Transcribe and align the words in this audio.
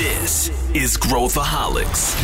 This 0.00 0.50
is 0.74 0.96
Growthaholics. 0.96 2.14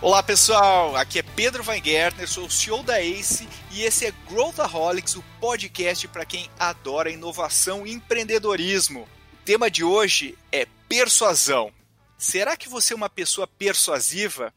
Olá 0.00 0.22
pessoal, 0.22 0.94
aqui 0.94 1.18
é 1.18 1.22
Pedro 1.24 1.64
Weingärtner, 1.66 2.28
sou 2.28 2.46
o 2.46 2.50
CEO 2.50 2.84
da 2.84 3.00
ACE 3.00 3.48
e 3.72 3.82
esse 3.82 4.06
é 4.06 4.14
Growthaholics, 4.30 5.16
o 5.16 5.24
podcast 5.40 6.06
para 6.06 6.24
quem 6.24 6.48
adora 6.60 7.10
inovação 7.10 7.84
e 7.84 7.92
empreendedorismo. 7.92 9.00
O 9.00 9.44
tema 9.44 9.68
de 9.68 9.82
hoje 9.82 10.38
é 10.52 10.68
persuasão. 10.88 11.72
Será 12.16 12.56
que 12.56 12.68
você 12.68 12.92
é 12.92 12.96
uma 12.96 13.10
pessoa 13.10 13.48
persuasiva? 13.48 14.54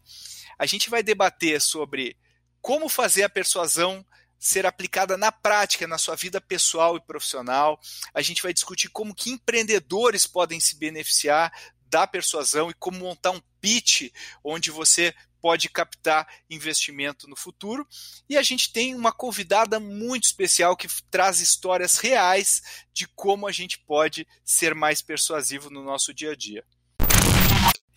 A 0.58 0.66
gente 0.66 0.90
vai 0.90 1.04
debater 1.04 1.62
sobre 1.62 2.18
como 2.62 2.90
fazer 2.90 3.24
a 3.24 3.30
persuasão 3.30 4.06
ser 4.38 4.66
aplicada 4.66 5.18
na 5.18 5.32
prática, 5.32 5.88
na 5.88 5.98
sua 5.98 6.16
vida 6.16 6.40
pessoal 6.40 6.96
e 6.96 7.02
profissional. 7.02 7.80
A 8.14 8.22
gente 8.22 8.44
vai 8.44 8.54
discutir 8.54 8.90
como 8.90 9.16
que 9.16 9.32
empreendedores 9.32 10.28
podem 10.28 10.60
se 10.60 10.78
beneficiar 10.78 11.52
da 11.88 12.06
persuasão 12.06 12.70
e 12.70 12.74
como 12.74 13.00
montar 13.00 13.32
um 13.32 13.42
pitch 13.62 14.12
onde 14.44 14.70
você 14.70 15.14
pode 15.42 15.70
captar 15.70 16.28
investimento 16.50 17.28
no 17.28 17.36
futuro. 17.36 17.88
E 18.28 18.36
a 18.36 18.42
gente 18.42 18.74
tem 18.74 18.96
uma 18.96 19.12
convidada 19.12 19.80
muito 19.80 20.24
especial 20.24 20.76
que 20.76 20.88
traz 21.12 21.40
histórias 21.40 21.98
reais 21.98 22.64
de 22.92 23.08
como 23.10 23.48
a 23.48 23.52
gente 23.52 23.80
pode 23.80 24.28
ser 24.44 24.74
mais 24.74 25.02
persuasivo 25.02 25.70
no 25.70 25.84
nosso 25.84 26.14
dia 26.14 26.32
a 26.32 26.36
dia. 26.36 26.66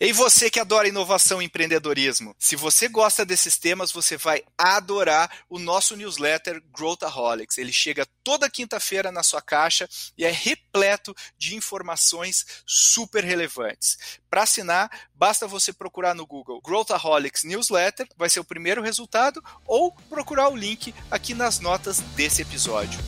E 0.01 0.13
você 0.13 0.49
que 0.49 0.61
adora 0.61 0.87
inovação 0.87 1.41
e 1.41 1.45
empreendedorismo, 1.45 2.33
se 2.39 2.55
você 2.55 2.87
gosta 2.87 3.25
desses 3.25 3.57
temas, 3.57 3.91
você 3.91 4.15
vai 4.15 4.41
adorar 4.57 5.29
o 5.49 5.59
nosso 5.59 5.93
newsletter 5.97 6.63
Growthaholics. 6.73 7.57
Ele 7.57 7.73
chega 7.73 8.07
toda 8.23 8.49
quinta-feira 8.49 9.11
na 9.11 9.23
sua 9.23 9.41
caixa 9.41 9.89
e 10.17 10.23
é 10.23 10.31
repleto 10.31 11.13
de 11.37 11.53
informações 11.53 12.45
super 12.65 13.25
relevantes. 13.25 13.97
Para 14.29 14.43
assinar, 14.43 14.89
basta 15.13 15.45
você 15.45 15.73
procurar 15.73 16.15
no 16.15 16.25
Google 16.25 16.61
Growthaholics 16.61 17.43
Newsletter, 17.43 18.07
vai 18.15 18.29
ser 18.29 18.39
o 18.39 18.45
primeiro 18.45 18.81
resultado, 18.81 19.43
ou 19.65 19.91
procurar 20.09 20.47
o 20.47 20.55
link 20.55 20.95
aqui 21.11 21.33
nas 21.33 21.59
notas 21.59 21.99
desse 22.15 22.41
episódio. 22.41 22.99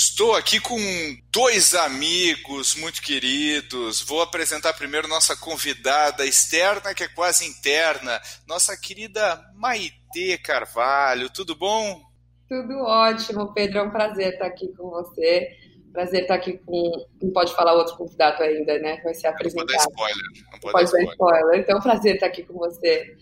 Estou 0.00 0.36
aqui 0.36 0.60
com 0.60 0.78
dois 1.32 1.74
amigos 1.74 2.76
muito 2.76 3.02
queridos. 3.02 4.00
Vou 4.00 4.22
apresentar 4.22 4.72
primeiro 4.74 5.08
nossa 5.08 5.36
convidada 5.36 6.24
externa, 6.24 6.94
que 6.94 7.02
é 7.02 7.08
quase 7.08 7.44
interna, 7.44 8.20
nossa 8.46 8.76
querida 8.76 9.44
Maite 9.56 10.38
Carvalho. 10.44 11.28
Tudo 11.28 11.56
bom? 11.56 12.00
Tudo 12.48 12.78
ótimo, 12.84 13.52
Pedro. 13.52 13.78
É 13.78 13.82
um 13.82 13.90
prazer 13.90 14.34
estar 14.34 14.46
aqui 14.46 14.68
com 14.68 14.88
você. 14.88 15.48
Prazer 15.92 16.22
estar 16.22 16.36
aqui 16.36 16.58
com. 16.58 16.92
Não 17.20 17.32
pode 17.32 17.52
falar 17.56 17.74
outro 17.74 17.96
convidado 17.96 18.40
ainda, 18.44 18.78
né? 18.78 19.00
Vai 19.02 19.14
ser 19.14 19.26
apresentado. 19.26 19.66
Não 19.66 19.74
pode 19.74 19.84
dar 19.84 19.90
spoiler. 19.90 20.44
Não 20.52 20.60
pode, 20.60 20.72
pode 20.72 20.92
dar 20.92 21.02
spoiler. 21.02 21.10
spoiler. 21.10 21.60
Então, 21.60 21.80
prazer 21.80 22.14
estar 22.14 22.26
aqui 22.26 22.44
com 22.44 22.54
você. 22.54 23.16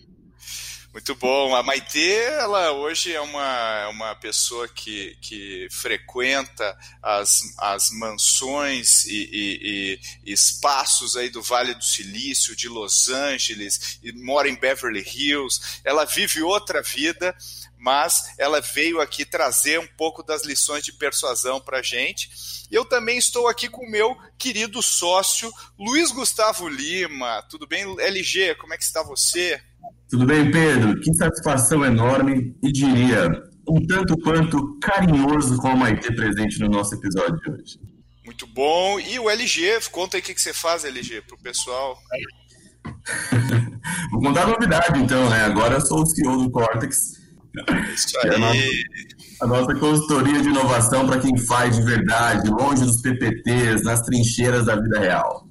Muito 0.97 1.15
bom. 1.15 1.55
A 1.55 1.63
Maitê, 1.63 2.25
ela 2.39 2.73
hoje 2.73 3.13
é 3.13 3.21
uma, 3.21 3.81
é 3.83 3.87
uma 3.89 4.15
pessoa 4.15 4.67
que, 4.67 5.15
que 5.21 5.69
frequenta 5.71 6.75
as, 7.03 7.55
as 7.59 7.91
mansões 7.91 9.05
e, 9.05 9.29
e, 9.31 10.01
e, 10.25 10.33
espaços 10.33 11.15
aí 11.15 11.29
do 11.29 11.43
Vale 11.43 11.75
do 11.75 11.85
Silício, 11.85 12.57
de 12.57 12.67
Los 12.67 13.11
Angeles, 13.11 13.99
e 14.03 14.11
mora 14.11 14.49
em 14.49 14.55
Beverly 14.55 15.05
Hills. 15.07 15.83
Ela 15.85 16.07
vive 16.07 16.43
outra 16.43 16.81
vida, 16.81 17.37
mas 17.77 18.33
ela 18.39 18.63
veio 18.63 18.99
aqui 18.99 19.27
trazer 19.27 19.79
um 19.79 19.87
pouco 19.99 20.23
das 20.23 20.45
lições 20.45 20.83
de 20.83 20.95
persuasão 20.95 21.61
para 21.61 21.81
a 21.81 21.83
gente. 21.83 22.31
E 22.71 22.75
eu 22.75 22.87
também 22.87 23.19
estou 23.19 23.49
aqui 23.49 23.69
com 23.69 23.85
o 23.85 23.91
meu 23.91 24.17
querido 24.39 24.83
sócio, 24.83 25.53
Luiz 25.79 26.11
Gustavo 26.11 26.67
Lima. 26.67 27.43
Tudo 27.51 27.67
bem, 27.67 27.85
LG? 28.01 28.55
Como 28.55 28.73
é 28.73 28.79
que 28.79 28.83
está 28.83 29.03
você? 29.03 29.63
Tudo 30.09 30.25
bem, 30.25 30.51
Pedro? 30.51 31.01
Que 31.01 31.13
satisfação 31.15 31.85
enorme 31.85 32.57
e 32.63 32.73
diria 32.73 33.29
um 33.69 33.85
tanto 33.87 34.17
quanto 34.19 34.79
carinhoso 34.79 35.57
com 35.59 35.69
a 35.69 35.77
Maite 35.77 36.15
presente 36.15 36.61
no 36.61 36.69
nosso 36.69 36.95
episódio 36.95 37.37
de 37.41 37.51
hoje. 37.51 37.81
Muito 38.25 38.47
bom. 38.47 39.01
E 39.01 39.19
o 39.19 39.29
LG, 39.29 39.81
conta 39.91 40.17
aí 40.17 40.21
o 40.21 40.25
que 40.25 40.41
você 40.41 40.53
faz, 40.53 40.85
LG, 40.85 41.23
para 41.23 41.37
o 41.37 41.43
pessoal. 41.43 41.97
Vou 44.13 44.21
contar 44.21 44.43
a 44.43 44.47
novidade, 44.49 45.01
então, 45.01 45.29
né? 45.29 45.45
Agora 45.45 45.75
eu 45.75 45.81
sou 45.81 46.03
o 46.03 46.07
CEO 46.07 46.43
do 46.43 46.51
Cortex. 46.51 47.21
Isso 47.95 48.19
aí. 48.19 48.31
É 48.31 48.35
a, 48.35 48.39
nossa, 48.39 48.61
a 49.43 49.47
nossa 49.47 49.75
consultoria 49.75 50.43
de 50.43 50.49
inovação 50.49 51.07
para 51.07 51.21
quem 51.21 51.37
faz 51.37 51.77
de 51.77 51.83
verdade, 51.83 52.51
longe 52.51 52.85
dos 52.85 53.01
PPTs, 53.01 53.83
nas 53.85 54.03
trincheiras 54.03 54.67
da 54.67 54.77
vida 54.77 55.01
real. 55.01 55.46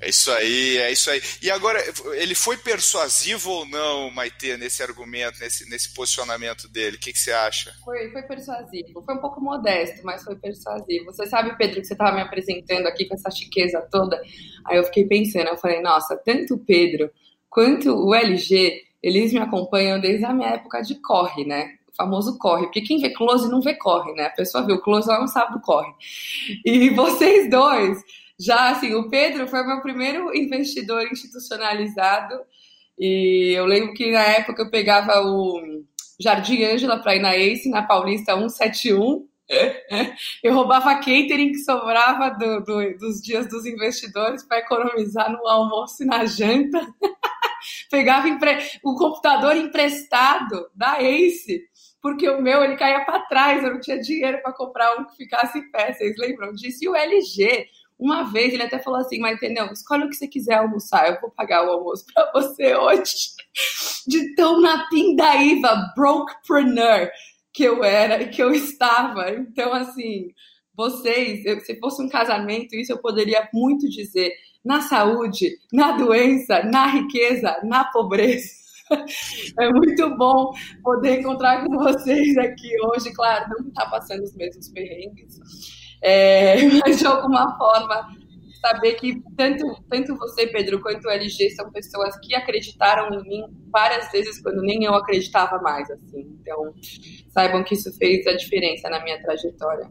É 0.00 0.08
isso 0.08 0.30
aí, 0.30 0.76
é 0.78 0.92
isso 0.92 1.10
aí. 1.10 1.20
E 1.42 1.50
agora, 1.50 1.82
ele 2.14 2.34
foi 2.34 2.56
persuasivo 2.56 3.50
ou 3.50 3.66
não, 3.66 4.10
Maite, 4.10 4.56
nesse 4.56 4.82
argumento, 4.82 5.38
nesse, 5.40 5.68
nesse 5.68 5.92
posicionamento 5.92 6.68
dele? 6.68 6.96
O 6.96 7.00
que, 7.00 7.12
que 7.12 7.18
você 7.18 7.32
acha? 7.32 7.74
Foi, 7.84 8.10
foi 8.10 8.22
persuasivo. 8.22 9.02
Foi 9.04 9.14
um 9.14 9.20
pouco 9.20 9.40
modesto, 9.40 10.04
mas 10.04 10.22
foi 10.24 10.36
persuasivo. 10.36 11.06
Você 11.06 11.26
sabe, 11.26 11.56
Pedro, 11.56 11.80
que 11.80 11.86
você 11.86 11.92
estava 11.94 12.16
me 12.16 12.22
apresentando 12.22 12.86
aqui 12.86 13.06
com 13.06 13.14
essa 13.14 13.30
chiqueza 13.30 13.80
toda. 13.90 14.20
Aí 14.64 14.78
eu 14.78 14.84
fiquei 14.84 15.04
pensando, 15.04 15.48
eu 15.48 15.58
falei, 15.58 15.80
nossa, 15.80 16.16
tanto 16.16 16.54
o 16.54 16.58
Pedro 16.58 17.10
quanto 17.50 17.90
o 17.94 18.14
LG, 18.14 18.82
eles 19.02 19.32
me 19.32 19.38
acompanham 19.38 20.00
desde 20.00 20.24
a 20.24 20.32
minha 20.32 20.50
época 20.50 20.80
de 20.80 20.94
corre, 21.02 21.44
né? 21.44 21.76
O 21.92 21.94
famoso 21.94 22.38
corre, 22.38 22.64
porque 22.64 22.80
quem 22.80 22.98
vê 22.98 23.10
close 23.10 23.50
não 23.50 23.60
vê 23.60 23.74
corre, 23.74 24.14
né? 24.14 24.26
A 24.26 24.30
pessoa 24.30 24.64
vê 24.64 24.72
o 24.72 24.80
close, 24.80 25.10
ela 25.10 25.20
não 25.20 25.28
sabe 25.28 25.52
do 25.52 25.60
corre. 25.60 25.92
E 26.64 26.88
vocês 26.90 27.50
dois 27.50 28.02
já, 28.38 28.70
assim, 28.70 28.94
o 28.94 29.08
Pedro 29.08 29.46
foi 29.46 29.64
meu 29.64 29.80
primeiro 29.80 30.34
investidor 30.36 31.06
institucionalizado. 31.10 32.34
E 32.98 33.52
eu 33.56 33.66
lembro 33.66 33.94
que 33.94 34.10
na 34.10 34.22
época 34.22 34.62
eu 34.62 34.70
pegava 34.70 35.20
o 35.20 35.84
Jardim 36.20 36.62
Ângela 36.64 36.98
para 36.98 37.16
ir 37.16 37.20
na 37.20 37.36
Ace, 37.36 37.68
na 37.68 37.82
Paulista 37.82 38.34
171. 38.34 39.26
Eu 40.42 40.54
roubava 40.54 40.94
catering 40.94 41.52
que 41.52 41.58
sobrava 41.58 42.30
do, 42.30 42.60
do, 42.60 42.96
dos 42.96 43.20
dias 43.20 43.46
dos 43.48 43.66
investidores 43.66 44.44
para 44.44 44.58
economizar 44.58 45.30
no 45.30 45.46
almoço 45.46 46.02
e 46.02 46.06
na 46.06 46.24
janta. 46.24 46.80
Pegava 47.90 48.28
empre... 48.28 48.58
o 48.82 48.94
computador 48.94 49.56
emprestado 49.56 50.70
da 50.74 51.02
Ace, 51.02 51.62
porque 52.00 52.28
o 52.28 52.40
meu 52.40 52.64
ele 52.64 52.76
caía 52.76 53.04
para 53.04 53.20
trás, 53.20 53.62
eu 53.62 53.74
não 53.74 53.80
tinha 53.80 54.00
dinheiro 54.00 54.40
para 54.42 54.52
comprar 54.52 54.98
um 54.98 55.04
que 55.04 55.16
ficasse 55.16 55.58
em 55.58 55.70
pé. 55.70 55.92
Vocês 55.92 56.16
lembram 56.18 56.52
disso? 56.52 56.78
E 56.82 56.88
o 56.88 56.96
LG, 56.96 57.66
uma 57.98 58.24
vez 58.24 58.52
ele 58.52 58.62
até 58.62 58.78
falou 58.78 59.00
assim, 59.00 59.18
mas 59.20 59.36
entendeu? 59.36 59.66
Escolhe 59.72 60.04
o 60.04 60.08
que 60.08 60.16
você 60.16 60.26
quiser 60.26 60.54
almoçar, 60.54 61.08
eu 61.08 61.20
vou 61.20 61.30
pagar 61.30 61.64
o 61.66 61.70
almoço 61.70 62.04
para 62.12 62.30
você 62.32 62.74
hoje. 62.74 63.28
De 64.06 64.34
tão 64.34 64.60
na 64.60 64.88
pindaíba, 64.88 65.92
brokepreneur 65.94 67.10
que 67.52 67.62
eu 67.62 67.84
era 67.84 68.22
e 68.22 68.28
que 68.28 68.42
eu 68.42 68.52
estava. 68.52 69.30
Então, 69.30 69.72
assim, 69.72 70.30
vocês, 70.74 71.44
se 71.64 71.78
fosse 71.78 72.02
um 72.02 72.08
casamento, 72.08 72.74
isso 72.74 72.92
eu 72.92 72.98
poderia 72.98 73.48
muito 73.52 73.88
dizer. 73.88 74.32
Na 74.64 74.80
saúde, 74.80 75.58
na 75.72 75.92
doença, 75.92 76.62
na 76.62 76.86
riqueza, 76.86 77.60
na 77.64 77.84
pobreza. 77.84 78.62
É 79.58 79.70
muito 79.70 80.16
bom 80.18 80.52
poder 80.82 81.20
encontrar 81.20 81.64
com 81.64 81.78
vocês 81.78 82.36
aqui 82.36 82.68
hoje. 82.84 83.10
Claro, 83.14 83.48
não 83.48 83.68
está 83.68 83.86
passando 83.88 84.22
os 84.22 84.34
mesmos 84.34 84.68
perrengues 84.68 85.38
é, 86.02 86.56
mas 86.84 86.98
de 86.98 87.06
alguma 87.06 87.56
forma 87.56 88.22
saber 88.60 88.94
que 88.94 89.20
tanto, 89.36 89.64
tanto 89.90 90.16
você, 90.16 90.46
Pedro, 90.46 90.80
quanto 90.80 91.06
o 91.06 91.10
LG 91.10 91.50
são 91.50 91.70
pessoas 91.72 92.16
que 92.20 92.34
acreditaram 92.34 93.12
em 93.12 93.22
mim 93.22 93.44
várias 93.72 94.10
vezes 94.12 94.40
quando 94.40 94.62
nem 94.62 94.84
eu 94.84 94.94
acreditava 94.94 95.60
mais, 95.60 95.90
assim. 95.90 96.38
Então, 96.40 96.72
saibam 97.30 97.64
que 97.64 97.74
isso 97.74 97.92
fez 97.98 98.24
a 98.26 98.34
diferença 98.34 98.88
na 98.88 99.02
minha 99.02 99.20
trajetória. 99.20 99.90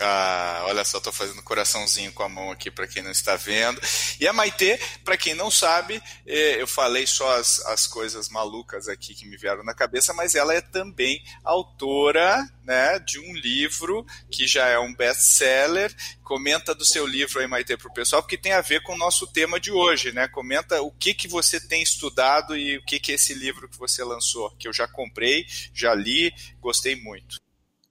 Ah, 0.00 0.64
olha 0.66 0.84
só, 0.84 0.98
estou 0.98 1.12
fazendo 1.12 1.42
coraçãozinho 1.42 2.12
com 2.12 2.24
a 2.24 2.28
mão 2.28 2.50
aqui 2.50 2.68
para 2.68 2.86
quem 2.86 3.02
não 3.02 3.12
está 3.12 3.36
vendo. 3.36 3.80
E 4.18 4.26
a 4.26 4.32
Maitê, 4.32 4.78
para 5.04 5.16
quem 5.16 5.34
não 5.34 5.52
sabe, 5.52 6.02
é, 6.26 6.60
eu 6.60 6.66
falei 6.66 7.06
só 7.06 7.36
as, 7.36 7.64
as 7.66 7.86
coisas 7.86 8.28
malucas 8.28 8.88
aqui 8.88 9.14
que 9.14 9.24
me 9.24 9.36
vieram 9.36 9.62
na 9.62 9.72
cabeça, 9.72 10.12
mas 10.12 10.34
ela 10.34 10.52
é 10.52 10.60
também 10.60 11.22
autora 11.44 12.44
né, 12.64 12.98
de 12.98 13.20
um 13.20 13.34
livro 13.34 14.04
que 14.28 14.48
já 14.48 14.66
é 14.66 14.78
um 14.78 14.92
best-seller. 14.92 15.94
Comenta 16.24 16.74
do 16.74 16.84
seu 16.84 17.06
livro 17.06 17.38
aí, 17.38 17.46
Maitê, 17.46 17.76
para 17.76 17.88
o 17.88 17.94
pessoal, 17.94 18.20
porque 18.20 18.38
tem 18.38 18.52
a 18.52 18.60
ver 18.60 18.82
com 18.82 18.94
o 18.94 18.98
nosso 18.98 19.28
tema 19.28 19.60
de 19.60 19.70
hoje, 19.70 20.10
né? 20.10 20.26
Comenta 20.26 20.82
o 20.82 20.90
que, 20.90 21.14
que 21.14 21.28
você 21.28 21.60
tem 21.60 21.82
estudado 21.82 22.56
e 22.56 22.78
o 22.78 22.84
que, 22.84 22.98
que 22.98 23.12
é 23.12 23.14
esse 23.14 23.32
livro 23.32 23.68
que 23.68 23.78
você 23.78 24.02
lançou, 24.02 24.50
que 24.56 24.66
eu 24.66 24.72
já 24.72 24.88
comprei, 24.88 25.46
já 25.72 25.94
li, 25.94 26.32
gostei 26.60 26.96
muito. 26.96 27.38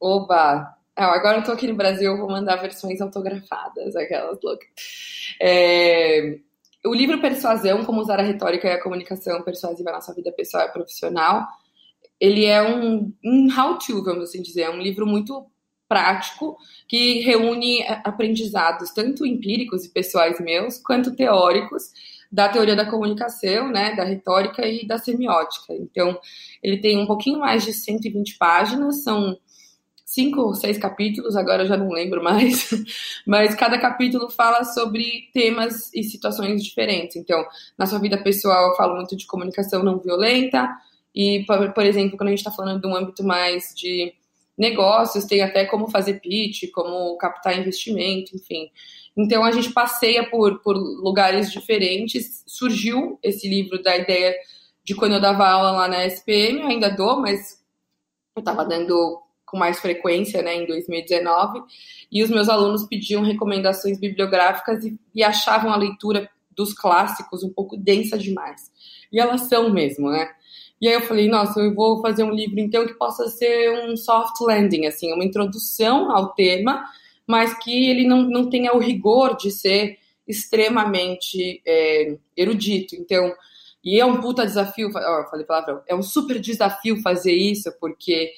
Oba! 0.02 0.83
Ah, 0.96 1.16
agora 1.16 1.40
eu 1.40 1.44
tô 1.44 1.52
aqui 1.52 1.68
no 1.68 1.76
Brasil, 1.76 2.16
vou 2.18 2.30
mandar 2.30 2.58
versões 2.58 3.02
autografadas, 3.02 3.96
aquelas 3.96 4.40
loucas. 4.44 4.68
É... 5.42 6.40
O 6.86 6.94
livro 6.94 7.20
Persuasão, 7.20 7.84
como 7.84 8.02
usar 8.02 8.20
a 8.20 8.24
retórica 8.24 8.68
e 8.68 8.72
a 8.72 8.82
comunicação 8.82 9.42
persuasiva 9.42 9.92
na 9.92 10.02
sua 10.02 10.14
vida 10.14 10.32
pessoal 10.32 10.68
e 10.68 10.72
profissional, 10.72 11.48
ele 12.20 12.46
é 12.46 12.62
um, 12.62 13.12
um 13.24 13.48
how-to, 13.52 14.04
vamos 14.04 14.26
assim 14.26 14.42
dizer, 14.42 14.64
é 14.64 14.70
um 14.70 14.82
livro 14.82 15.06
muito 15.06 15.48
prático 15.88 16.58
que 16.88 17.22
reúne 17.22 17.84
aprendizados 18.04 18.92
tanto 18.92 19.26
empíricos 19.26 19.86
e 19.86 19.94
pessoais 19.94 20.40
meus 20.40 20.78
quanto 20.78 21.16
teóricos 21.16 21.92
da 22.32 22.50
teoria 22.50 22.76
da 22.76 22.90
comunicação, 22.90 23.70
né, 23.70 23.96
da 23.96 24.04
retórica 24.04 24.66
e 24.66 24.88
da 24.88 24.98
semiótica. 24.98 25.74
Então, 25.74 26.20
ele 26.64 26.78
tem 26.78 26.98
um 26.98 27.06
pouquinho 27.06 27.40
mais 27.40 27.64
de 27.64 27.74
120 27.74 28.38
páginas, 28.38 29.04
são 29.04 29.38
cinco 30.14 30.42
ou 30.42 30.54
seis 30.54 30.78
capítulos, 30.78 31.36
agora 31.36 31.64
eu 31.64 31.68
já 31.68 31.76
não 31.76 31.90
lembro 31.90 32.24
mais, 32.24 32.70
mas 33.26 33.56
cada 33.56 33.80
capítulo 33.80 34.30
fala 34.30 34.64
sobre 34.64 35.30
temas 35.34 35.92
e 35.94 36.04
situações 36.04 36.64
diferentes. 36.64 37.16
Então, 37.16 37.44
na 37.78 37.88
sua 37.88 37.98
vida 37.98 38.22
pessoal, 38.22 38.70
eu 38.70 38.76
falo 38.76 38.96
muito 38.96 39.16
de 39.16 39.26
comunicação 39.26 39.82
não 39.84 39.98
violenta, 39.98 40.70
e, 41.16 41.44
por 41.46 41.84
exemplo, 41.86 42.18
quando 42.18 42.28
a 42.28 42.32
gente 42.32 42.40
está 42.40 42.52
falando 42.52 42.82
de 42.82 42.88
um 42.88 42.96
âmbito 42.96 43.24
mais 43.24 43.74
de 43.76 44.14
negócios, 44.58 45.26
tem 45.26 45.42
até 45.42 45.66
como 45.66 45.90
fazer 45.90 46.20
pitch, 46.20 46.72
como 46.72 47.18
captar 47.18 47.58
investimento, 47.58 48.36
enfim. 48.36 48.70
Então 49.18 49.44
a 49.44 49.52
gente 49.52 49.72
passeia 49.72 50.30
por, 50.30 50.60
por 50.62 50.76
lugares 50.76 51.52
diferentes. 51.52 52.44
Surgiu 52.48 53.20
esse 53.22 53.48
livro 53.48 53.82
da 53.82 53.96
ideia 53.98 54.36
de 54.84 54.96
quando 54.96 55.14
eu 55.14 55.22
dava 55.22 55.48
aula 55.48 55.72
lá 55.72 55.88
na 55.88 56.06
SPM, 56.06 56.62
eu 56.62 56.68
ainda 56.68 56.90
dou, 56.90 57.20
mas 57.20 57.64
eu 58.36 58.40
estava 58.40 58.66
dando 58.66 59.23
com 59.54 59.58
mais 59.60 59.80
frequência, 59.80 60.42
né, 60.42 60.56
em 60.56 60.66
2019, 60.66 61.62
e 62.12 62.24
os 62.24 62.32
meus 62.32 62.50
alunos 62.50 62.88
pediam 62.88 63.22
recomendações 63.22 64.00
bibliográficas 64.00 64.84
e, 64.84 64.98
e 65.14 65.24
achavam 65.24 65.72
a 65.72 65.76
leitura 65.76 66.28
dos 66.56 66.74
clássicos 66.74 67.44
um 67.44 67.54
pouco 67.54 67.78
densa 67.78 68.18
demais. 68.18 68.72
E 69.12 69.20
elas 69.20 69.42
são 69.42 69.70
mesmo, 69.70 70.10
né? 70.10 70.28
E 70.82 70.88
aí 70.88 70.96
eu 70.96 71.02
falei, 71.02 71.28
nossa, 71.28 71.60
eu 71.60 71.76
vou 71.76 72.02
fazer 72.02 72.24
um 72.24 72.32
livro 72.32 72.60
então 72.60 72.88
que 72.88 72.96
possa 72.96 73.28
ser 73.28 73.88
um 73.88 73.96
soft 73.96 74.42
landing, 74.42 74.88
assim, 74.88 75.14
uma 75.14 75.24
introdução 75.24 76.12
ao 76.12 76.34
tema, 76.34 76.84
mas 77.28 77.54
que 77.60 77.92
ele 77.92 78.08
não, 78.08 78.24
não 78.24 78.50
tenha 78.50 78.74
o 78.74 78.80
rigor 78.80 79.38
de 79.38 79.52
ser 79.52 80.00
extremamente 80.28 81.62
é, 81.64 82.18
erudito. 82.36 82.96
Então, 82.96 83.32
e 83.84 84.00
é 84.00 84.06
um 84.06 84.20
puta 84.20 84.48
desafio, 84.48 84.90
ó, 84.96 85.30
falei 85.30 85.46
palavrão, 85.46 85.84
é 85.88 85.94
um 85.94 86.02
super 86.02 86.40
desafio 86.40 87.02
fazer 87.04 87.34
isso, 87.34 87.72
porque 87.80 88.32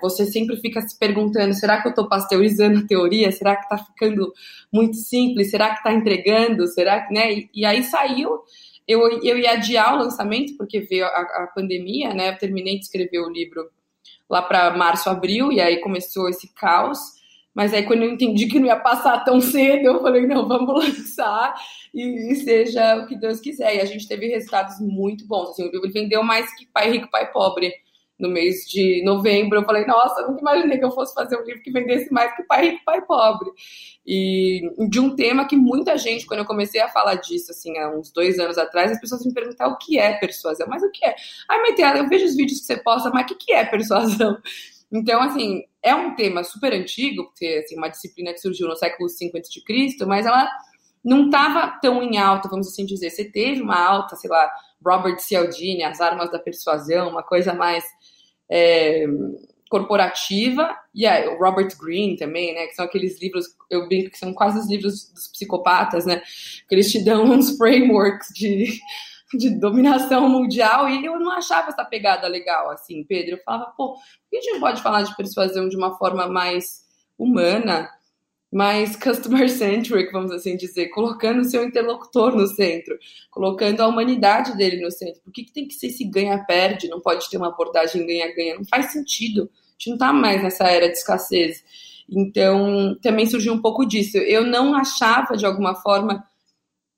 você 0.00 0.26
sempre 0.26 0.56
fica 0.56 0.80
se 0.80 0.98
perguntando: 0.98 1.54
será 1.54 1.80
que 1.80 1.88
eu 1.88 1.90
estou 1.90 2.08
pasteurizando 2.08 2.80
a 2.80 2.86
teoria? 2.86 3.30
Será 3.30 3.56
que 3.56 3.64
está 3.64 3.78
ficando 3.78 4.32
muito 4.72 4.96
simples? 4.96 5.50
Será 5.50 5.70
que 5.70 5.78
está 5.78 5.92
entregando? 5.92 6.66
Será 6.68 7.06
que, 7.06 7.12
né? 7.12 7.32
E, 7.32 7.50
e, 7.54 7.64
aí 7.64 7.82
saiu. 7.82 8.40
Eu, 8.88 9.00
eu 9.22 9.36
ia 9.36 9.52
adiar 9.52 9.94
o 9.94 9.98
lançamento, 9.98 10.56
porque 10.56 10.80
veio 10.80 11.04
a, 11.06 11.08
a 11.08 11.52
pandemia, 11.54 12.14
né? 12.14 12.30
Eu 12.30 12.38
terminei 12.38 12.76
de 12.76 12.84
escrever 12.84 13.18
o 13.18 13.28
livro 13.28 13.68
lá 14.30 14.42
para 14.42 14.76
março, 14.76 15.10
abril, 15.10 15.52
e 15.52 15.60
aí 15.60 15.80
começou 15.80 16.28
esse 16.28 16.52
caos. 16.54 16.98
Mas 17.54 17.72
aí, 17.72 17.84
quando 17.84 18.02
eu 18.02 18.10
entendi 18.10 18.46
que 18.46 18.60
não 18.60 18.66
ia 18.66 18.76
passar 18.76 19.24
tão 19.24 19.40
cedo, 19.40 19.86
eu 19.86 20.00
falei: 20.00 20.26
não, 20.26 20.46
vamos 20.46 20.72
lançar 20.84 21.54
e, 21.92 22.32
e 22.32 22.36
seja 22.36 22.96
o 22.96 23.06
que 23.06 23.16
Deus 23.16 23.40
quiser. 23.40 23.76
E 23.76 23.80
a 23.80 23.84
gente 23.84 24.06
teve 24.06 24.28
resultados 24.28 24.78
muito 24.80 25.26
bons. 25.26 25.50
Assim, 25.50 25.64
ele 25.64 25.92
vendeu 25.92 26.22
mais 26.22 26.54
que 26.56 26.66
Pai 26.66 26.90
Rico, 26.90 27.10
Pai 27.10 27.30
Pobre 27.32 27.72
no 28.18 28.28
mês 28.28 28.66
de 28.66 29.02
novembro. 29.04 29.58
Eu 29.58 29.64
falei: 29.64 29.84
nossa, 29.86 30.20
eu 30.20 30.28
nunca 30.28 30.40
imaginei 30.40 30.78
que 30.78 30.84
eu 30.84 30.90
fosse 30.90 31.14
fazer 31.14 31.36
um 31.36 31.44
livro 31.44 31.62
que 31.62 31.70
vendesse 31.70 32.12
mais 32.12 32.34
que 32.34 32.42
Pai 32.44 32.70
Rico, 32.70 32.84
Pai 32.84 33.04
Pobre. 33.04 33.50
E 34.06 34.62
de 34.88 35.00
um 35.00 35.14
tema 35.14 35.46
que 35.46 35.56
muita 35.56 35.96
gente, 35.98 36.26
quando 36.26 36.40
eu 36.40 36.46
comecei 36.46 36.80
a 36.80 36.88
falar 36.88 37.16
disso, 37.16 37.50
assim, 37.50 37.76
há 37.78 37.90
uns 37.90 38.10
dois 38.12 38.38
anos 38.38 38.58
atrás, 38.58 38.92
as 38.92 39.00
pessoas 39.00 39.24
me 39.24 39.34
perguntavam 39.34 39.74
o 39.74 39.78
que 39.78 39.98
é 39.98 40.14
persuasão. 40.18 40.66
Mas 40.68 40.82
o 40.82 40.90
que 40.90 41.04
é? 41.04 41.14
Ai, 41.48 41.62
Meteora, 41.62 41.98
eu 41.98 42.08
vejo 42.08 42.24
os 42.24 42.36
vídeos 42.36 42.60
que 42.60 42.66
você 42.66 42.76
posta, 42.76 43.10
mas 43.10 43.24
o 43.24 43.26
que, 43.28 43.34
que 43.34 43.52
é 43.52 43.64
persuasão? 43.64 44.36
Então, 44.92 45.20
assim, 45.20 45.64
é 45.82 45.92
um 45.96 46.14
tema 46.14 46.44
super 46.44 46.72
antigo, 46.72 47.24
porque 47.24 47.60
assim, 47.64 47.76
uma 47.76 47.88
disciplina 47.88 48.32
que 48.32 48.38
surgiu 48.38 48.68
no 48.68 48.76
século 48.76 49.08
V 49.08 49.32
a.C., 49.36 50.06
mas 50.06 50.26
ela 50.26 50.48
não 51.04 51.26
estava 51.26 51.78
tão 51.80 52.02
em 52.02 52.18
alta, 52.18 52.48
vamos 52.48 52.66
assim 52.66 52.84
dizer. 52.84 53.10
Você 53.10 53.24
teve 53.24 53.62
uma 53.62 53.78
alta, 53.78 54.16
sei 54.16 54.28
lá, 54.28 54.50
Robert 54.84 55.20
Cialdini, 55.20 55.84
As 55.84 56.00
Armas 56.00 56.30
da 56.32 56.38
Persuasão, 56.38 57.08
uma 57.08 57.22
coisa 57.22 57.54
mais 57.54 57.84
é, 58.50 59.06
corporativa, 59.68 60.74
e 60.94 61.06
aí, 61.06 61.28
o 61.28 61.38
Robert 61.38 61.76
Greene 61.78 62.16
também, 62.16 62.54
né, 62.54 62.66
que 62.66 62.74
são 62.74 62.84
aqueles 62.84 63.20
livros, 63.20 63.46
eu 63.70 63.86
brinco 63.88 64.10
que 64.10 64.18
são 64.18 64.32
quase 64.32 64.58
os 64.58 64.68
livros 64.68 65.10
dos 65.12 65.28
psicopatas, 65.28 66.06
né, 66.06 66.22
que 66.68 66.74
eles 66.74 66.90
te 66.90 67.04
dão 67.04 67.24
uns 67.30 67.56
frameworks 67.56 68.28
de 68.34 68.80
de 69.34 69.50
dominação 69.50 70.28
mundial 70.28 70.88
e 70.88 71.04
eu 71.04 71.18
não 71.18 71.32
achava 71.32 71.70
essa 71.70 71.84
pegada 71.84 72.28
legal, 72.28 72.70
assim, 72.70 73.04
Pedro. 73.04 73.32
Eu 73.32 73.42
falava, 73.44 73.72
pô, 73.76 73.94
por 73.94 74.00
que 74.30 74.36
a 74.36 74.40
gente 74.40 74.52
não 74.52 74.60
pode 74.60 74.82
falar 74.82 75.02
de 75.02 75.16
persuasão 75.16 75.68
de 75.68 75.76
uma 75.76 75.96
forma 75.98 76.28
mais 76.28 76.84
humana, 77.18 77.90
mais 78.56 78.96
customer 78.96 79.50
centric, 79.50 80.10
vamos 80.10 80.32
assim 80.32 80.56
dizer, 80.56 80.88
colocando 80.88 81.40
o 81.40 81.44
seu 81.44 81.62
interlocutor 81.62 82.34
no 82.34 82.46
centro, 82.46 82.98
colocando 83.30 83.82
a 83.82 83.86
humanidade 83.86 84.56
dele 84.56 84.80
no 84.80 84.90
centro. 84.90 85.20
Por 85.22 85.30
que, 85.30 85.44
que 85.44 85.52
tem 85.52 85.68
que 85.68 85.74
ser 85.74 85.88
esse 85.88 86.04
ganha-perde? 86.04 86.88
Não 86.88 86.98
pode 86.98 87.28
ter 87.28 87.36
uma 87.36 87.48
abordagem 87.48 88.06
ganha-ganha? 88.06 88.54
Não 88.54 88.64
faz 88.64 88.92
sentido. 88.92 89.42
A 89.42 89.72
gente 89.78 89.90
não 89.90 89.98
tá 89.98 90.10
mais 90.10 90.42
nessa 90.42 90.64
era 90.64 90.88
de 90.88 90.94
escassez. 90.94 91.62
Então, 92.08 92.96
também 93.02 93.26
surgiu 93.26 93.52
um 93.52 93.60
pouco 93.60 93.84
disso. 93.84 94.16
Eu 94.16 94.42
não 94.42 94.74
achava, 94.74 95.36
de 95.36 95.44
alguma 95.44 95.74
forma, 95.74 96.24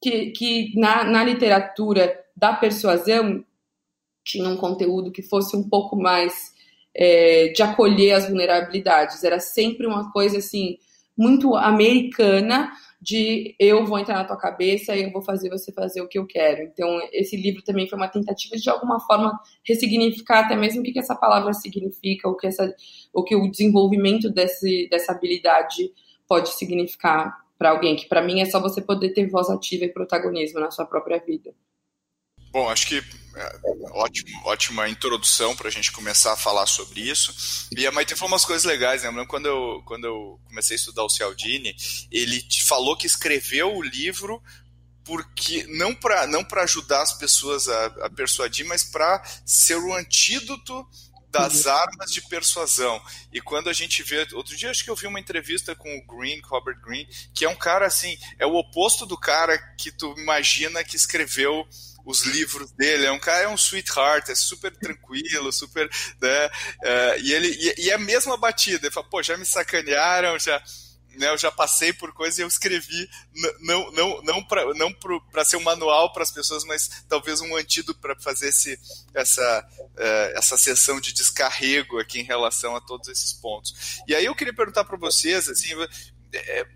que, 0.01 0.31
que 0.31 0.79
na, 0.79 1.03
na 1.03 1.25
literatura 1.25 2.25
da 2.37 2.53
persuasão 2.53 3.45
tinha 4.25 4.49
um 4.49 4.57
conteúdo 4.57 5.11
que 5.11 5.23
fosse 5.23 5.57
um 5.57 5.69
pouco 5.69 5.97
mais 5.97 6.53
é, 6.95 7.49
de 7.49 7.65
acolher 7.65 8.13
as 8.13 8.29
vulnerabilidades. 8.29 9.25
Era 9.25 9.41
sempre 9.41 9.89
uma 9.89 10.13
coisa 10.13 10.39
assim 10.39 10.79
muito 11.19 11.57
americana 11.57 12.71
de 13.01 13.55
eu 13.59 13.85
vou 13.85 13.99
entrar 13.99 14.15
na 14.15 14.25
tua 14.25 14.37
cabeça 14.37 14.95
e 14.95 15.03
eu 15.03 15.11
vou 15.11 15.23
fazer 15.23 15.51
você 15.51 15.73
fazer 15.73 16.01
o 16.01 16.09
que 16.09 16.19
eu 16.19 16.27
quero. 16.27 16.63
Então, 16.63 16.87
esse 17.13 17.37
livro 17.37 17.63
também 17.63 17.89
foi 17.89 17.99
uma 17.99 18.09
tentativa 18.09 18.57
de, 18.57 18.63
de 18.63 18.71
alguma 18.71 19.01
forma, 19.01 19.39
ressignificar 19.65 20.41
até 20.41 20.57
mesmo 20.57 20.81
o 20.81 20.85
que, 20.85 20.93
que 20.93 20.99
essa 20.99 21.15
palavra 21.15 21.53
significa, 21.53 22.29
o 22.29 22.37
que, 22.37 22.47
essa, 22.47 22.73
o 23.13 23.23
que 23.25 23.37
o 23.37 23.51
desenvolvimento 23.51 24.31
desse, 24.31 24.89
dessa 24.91 25.13
habilidade 25.13 25.93
pode 26.27 26.51
significar 26.51 27.37
para 27.59 27.71
alguém, 27.71 27.97
que 27.97 28.07
para 28.07 28.23
mim 28.23 28.41
é 28.41 28.45
só 28.45 28.61
você 28.61 28.81
poder 28.81 29.11
ter 29.11 29.29
voz 29.29 29.51
ativa 29.51 29.85
e 29.85 29.93
protagonismo 29.93 30.61
na 30.61 30.71
sua 30.71 30.87
própria 30.87 31.19
vida. 31.19 31.53
Bom, 32.53 32.69
acho 32.69 32.89
que 32.89 33.03
ótimo, 33.93 34.43
ótima 34.45 34.89
introdução 34.89 35.55
para 35.55 35.69
a 35.69 35.71
gente 35.71 35.93
começar 35.93 36.33
a 36.33 36.37
falar 36.37 36.67
sobre 36.67 37.01
isso. 37.01 37.69
E 37.77 37.87
a 37.87 37.93
Maite 37.93 38.15
falou 38.15 38.33
umas 38.33 38.45
coisas 38.45 38.65
legais, 38.65 39.03
né? 39.03 39.27
Quando 39.27 39.47
eu, 39.47 39.83
quando 39.85 40.05
eu 40.05 40.41
comecei 40.47 40.75
a 40.75 40.79
estudar 40.79 41.05
o 41.05 41.09
Cialdini, 41.09 41.75
ele 42.11 42.45
falou 42.67 42.97
que 42.97 43.07
escreveu 43.07 43.77
o 43.77 43.83
livro 43.83 44.43
porque 45.05 45.65
não 45.69 45.95
para 45.95 46.27
não 46.27 46.47
ajudar 46.59 47.01
as 47.01 47.15
pessoas 47.15 47.67
a, 47.67 47.87
a 47.87 48.11
persuadir, 48.11 48.67
mas 48.67 48.85
para 48.85 49.23
ser 49.47 49.77
o 49.77 49.95
antídoto 49.95 50.87
das 51.31 51.65
uhum. 51.65 51.73
armas 51.73 52.13
de 52.13 52.23
persuasão. 52.23 53.01
E 53.33 53.41
quando 53.41 53.69
a 53.69 53.73
gente 53.73 54.03
vê. 54.03 54.27
Outro 54.33 54.57
dia 54.57 54.71
acho 54.71 54.85
que 54.85 54.91
eu 54.91 54.97
vi 54.97 55.07
uma 55.07 55.21
entrevista 55.21 55.75
com 55.75 55.89
o 55.97 56.07
Green, 56.07 56.41
Robert 56.45 56.81
Green, 56.81 57.07
que 57.35 57.45
é 57.45 57.49
um 57.49 57.57
cara 57.57 57.87
assim, 57.87 58.19
é 58.39 58.47
o 58.47 58.55
oposto 58.55 59.07
do 59.07 59.17
cara 59.17 59.59
que 59.77 59.91
tu 59.91 60.15
imagina 60.19 60.85
que 60.85 60.97
escreveu 60.97 61.67
os 62.09 62.23
livros 62.23 62.73
dele. 62.73 63.05
É 63.05 63.13
um 63.13 63.19
cara, 63.19 63.43
é 63.43 63.49
um 63.49 63.55
sweetheart, 63.55 64.31
é 64.31 64.35
super 64.35 64.75
tranquilo, 64.75 65.53
super. 65.53 65.89
Né, 66.21 66.51
é, 66.83 67.21
e, 67.21 67.33
ele, 67.35 67.49
e, 67.49 67.85
e, 67.85 67.91
é 67.91 67.95
a 67.95 67.99
mesma 67.99 68.37
batida. 68.37 68.87
Ele 68.87 68.95
fala, 68.95 69.09
pô, 69.09 69.23
já 69.23 69.37
me 69.37 69.45
sacanearam, 69.45 70.39
já 70.39 70.61
né, 71.19 71.29
eu 71.29 71.37
já 71.37 71.51
passei 71.51 71.93
por 71.93 72.13
coisas 72.13 72.39
e 72.39 72.43
eu 72.43 72.49
escrevi 72.49 73.11
não 73.61 73.91
não 73.91 74.23
não 74.23 74.45
para 74.45 74.73
não 74.75 74.93
para 75.33 75.45
ser 75.45 75.57
um 75.57 75.63
manual 75.63 76.13
para 76.13 76.23
as 76.23 76.31
pessoas, 76.31 76.65
mas 76.65 77.05
talvez 77.09 77.41
um 77.41 77.57
antídoto 77.57 77.99
para 77.99 78.19
fazer 78.21 78.49
esse, 78.49 78.79
essa 79.13 79.69
uh, 79.79 80.39
essa 80.39 80.57
sessão 80.57 81.01
de 81.01 81.13
descarrego 81.13 81.99
aqui 81.99 82.21
em 82.21 82.25
relação 82.25 82.77
a 82.77 82.81
todos 82.81 83.09
esses 83.09 83.33
pontos. 83.33 84.01
E 84.07 84.15
aí 84.15 84.25
eu 84.25 84.35
queria 84.35 84.55
perguntar 84.55 84.85
para 84.85 84.97
vocês 84.97 85.49
assim, 85.49 85.71
é, 86.33 86.61
é, 86.61 86.67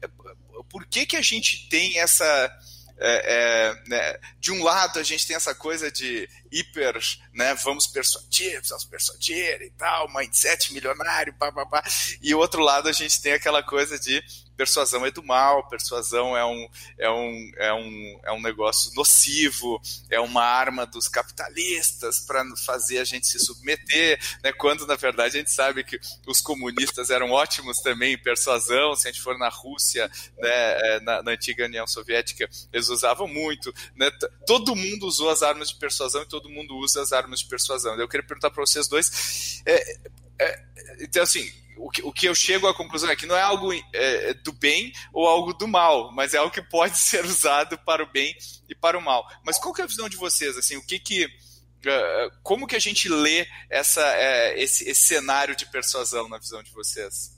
por 0.69 0.87
que 0.87 1.07
que 1.07 1.17
a 1.17 1.23
gente 1.23 1.69
tem 1.69 1.99
essa 1.99 2.51
é, 2.99 3.35
é, 3.35 3.89
né, 3.89 4.19
de 4.39 4.53
um 4.53 4.63
lado 4.63 4.99
a 4.99 5.03
gente 5.03 5.27
tem 5.27 5.37
essa 5.37 5.55
coisa 5.55 5.91
de 5.91 6.29
hiper, 6.53 7.01
né, 7.33 7.55
vamos 7.55 7.87
persuadir, 7.87 8.61
vamos 8.69 8.85
persuadir 8.85 9.63
e 9.63 9.71
tal, 9.71 10.13
mindset 10.13 10.73
milionário, 10.73 11.35
babá. 11.39 11.83
E 12.21 12.35
o 12.35 12.39
outro 12.39 12.63
lado 12.63 12.89
a 12.89 12.93
gente 12.93 13.21
tem 13.21 13.33
aquela 13.33 13.63
coisa 13.63 13.99
de 13.99 14.23
persuasão 14.57 15.05
é 15.05 15.11
do 15.11 15.23
mal, 15.23 15.67
persuasão 15.69 16.37
é 16.37 16.45
um, 16.45 16.69
é 16.99 17.11
um, 17.11 17.53
é 17.57 17.75
um, 17.75 18.21
é 18.27 18.33
um 18.33 18.41
negócio 18.41 18.95
nocivo, 18.95 19.81
é 20.11 20.21
uma 20.21 20.45
arma 20.45 20.87
dos 20.87 21.09
capitalistas 21.09 22.21
para 22.21 22.45
fazer 22.65 22.99
a 22.99 23.05
gente 23.05 23.27
se 23.27 23.39
submeter, 23.41 24.21
né? 24.43 24.53
quando 24.53 24.87
na 24.87 24.95
verdade 24.95 25.37
a 25.37 25.41
gente 25.41 25.51
sabe 25.51 25.83
que 25.83 25.99
os 26.27 26.41
comunistas 26.41 27.11
eram 27.11 27.31
ótimos 27.31 27.79
também 27.79 28.15
em 28.15 28.19
persuasão, 28.19 28.95
se 28.95 29.09
a 29.09 29.11
gente 29.11 29.23
for 29.23 29.39
na 29.39 29.49
Rússia, 29.49 30.09
né, 30.39 30.51
é, 30.51 31.01
na, 31.01 31.23
na 31.23 31.33
antiga 31.33 31.65
União 31.65 31.87
Soviética, 31.87 32.49
eles 32.73 32.89
usavam 32.89 33.27
muito, 33.27 33.75
né? 33.97 34.11
todo 34.47 34.77
mundo 34.77 35.07
usou 35.07 35.31
as 35.31 35.43
armas 35.43 35.71
de 35.71 35.77
persuasão 35.77 36.23
e 36.23 36.27
todo 36.27 36.42
mundo 36.51 36.77
usa 36.77 37.03
as 37.03 37.13
armas 37.13 37.41
de 37.41 37.47
persuasão. 37.47 37.99
Eu 37.99 38.09
queria 38.09 38.27
perguntar 38.27 38.51
para 38.51 38.65
vocês 38.65 38.89
dois, 38.89 39.63
é, 39.67 39.99
é, 40.41 40.67
então 41.01 41.23
assim, 41.23 41.51
o 41.77 41.91
que, 41.91 42.03
o 42.03 42.13
que 42.13 42.27
eu 42.27 42.35
chego 42.35 42.67
à 42.69 42.75
conclusão 42.75 43.11
é 43.11 43.17
que 43.17 43.27
não 43.27 43.37
é 43.37 43.43
algo 43.43 43.73
é, 43.93 44.35
do 44.35 44.53
bem 44.53 44.93
ou 45.13 45.27
algo 45.27 45.53
do 45.53 45.67
mal, 45.67 46.13
mas 46.13 46.35
é 46.35 46.39
algo 46.39 46.53
que 46.53 46.63
pode 46.63 46.97
ser 47.01 47.25
usado 47.25 47.79
para 47.79 48.03
o 48.03 48.13
bem 48.13 48.35
e 48.69 48.75
para 48.75 48.99
o 48.99 49.03
mal. 49.03 49.27
Mas 49.45 49.59
qual 49.59 49.75
que 49.75 49.81
é 49.81 49.85
a 49.85 49.89
visão 49.89 50.09
de 50.09 50.17
vocês? 50.17 50.57
Assim, 50.57 50.77
o 50.77 50.87
que 50.87 50.99
que 50.99 51.27
uh, 51.27 52.31
como 52.43 52.67
que 52.67 52.77
a 52.77 52.81
gente 52.81 53.09
lê 53.09 53.47
essa, 53.69 54.01
uh, 54.01 54.59
esse, 54.59 54.89
esse, 54.89 55.03
cenário 55.03 55.57
de 55.57 55.67
persuasão 55.67 56.29
na 56.29 56.39
visão 56.39 56.63
de 56.63 56.71
vocês? 56.73 57.37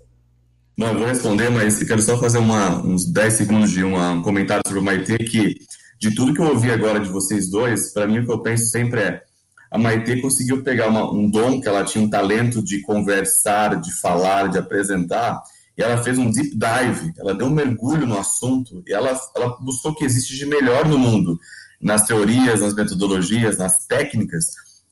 Não, 0.77 0.93
vou 0.95 1.07
responder, 1.07 1.51
mas 1.51 1.83
quero 1.85 2.03
só 2.03 2.19
fazer 2.19 2.39
uma, 2.39 2.85
uns 2.85 3.07
10 3.07 3.33
segundos 3.35 3.71
de 3.71 3.85
uma, 3.85 4.11
um 4.11 4.23
comentário 4.23 4.63
sobre 4.67 4.81
o 4.81 4.83
Maite, 4.83 5.17
que 5.19 5.57
de 6.05 6.15
tudo 6.15 6.35
que 6.35 6.41
eu 6.41 6.49
ouvi 6.49 6.71
agora 6.71 7.01
de 7.01 7.09
vocês 7.09 7.49
dois, 7.49 7.91
para 7.91 8.07
mim 8.07 8.19
o 8.19 8.27
que 8.27 8.33
eu 8.33 8.43
penso 8.43 8.67
sempre 8.67 9.01
é 9.01 9.23
a 9.71 9.79
Maite 9.79 10.21
conseguiu 10.21 10.63
pegar 10.63 10.89
uma, 10.89 11.11
um 11.11 11.29
dom 11.29 11.63
que 11.63 11.67
ela 11.67 11.83
tinha 11.83 12.05
um 12.05 12.11
talento 12.11 12.63
de 12.63 12.83
conversar, 12.83 13.81
de 13.81 13.91
falar, 14.01 14.49
de 14.49 14.59
apresentar, 14.59 15.43
e 15.77 15.83
ela 15.83 16.01
fez 16.03 16.19
um 16.19 16.31
deep 16.31 16.51
dive, 16.51 17.15
ela 17.19 17.35
deu 17.35 17.47
um 17.47 17.51
mergulho 17.51 18.07
no 18.07 18.19
assunto 18.19 18.85
e 18.87 18.93
ela, 18.93 19.19
ela 19.35 19.57
buscou 19.61 19.93
o 19.93 19.95
que 19.95 20.05
existe 20.05 20.37
de 20.37 20.45
melhor 20.45 20.87
no 20.87 20.99
mundo, 20.99 21.41
nas 21.81 22.07
teorias, 22.07 22.61
nas 22.61 22.75
metodologias, 22.75 23.57
nas 23.57 23.87
técnicas, 23.87 24.45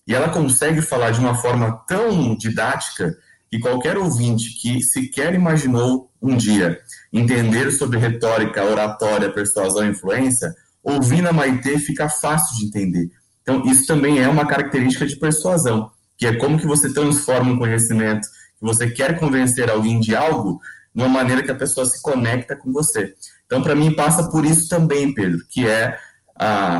e 0.07 0.15
ela 0.15 0.31
consegue 0.31 0.81
falar 0.81 1.11
de 1.11 1.21
uma 1.21 1.35
forma 1.35 1.85
tão 1.87 2.35
didática 2.35 3.15
que 3.51 3.61
qualquer 3.61 3.99
ouvinte 3.99 4.59
que 4.61 4.83
sequer 4.83 5.35
imaginou 5.35 6.11
um 6.23 6.39
dia 6.39 6.81
entender 7.13 7.71
sobre 7.71 7.99
retórica, 7.99 8.65
oratória, 8.65 9.31
persuasão 9.31 9.85
e 9.85 9.91
influência, 9.91 10.55
ouvindo 10.83 11.29
a 11.29 11.33
Maite 11.33 11.79
fica 11.79 12.09
fácil 12.09 12.59
de 12.59 12.67
entender 12.67 13.11
então, 13.43 13.65
isso 13.67 13.87
também 13.87 14.21
é 14.21 14.29
uma 14.29 14.47
característica 14.47 15.07
de 15.07 15.17
persuasão, 15.17 15.91
que 16.17 16.27
é 16.27 16.37
como 16.37 16.59
que 16.59 16.67
você 16.67 16.93
transforma 16.93 17.53
um 17.53 17.59
conhecimento 17.59 18.29
que 18.59 18.65
você 18.65 18.89
quer 18.91 19.19
convencer 19.19 19.69
alguém 19.69 19.99
de 19.99 20.15
algo 20.15 20.61
de 20.95 21.03
uma 21.03 21.09
maneira 21.09 21.43
que 21.43 21.51
a 21.51 21.55
pessoa 21.55 21.85
se 21.85 22.01
conecta 22.01 22.55
com 22.55 22.73
você. 22.73 23.15
Então, 23.47 23.63
para 23.63 23.75
mim, 23.75 23.95
passa 23.95 24.31
por 24.31 24.45
isso 24.45 24.69
também, 24.69 25.13
Pedro, 25.13 25.41
que 25.49 25.67
é 25.67 25.99
a, 26.37 26.79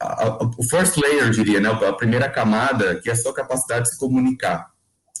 a, 0.00 0.26
a, 0.26 0.50
o 0.58 0.62
first 0.62 0.96
layer, 0.96 1.24
eu 1.24 1.30
diria, 1.30 1.60
né, 1.60 1.70
a 1.70 1.92
primeira 1.92 2.28
camada, 2.28 3.00
que 3.00 3.08
é 3.08 3.12
a 3.12 3.16
sua 3.16 3.32
capacidade 3.32 3.84
de 3.84 3.92
se 3.92 3.98
comunicar. 3.98 4.70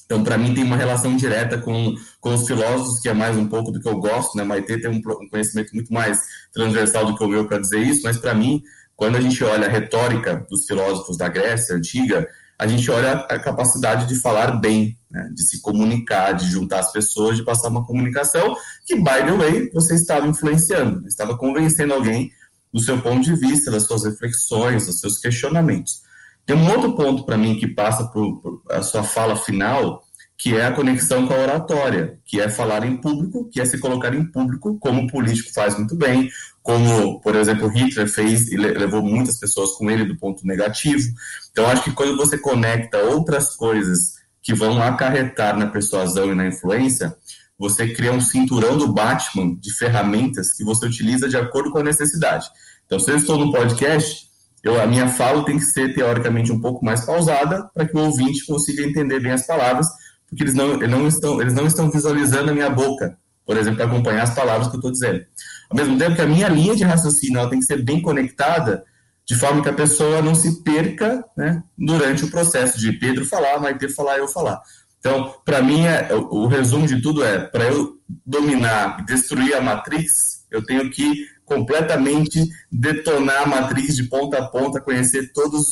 Então, 0.04 0.22
para 0.22 0.36
mim, 0.36 0.54
tem 0.54 0.64
uma 0.64 0.76
relação 0.76 1.16
direta 1.16 1.58
com, 1.58 1.94
com 2.20 2.34
os 2.34 2.46
filósofos, 2.46 3.00
que 3.00 3.08
é 3.08 3.14
mais 3.14 3.36
um 3.36 3.48
pouco 3.48 3.72
do 3.72 3.80
que 3.80 3.88
eu 3.88 3.98
gosto, 3.98 4.36
né? 4.36 4.44
Maite 4.44 4.80
tem 4.80 4.90
um, 4.90 4.96
um 4.96 5.28
conhecimento 5.28 5.74
muito 5.74 5.92
mais 5.92 6.18
transversal 6.52 7.06
do 7.06 7.16
que 7.16 7.24
o 7.24 7.28
meu 7.28 7.46
para 7.46 7.58
dizer 7.58 7.80
isso, 7.80 8.02
mas 8.04 8.18
para 8.18 8.34
mim, 8.34 8.62
quando 8.94 9.16
a 9.16 9.20
gente 9.20 9.42
olha 9.42 9.66
a 9.66 9.70
retórica 9.70 10.46
dos 10.48 10.66
filósofos 10.66 11.16
da 11.16 11.28
Grécia 11.28 11.74
antiga, 11.74 12.28
a 12.58 12.66
gente 12.66 12.88
olha 12.90 13.12
a 13.12 13.38
capacidade 13.38 14.06
de 14.06 14.20
falar 14.20 14.52
bem, 14.60 14.96
né, 15.10 15.28
de 15.34 15.42
se 15.48 15.60
comunicar, 15.60 16.32
de 16.32 16.46
juntar 16.50 16.80
as 16.80 16.92
pessoas, 16.92 17.36
de 17.36 17.44
passar 17.44 17.68
uma 17.68 17.84
comunicação 17.84 18.56
que, 18.86 18.94
by 18.94 19.24
the 19.26 19.32
way, 19.32 19.70
você 19.72 19.94
estava 19.94 20.26
influenciando, 20.26 21.06
estava 21.08 21.36
convencendo 21.36 21.94
alguém 21.94 22.30
do 22.72 22.80
seu 22.80 23.00
ponto 23.00 23.22
de 23.22 23.34
vista, 23.36 23.70
das 23.70 23.84
suas 23.84 24.04
reflexões, 24.04 24.86
dos 24.86 25.00
seus 25.00 25.18
questionamentos. 25.18 26.02
Tem 26.46 26.56
um 26.56 26.70
outro 26.70 26.94
ponto 26.94 27.24
para 27.24 27.38
mim 27.38 27.56
que 27.56 27.66
passa 27.66 28.04
por, 28.04 28.40
por, 28.40 28.62
a 28.70 28.82
sua 28.82 29.02
fala 29.02 29.36
final, 29.36 30.02
que 30.36 30.54
é 30.56 30.66
a 30.66 30.72
conexão 30.72 31.26
com 31.26 31.32
a 31.32 31.38
oratória, 31.38 32.18
que 32.24 32.40
é 32.40 32.48
falar 32.48 32.84
em 32.84 32.96
público, 32.96 33.48
que 33.50 33.60
é 33.60 33.64
se 33.64 33.78
colocar 33.78 34.14
em 34.14 34.24
público, 34.24 34.78
como 34.78 35.02
o 35.02 35.06
político 35.06 35.52
faz 35.54 35.78
muito 35.78 35.96
bem, 35.96 36.30
como, 36.62 37.20
por 37.20 37.36
exemplo, 37.36 37.68
Hitler 37.68 38.08
fez 38.08 38.50
e 38.50 38.56
levou 38.56 39.02
muitas 39.02 39.38
pessoas 39.38 39.72
com 39.72 39.90
ele 39.90 40.04
do 40.04 40.16
ponto 40.16 40.46
negativo. 40.46 41.08
Então, 41.50 41.66
acho 41.66 41.84
que 41.84 41.92
quando 41.92 42.16
você 42.16 42.36
conecta 42.36 42.98
outras 42.98 43.54
coisas 43.54 44.14
que 44.42 44.54
vão 44.54 44.82
acarretar 44.82 45.56
na 45.56 45.66
persuasão 45.66 46.32
e 46.32 46.34
na 46.34 46.46
influência, 46.46 47.16
você 47.58 47.92
cria 47.94 48.12
um 48.12 48.20
cinturão 48.20 48.76
do 48.76 48.92
Batman 48.92 49.54
de 49.58 49.72
ferramentas 49.72 50.52
que 50.52 50.64
você 50.64 50.86
utiliza 50.86 51.28
de 51.28 51.36
acordo 51.36 51.70
com 51.70 51.78
a 51.78 51.82
necessidade. 51.84 52.46
Então, 52.84 52.98
se 52.98 53.10
eu 53.10 53.16
estou 53.16 53.38
no 53.38 53.52
podcast, 53.52 54.28
eu, 54.64 54.80
a 54.80 54.86
minha 54.86 55.06
fala 55.06 55.44
tem 55.44 55.58
que 55.58 55.64
ser 55.64 55.94
teoricamente 55.94 56.50
um 56.50 56.58
pouco 56.58 56.82
mais 56.82 57.04
pausada 57.04 57.68
para 57.74 57.86
que 57.86 57.94
o 57.94 58.00
ouvinte 58.00 58.46
consiga 58.46 58.82
entender 58.82 59.20
bem 59.20 59.32
as 59.32 59.46
palavras, 59.46 59.86
porque 60.26 60.42
eles 60.42 60.54
não, 60.54 60.74
eles 60.74 60.88
não, 60.88 61.06
estão, 61.06 61.40
eles 61.40 61.52
não 61.52 61.66
estão 61.66 61.90
visualizando 61.90 62.50
a 62.50 62.54
minha 62.54 62.70
boca, 62.70 63.18
por 63.44 63.58
exemplo, 63.58 63.76
para 63.76 63.86
acompanhar 63.86 64.22
as 64.22 64.34
palavras 64.34 64.68
que 64.68 64.74
eu 64.74 64.78
estou 64.78 64.90
dizendo. 64.90 65.22
Ao 65.68 65.76
mesmo 65.76 65.98
tempo 65.98 66.16
que 66.16 66.22
a 66.22 66.26
minha 66.26 66.48
linha 66.48 66.74
de 66.74 66.82
raciocínio 66.82 67.48
tem 67.50 67.60
que 67.60 67.66
ser 67.66 67.82
bem 67.82 68.00
conectada, 68.00 68.82
de 69.26 69.34
forma 69.34 69.62
que 69.62 69.68
a 69.68 69.74
pessoa 69.74 70.22
não 70.22 70.34
se 70.34 70.62
perca 70.62 71.22
né, 71.36 71.62
durante 71.76 72.24
o 72.24 72.30
processo 72.30 72.78
de 72.78 72.92
Pedro 72.92 73.26
falar, 73.26 73.60
Maite 73.60 73.88
falar, 73.88 74.18
eu 74.18 74.28
falar. 74.28 74.62
Então, 74.98 75.34
para 75.44 75.62
mim, 75.62 75.84
é, 75.84 76.08
o, 76.14 76.44
o, 76.44 76.46
resumo 76.46 76.86
de 76.86 77.02
tudo 77.02 77.22
é: 77.22 77.38
para 77.38 77.64
eu 77.64 77.98
dominar 78.24 79.04
destruir 79.04 79.54
a 79.54 79.60
matriz, 79.60 80.46
eu 80.50 80.64
tenho 80.64 80.90
que 80.90 81.26
completamente 81.44 82.48
detonar 82.70 83.42
a 83.42 83.46
matriz 83.46 83.96
de 83.96 84.04
ponta 84.04 84.38
a 84.38 84.46
ponta, 84.46 84.80
conhecer 84.80 85.32
todas 85.32 85.64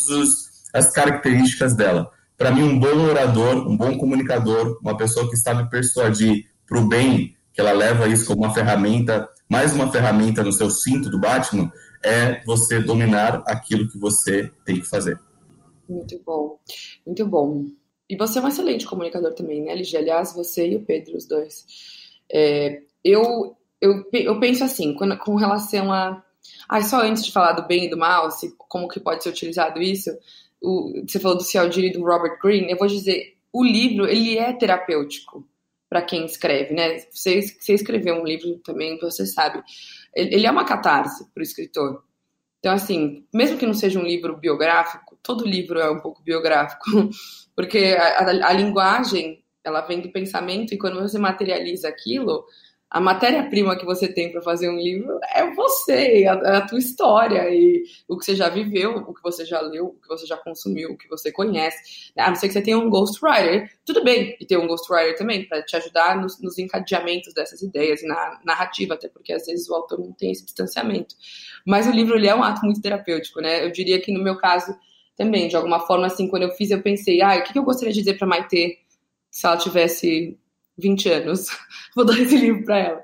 as 0.72 0.90
características 0.92 1.74
dela. 1.74 2.10
Para 2.36 2.50
mim, 2.50 2.62
um 2.62 2.78
bom 2.78 3.04
orador, 3.08 3.68
um 3.68 3.76
bom 3.76 3.96
comunicador, 3.96 4.78
uma 4.82 4.96
pessoa 4.96 5.28
que 5.30 5.36
sabe 5.36 5.70
persuadir 5.70 6.46
para 6.66 6.78
o 6.78 6.88
bem, 6.88 7.36
que 7.52 7.60
ela 7.60 7.72
leva 7.72 8.08
isso 8.08 8.26
como 8.26 8.42
uma 8.42 8.54
ferramenta 8.54 9.28
mais 9.52 9.74
uma 9.74 9.92
ferramenta 9.92 10.42
no 10.42 10.50
seu 10.50 10.70
cinto 10.70 11.10
do 11.10 11.20
Batman 11.20 11.70
é 12.02 12.42
você 12.42 12.80
dominar 12.80 13.42
aquilo 13.46 13.86
que 13.86 13.98
você 13.98 14.50
tem 14.64 14.80
que 14.80 14.88
fazer. 14.88 15.20
Muito 15.86 16.18
bom, 16.24 16.58
muito 17.04 17.26
bom. 17.26 17.66
E 18.08 18.16
você 18.16 18.38
é 18.38 18.42
um 18.42 18.48
excelente 18.48 18.86
comunicador 18.86 19.34
também, 19.34 19.60
né, 19.60 19.72
LG? 19.72 19.94
Aliás, 19.98 20.32
você 20.32 20.70
e 20.70 20.76
o 20.76 20.86
Pedro, 20.86 21.18
os 21.18 21.26
dois. 21.26 21.66
É, 22.32 22.80
eu, 23.04 23.54
eu, 23.82 24.08
eu 24.12 24.38
penso 24.38 24.62
assim, 24.62 24.94
quando, 24.94 25.18
com 25.18 25.34
relação 25.34 25.92
a. 25.92 26.22
Ah, 26.68 26.82
só 26.82 27.00
antes 27.00 27.24
de 27.24 27.32
falar 27.32 27.52
do 27.52 27.66
bem 27.66 27.86
e 27.86 27.90
do 27.90 27.98
mal, 27.98 28.30
se, 28.30 28.54
como 28.56 28.88
que 28.88 29.00
pode 29.00 29.22
ser 29.22 29.30
utilizado 29.30 29.82
isso, 29.82 30.10
o, 30.60 31.02
você 31.06 31.18
falou 31.18 31.36
do 31.36 31.44
Cialdini 31.44 31.88
e 31.88 31.92
do 31.92 32.04
Robert 32.04 32.38
Greene, 32.40 32.70
eu 32.70 32.78
vou 32.78 32.86
dizer, 32.86 33.36
o 33.52 33.64
livro, 33.64 34.06
ele 34.08 34.38
é 34.38 34.52
terapêutico 34.52 35.46
para 35.88 36.02
quem 36.02 36.24
escreve, 36.24 36.74
né? 36.74 37.00
Você, 37.10 37.42
você 37.42 37.74
escreveu 37.74 38.14
um 38.14 38.24
livro 38.24 38.58
também, 38.58 38.98
você 38.98 39.26
sabe. 39.26 39.62
Ele 40.14 40.46
é 40.46 40.50
uma 40.50 40.64
catarse 40.64 41.26
para 41.32 41.40
o 41.40 41.44
escritor. 41.44 42.02
Então, 42.60 42.72
assim, 42.72 43.26
mesmo 43.34 43.58
que 43.58 43.66
não 43.66 43.74
seja 43.74 43.98
um 43.98 44.04
livro 44.04 44.36
biográfico, 44.36 45.18
todo 45.22 45.46
livro 45.46 45.80
é 45.80 45.90
um 45.90 46.00
pouco 46.00 46.22
biográfico, 46.22 46.84
porque 47.54 47.96
a, 47.98 48.20
a, 48.20 48.48
a 48.48 48.52
linguagem 48.52 49.42
ela 49.64 49.80
vem 49.80 50.00
do 50.00 50.10
pensamento 50.10 50.72
e 50.72 50.78
quando 50.78 51.00
você 51.00 51.18
materializa 51.18 51.88
aquilo, 51.88 52.44
a 52.92 53.00
matéria-prima 53.00 53.74
que 53.74 53.86
você 53.86 54.06
tem 54.06 54.30
para 54.30 54.42
fazer 54.42 54.68
um 54.68 54.76
livro 54.76 55.18
é 55.34 55.50
você, 55.54 56.26
a, 56.28 56.58
a, 56.58 56.60
tua 56.60 56.78
história 56.78 57.48
e 57.48 57.84
o 58.06 58.18
que 58.18 58.26
você 58.26 58.36
já 58.36 58.50
viveu, 58.50 58.96
o 58.98 59.14
que 59.14 59.22
você 59.22 59.46
já 59.46 59.62
leu, 59.62 59.86
o 59.86 59.94
que 59.94 60.06
você 60.06 60.26
já 60.26 60.36
consumiu, 60.36 60.90
o 60.90 60.98
que 60.98 61.08
você 61.08 61.32
conhece. 61.32 62.12
A 62.18 62.28
não 62.28 62.36
ser 62.36 62.48
que 62.48 62.52
você 62.52 62.60
tenha 62.60 62.76
um 62.76 62.90
ghostwriter, 62.90 63.72
tudo 63.86 64.04
bem, 64.04 64.36
e 64.38 64.44
ter 64.44 64.58
um 64.58 64.66
ghostwriter 64.66 65.16
também, 65.16 65.48
para 65.48 65.62
te 65.62 65.74
ajudar 65.74 66.20
nos, 66.20 66.38
nos, 66.42 66.58
encadeamentos 66.58 67.32
dessas 67.32 67.62
ideias 67.62 68.02
e 68.02 68.06
na 68.06 68.38
narrativa, 68.44 68.92
até 68.92 69.08
porque 69.08 69.32
às 69.32 69.46
vezes 69.46 69.66
o 69.70 69.74
autor 69.74 69.98
não 69.98 70.12
tem 70.12 70.30
esse 70.30 70.44
distanciamento. 70.44 71.14
Mas 71.66 71.86
o 71.86 71.92
livro 71.92 72.16
ele 72.16 72.28
é 72.28 72.34
um 72.34 72.42
ato 72.42 72.60
muito 72.62 72.82
terapêutico, 72.82 73.40
né? 73.40 73.64
Eu 73.64 73.72
diria 73.72 74.02
que 74.02 74.12
no 74.12 74.22
meu 74.22 74.36
caso 74.36 74.76
também, 75.16 75.48
de 75.48 75.56
alguma 75.56 75.80
forma, 75.80 76.08
assim, 76.08 76.28
quando 76.28 76.42
eu 76.42 76.50
fiz, 76.50 76.70
eu 76.70 76.82
pensei, 76.82 77.22
ah, 77.22 77.38
o 77.38 77.42
que 77.42 77.58
eu 77.58 77.64
gostaria 77.64 77.92
de 77.94 78.00
dizer 78.00 78.18
para 78.18 78.26
Maite 78.26 78.78
se 79.30 79.46
ela 79.46 79.56
tivesse 79.56 80.38
20 80.82 81.08
anos. 81.08 81.46
Vou 81.94 82.04
dar 82.04 82.18
esse 82.18 82.36
livro 82.36 82.64
para 82.64 82.78
ela. 82.78 83.02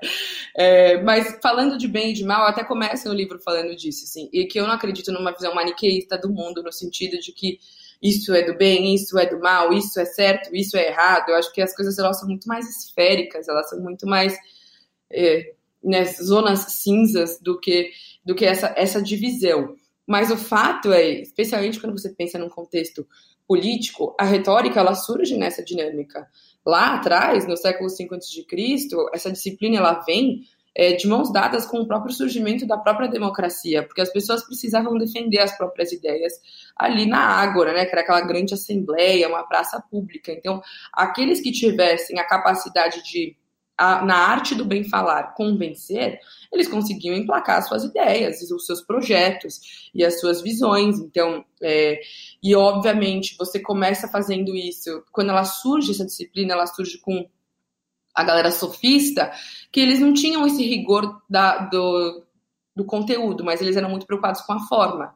É, 0.55 1.01
mas 1.01 1.39
falando 1.41 1.77
de 1.77 1.87
bem 1.87 2.11
e 2.11 2.13
de 2.13 2.23
mal, 2.23 2.45
até 2.45 2.63
começa 2.63 3.09
o 3.09 3.13
livro 3.13 3.39
falando 3.39 3.75
disso, 3.75 4.03
assim, 4.03 4.29
e 4.33 4.45
que 4.45 4.59
eu 4.59 4.67
não 4.67 4.73
acredito 4.73 5.11
numa 5.11 5.31
visão 5.31 5.55
maniqueísta 5.55 6.17
do 6.17 6.29
mundo, 6.29 6.61
no 6.61 6.71
sentido 6.71 7.17
de 7.19 7.31
que 7.31 7.59
isso 8.01 8.33
é 8.33 8.43
do 8.43 8.57
bem, 8.57 8.93
isso 8.93 9.17
é 9.17 9.25
do 9.25 9.39
mal, 9.39 9.73
isso 9.73 9.99
é 9.99 10.05
certo, 10.05 10.55
isso 10.55 10.77
é 10.77 10.87
errado. 10.87 11.29
Eu 11.29 11.35
acho 11.35 11.51
que 11.53 11.61
as 11.61 11.75
coisas 11.75 11.97
elas 11.97 12.19
são 12.19 12.27
muito 12.27 12.47
mais 12.47 12.67
esféricas, 12.67 13.47
elas 13.47 13.69
são 13.69 13.79
muito 13.79 14.05
mais 14.05 14.37
é, 15.11 15.53
né, 15.83 16.05
zonas 16.05 16.59
cinzas 16.73 17.39
do 17.39 17.59
que, 17.59 17.91
do 18.23 18.35
que 18.35 18.45
essa, 18.45 18.73
essa 18.77 19.01
divisão. 19.01 19.75
Mas 20.07 20.31
o 20.31 20.37
fato 20.37 20.91
é, 20.91 21.07
especialmente 21.07 21.79
quando 21.79 21.97
você 21.97 22.09
pensa 22.09 22.39
num 22.39 22.49
contexto 22.49 23.07
político, 23.47 24.15
a 24.19 24.23
retórica 24.23 24.79
ela 24.79 24.95
surge 24.95 25.35
nessa 25.35 25.63
dinâmica. 25.63 26.27
Lá 26.65 26.95
atrás, 26.95 27.47
no 27.47 27.57
século 27.57 27.89
V 27.89 28.07
a.C., 28.15 28.87
essa 29.13 29.31
disciplina 29.31 29.77
ela 29.77 30.03
vem 30.05 30.43
é, 30.75 30.93
de 30.93 31.07
mãos 31.07 31.31
dadas 31.31 31.65
com 31.65 31.79
o 31.79 31.87
próprio 31.87 32.13
surgimento 32.13 32.65
da 32.65 32.77
própria 32.77 33.07
democracia, 33.09 33.83
porque 33.83 34.01
as 34.01 34.11
pessoas 34.11 34.45
precisavam 34.45 34.97
defender 34.97 35.39
as 35.39 35.57
próprias 35.57 35.91
ideias 35.91 36.33
ali 36.75 37.05
na 37.05 37.19
Ágora, 37.19 37.73
né, 37.73 37.85
que 37.85 37.91
era 37.91 38.01
aquela 38.01 38.21
grande 38.21 38.53
assembleia, 38.53 39.27
uma 39.27 39.43
praça 39.43 39.83
pública. 39.91 40.31
Então, 40.31 40.61
aqueles 40.93 41.41
que 41.41 41.51
tivessem 41.51 42.19
a 42.19 42.23
capacidade 42.23 43.03
de 43.03 43.35
a, 43.79 44.03
na 44.03 44.15
arte 44.15 44.53
do 44.53 44.65
bem 44.65 44.83
falar, 44.83 45.33
convencer, 45.35 46.19
eles 46.51 46.67
conseguiam 46.67 47.15
emplacar 47.15 47.59
as 47.59 47.67
suas 47.69 47.85
ideias, 47.85 48.41
os 48.51 48.65
seus 48.65 48.81
projetos 48.81 49.89
e 49.95 50.03
as 50.03 50.19
suas 50.19 50.41
visões. 50.41 50.99
Então, 50.99 51.45
é, 51.61 52.01
e 52.43 52.53
obviamente 52.53 53.37
você 53.37 53.57
começa 53.57 54.09
fazendo 54.09 54.53
isso 54.53 55.01
quando 55.13 55.29
ela 55.29 55.45
surge 55.45 55.91
essa 55.91 56.05
disciplina, 56.05 56.53
ela 56.53 56.67
surge 56.67 56.97
com 56.99 57.25
a 58.13 58.23
galera 58.23 58.51
sofista, 58.51 59.31
que 59.71 59.79
eles 59.79 60.01
não 60.01 60.13
tinham 60.13 60.45
esse 60.45 60.61
rigor 60.61 61.21
da, 61.29 61.59
do, 61.59 62.25
do 62.75 62.83
conteúdo, 62.83 63.45
mas 63.45 63.61
eles 63.61 63.77
eram 63.77 63.89
muito 63.89 64.05
preocupados 64.05 64.41
com 64.41 64.51
a 64.51 64.59
forma, 64.67 65.15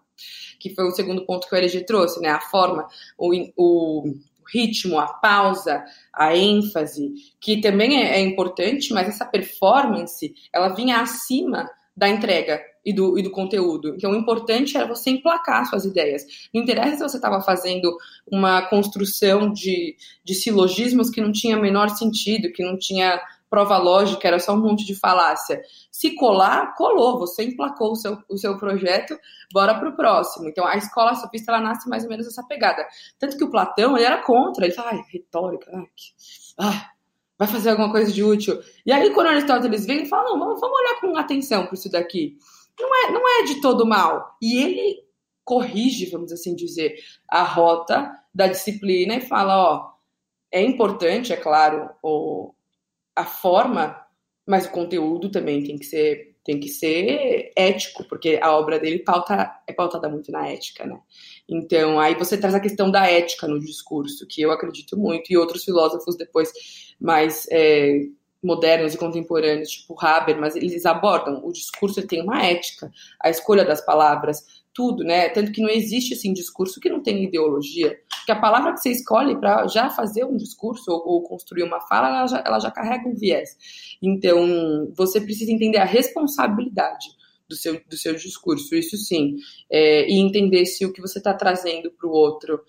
que 0.58 0.74
foi 0.74 0.86
o 0.86 0.92
segundo 0.92 1.26
ponto 1.26 1.50
que 1.50 1.54
o 1.54 1.58
LG 1.58 1.86
trouxe, 1.86 2.22
né? 2.22 2.30
A 2.30 2.40
forma, 2.40 2.88
o, 3.18 3.34
o 3.58 4.14
ritmo, 4.52 5.00
a 5.00 5.08
pausa, 5.08 5.84
a 6.14 6.36
ênfase, 6.36 7.14
que 7.40 7.62
também 7.62 8.04
é, 8.04 8.18
é 8.18 8.20
importante, 8.20 8.94
mas 8.94 9.08
essa 9.08 9.26
performance, 9.26 10.34
ela 10.54 10.70
vinha 10.70 11.02
acima 11.02 11.70
da 11.96 12.10
entrega 12.10 12.60
e 12.86 12.94
do, 12.94 13.18
e 13.18 13.22
do 13.22 13.32
conteúdo. 13.32 13.94
Então, 13.96 14.12
o 14.12 14.16
importante 14.16 14.76
era 14.76 14.88
você 14.88 15.12
emplacar 15.12 15.66
suas 15.66 15.86
ideias. 15.86 16.24
Não 16.54 16.62
interessa 16.62 16.98
se 16.98 17.04
você 17.04 17.18
estava 17.18 17.42
fazendo 17.42 17.96
uma 18.30 18.62
construção 18.64 19.52
de, 19.52 19.96
de 20.24 20.34
silogismos 20.34 21.10
que 21.10 21.22
não 21.22 21.32
tinha 21.32 21.58
menor 21.58 21.90
sentido, 21.90 22.52
que 22.52 22.64
não 22.64 22.78
tinha 22.78 23.22
prova 23.54 23.78
lógica, 23.78 24.28
era 24.28 24.40
só 24.40 24.54
um 24.54 24.62
monte 24.62 24.84
de 24.84 24.96
falácia. 24.96 25.62
Se 25.92 26.16
colar, 26.16 26.74
colou, 26.74 27.20
você 27.20 27.44
emplacou 27.44 27.92
o 27.92 27.96
seu, 27.96 28.18
o 28.28 28.36
seu 28.36 28.58
projeto, 28.58 29.16
bora 29.54 29.76
para 29.76 29.90
o 29.90 29.96
próximo. 29.96 30.50
Então, 30.50 30.66
a 30.66 30.76
escola 30.76 31.14
sofista, 31.14 31.52
ela 31.52 31.62
nasce 31.62 31.88
mais 31.88 32.04
ou 32.04 32.10
menos 32.10 32.26
essa 32.26 32.42
pegada. 32.48 32.84
Tanto 33.20 33.38
que 33.38 33.44
o 33.44 33.52
Platão, 33.52 33.96
ele 33.96 34.08
era 34.08 34.24
contra, 34.24 34.66
ele 34.66 34.74
fala, 34.74 34.90
ai, 34.94 35.04
retórica, 35.08 35.70
ai, 35.72 35.86
que, 35.96 36.14
ai, 36.58 36.82
vai 37.38 37.48
fazer 37.48 37.70
alguma 37.70 37.92
coisa 37.92 38.12
de 38.12 38.24
útil. 38.24 38.60
E 38.84 38.92
aí, 38.92 39.14
quando 39.14 39.28
Aristóteles 39.28 39.86
vem, 39.86 39.98
ele 39.98 40.08
fala, 40.08 40.32
não, 40.32 40.40
vamos, 40.40 40.60
vamos 40.60 40.80
olhar 40.80 41.00
com 41.00 41.16
atenção 41.16 41.68
para 41.68 41.76
isso 41.76 41.92
daqui. 41.92 42.36
Não 42.80 42.90
é, 43.06 43.12
não 43.12 43.22
é 43.40 43.44
de 43.44 43.62
todo 43.62 43.86
mal. 43.86 44.36
E 44.42 44.64
ele 44.64 45.04
corrige, 45.44 46.10
vamos 46.10 46.32
assim 46.32 46.56
dizer, 46.56 46.96
a 47.30 47.44
rota 47.44 48.12
da 48.34 48.48
disciplina 48.48 49.14
e 49.14 49.22
fala, 49.22 49.56
ó, 49.58 49.92
é 50.52 50.64
importante, 50.64 51.32
é 51.32 51.38
claro, 51.38 51.92
o, 52.02 52.52
a 53.16 53.26
forma, 53.26 54.00
mas 54.48 54.66
o 54.66 54.72
conteúdo 54.72 55.30
também 55.30 55.64
tem 55.64 55.78
que 55.78 55.86
ser 55.86 56.34
tem 56.44 56.60
que 56.60 56.68
ser 56.68 57.54
ético, 57.56 58.04
porque 58.10 58.38
a 58.42 58.52
obra 58.58 58.78
dele 58.78 59.00
pauta, 59.00 59.50
é 59.66 59.72
pautada 59.72 60.10
muito 60.10 60.32
na 60.32 60.48
ética, 60.50 60.86
né? 60.86 61.00
Então, 61.48 62.00
aí 62.00 62.16
você 62.16 62.38
traz 62.38 62.54
a 62.54 62.60
questão 62.60 62.92
da 62.92 63.10
ética 63.10 63.48
no 63.48 63.60
discurso, 63.60 64.28
que 64.28 64.42
eu 64.42 64.52
acredito 64.52 64.98
muito, 64.98 65.32
e 65.32 65.38
outros 65.38 65.64
filósofos 65.64 66.18
depois 66.18 66.52
mais 67.00 67.48
é, 67.50 68.08
modernos 68.44 68.94
e 68.94 68.98
contemporâneos, 68.98 69.70
tipo 69.70 69.96
Haber, 69.98 70.38
mas 70.38 70.56
eles 70.56 70.86
abordam 70.86 71.42
o 71.46 71.52
discurso 71.52 72.06
tem 72.06 72.22
uma 72.22 72.46
ética, 72.46 72.92
a 73.22 73.30
escolha 73.30 73.64
das 73.64 73.80
palavras, 73.80 74.63
tudo, 74.74 75.04
né? 75.04 75.30
Tanto 75.30 75.52
que 75.52 75.62
não 75.62 75.70
existe 75.70 76.14
assim 76.14 76.34
discurso 76.34 76.80
que 76.80 76.90
não 76.90 77.02
tem 77.02 77.24
ideologia, 77.24 77.98
porque 78.18 78.32
a 78.32 78.40
palavra 78.40 78.74
que 78.74 78.80
você 78.80 78.90
escolhe 78.90 79.38
para 79.40 79.68
já 79.68 79.90
fazer 79.90 80.26
um 80.26 80.36
discurso 80.36 80.92
ou, 80.92 81.08
ou 81.08 81.24
construir 81.24 81.64
uma 81.64 81.80
fala, 81.82 82.08
ela 82.10 82.28
já, 82.28 82.44
ela 82.46 82.60
já, 82.60 82.72
carrega 82.72 83.08
um 83.08 83.16
viés. 83.16 83.50
Então, 84.02 84.92
você 84.96 85.22
precisa 85.22 85.52
entender 85.52 85.78
a 85.78 85.86
responsabilidade 85.86 87.08
do 87.48 87.56
seu, 87.56 87.80
do 87.88 87.98
seu 87.98 88.16
discurso, 88.16 88.74
isso 88.76 88.98
sim, 88.98 89.36
é, 89.70 90.10
e 90.10 90.20
entender 90.20 90.66
se 90.66 90.86
o 90.86 90.92
que 90.92 91.02
você 91.02 91.20
está 91.20 91.34
trazendo 91.34 91.92
para 91.92 92.08
o 92.08 92.12
outro 92.12 92.62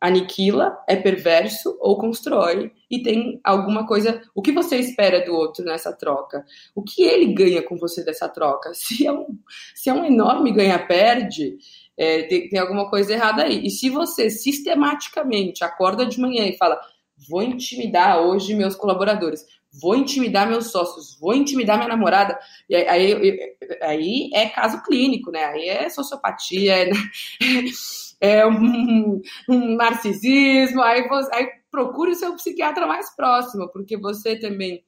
aniquila, 0.00 0.78
é 0.86 0.94
perverso 0.94 1.76
ou 1.80 1.98
constrói 1.98 2.72
e 2.90 3.02
tem 3.02 3.40
alguma 3.42 3.86
coisa. 3.86 4.22
O 4.34 4.40
que 4.40 4.52
você 4.52 4.76
espera 4.76 5.24
do 5.24 5.34
outro 5.34 5.64
nessa 5.64 5.92
troca? 5.92 6.44
O 6.74 6.82
que 6.82 7.02
ele 7.02 7.32
ganha 7.32 7.62
com 7.62 7.76
você 7.76 8.04
dessa 8.04 8.28
troca? 8.28 8.72
Se 8.74 9.06
é 9.06 9.12
um, 9.12 9.38
se 9.74 9.90
é 9.90 9.92
um 9.92 10.04
enorme 10.04 10.52
ganha-perde, 10.52 11.58
é, 11.96 12.22
tem, 12.22 12.48
tem 12.48 12.60
alguma 12.60 12.88
coisa 12.88 13.12
errada 13.12 13.42
aí. 13.42 13.66
E 13.66 13.70
se 13.70 13.90
você 13.90 14.30
sistematicamente 14.30 15.64
acorda 15.64 16.06
de 16.06 16.20
manhã 16.20 16.46
e 16.46 16.56
fala: 16.56 16.80
vou 17.28 17.42
intimidar 17.42 18.20
hoje 18.20 18.54
meus 18.54 18.76
colaboradores, 18.76 19.44
vou 19.80 19.96
intimidar 19.96 20.48
meus 20.48 20.70
sócios, 20.70 21.18
vou 21.20 21.34
intimidar 21.34 21.76
minha 21.76 21.88
namorada. 21.88 22.38
E 22.68 22.76
aí, 22.76 22.88
aí, 22.88 23.56
aí 23.82 24.30
é 24.32 24.48
caso 24.48 24.82
clínico, 24.82 25.30
né? 25.30 25.44
Aí 25.44 25.68
é 25.68 25.88
sociopatia, 25.88 26.76
é, 26.76 26.90
é 28.20 28.46
um, 28.46 29.20
um, 29.48 29.76
narcisismo, 29.76 30.82
aí, 30.82 31.06
você, 31.08 31.34
aí 31.34 31.48
procure 31.70 32.12
o 32.12 32.16
seu 32.16 32.34
psiquiatra 32.34 32.86
mais 32.86 33.14
próximo, 33.14 33.68
porque 33.72 33.96
você 33.96 34.38
também, 34.38 34.82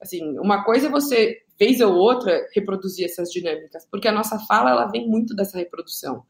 assim, 0.00 0.38
uma 0.38 0.64
coisa 0.64 0.88
é 0.88 0.90
você, 0.90 1.38
vez 1.58 1.80
ou 1.80 1.94
outra, 1.94 2.46
reproduzir 2.54 3.06
essas 3.06 3.30
dinâmicas, 3.30 3.86
porque 3.90 4.08
a 4.08 4.12
nossa 4.12 4.38
fala, 4.40 4.70
ela 4.70 4.86
vem 4.86 5.08
muito 5.08 5.34
dessa 5.34 5.58
reprodução. 5.58 6.24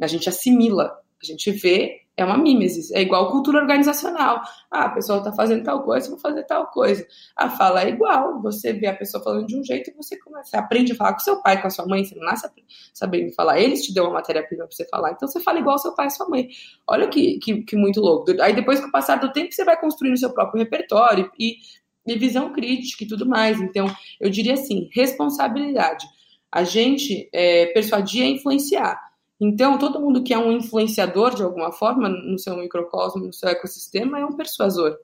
A 0.00 0.06
gente 0.06 0.28
assimila, 0.28 0.92
a 1.22 1.26
gente 1.26 1.50
vê 1.50 2.06
é 2.16 2.24
uma 2.24 2.38
mimesis, 2.38 2.90
é 2.92 3.02
igual 3.02 3.30
cultura 3.30 3.58
organizacional. 3.58 4.40
Ah, 4.70 4.86
a 4.86 4.88
pessoa 4.88 5.18
está 5.18 5.32
fazendo 5.32 5.62
tal 5.62 5.82
coisa, 5.82 6.08
vou 6.08 6.18
fazer 6.18 6.44
tal 6.44 6.68
coisa. 6.68 7.06
A 7.36 7.50
fala 7.50 7.82
é 7.82 7.90
igual, 7.90 8.40
você 8.40 8.72
vê 8.72 8.86
a 8.86 8.96
pessoa 8.96 9.22
falando 9.22 9.46
de 9.46 9.54
um 9.54 9.62
jeito 9.62 9.90
e 9.90 9.94
você 9.94 10.18
começa, 10.18 10.50
você 10.50 10.56
aprende 10.56 10.92
a 10.92 10.94
falar 10.94 11.12
com 11.12 11.18
seu 11.18 11.42
pai, 11.42 11.60
com 11.60 11.66
a 11.66 11.70
sua 11.70 11.86
mãe, 11.86 12.04
você 12.04 12.14
não 12.14 12.24
nasce 12.24 12.48
sabendo 12.94 13.32
falar, 13.34 13.60
eles 13.60 13.84
te 13.84 13.92
dão 13.92 14.06
uma 14.06 14.14
matéria-prima 14.14 14.64
para 14.64 14.74
você 14.74 14.88
falar, 14.88 15.12
então 15.12 15.28
você 15.28 15.40
fala 15.40 15.58
igual 15.58 15.78
seu 15.78 15.94
pai 15.94 16.06
e 16.06 16.10
sua 16.10 16.26
mãe. 16.26 16.48
Olha 16.86 17.06
que, 17.08 17.38
que, 17.38 17.62
que, 17.62 17.76
muito 17.76 18.00
louco. 18.00 18.30
Aí 18.40 18.54
depois, 18.54 18.80
com 18.80 18.86
o 18.86 18.92
passar 18.92 19.16
do 19.16 19.30
tempo, 19.30 19.52
você 19.52 19.64
vai 19.64 19.78
construindo 19.78 20.16
seu 20.16 20.30
próprio 20.32 20.62
repertório 20.62 21.30
e, 21.38 21.58
e 22.06 22.18
visão 22.18 22.50
crítica 22.50 23.04
e 23.04 23.08
tudo 23.08 23.26
mais. 23.26 23.60
Então, 23.60 23.94
eu 24.18 24.30
diria 24.30 24.54
assim, 24.54 24.88
responsabilidade. 24.94 26.06
A 26.50 26.64
gente 26.64 27.28
é, 27.30 27.66
persuadir 27.66 28.22
é 28.22 28.26
influenciar. 28.28 29.05
Então, 29.40 29.78
todo 29.78 30.00
mundo 30.00 30.22
que 30.22 30.32
é 30.32 30.38
um 30.38 30.52
influenciador 30.52 31.34
de 31.34 31.42
alguma 31.42 31.70
forma 31.70 32.08
no 32.08 32.38
seu 32.38 32.56
microcosmo, 32.56 33.26
no 33.26 33.32
seu 33.32 33.48
ecossistema, 33.48 34.18
é 34.18 34.24
um 34.24 34.36
persuasor. 34.36 34.98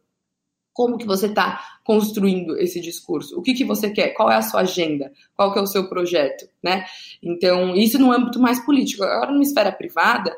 Como 0.73 0.97
que 0.97 1.07
você 1.07 1.27
está 1.27 1.79
construindo 1.85 2.57
esse 2.57 2.81
discurso? 2.81 3.39
O 3.39 3.43
que, 3.43 3.53
que 3.53 3.65
você 3.65 3.91
quer? 3.91 4.15
Qual 4.15 4.31
é 4.31 4.37
a 4.37 4.43
sua 4.43 4.63
agenda? 4.63 5.13
Qual 5.37 5.53
que 5.53 5.59
é 5.59 5.63
o 5.63 5.67
seu 5.67 5.87
projeto? 5.87 6.49
Né? 6.63 6.87
Então, 7.23 7.77
isso 7.77 7.99
no 7.99 8.11
âmbito 8.11 8.41
mais 8.41 8.59
político. 8.65 9.05
Agora, 9.05 9.31
numa 9.31 9.43
esfera 9.43 9.71
privada, 9.71 10.35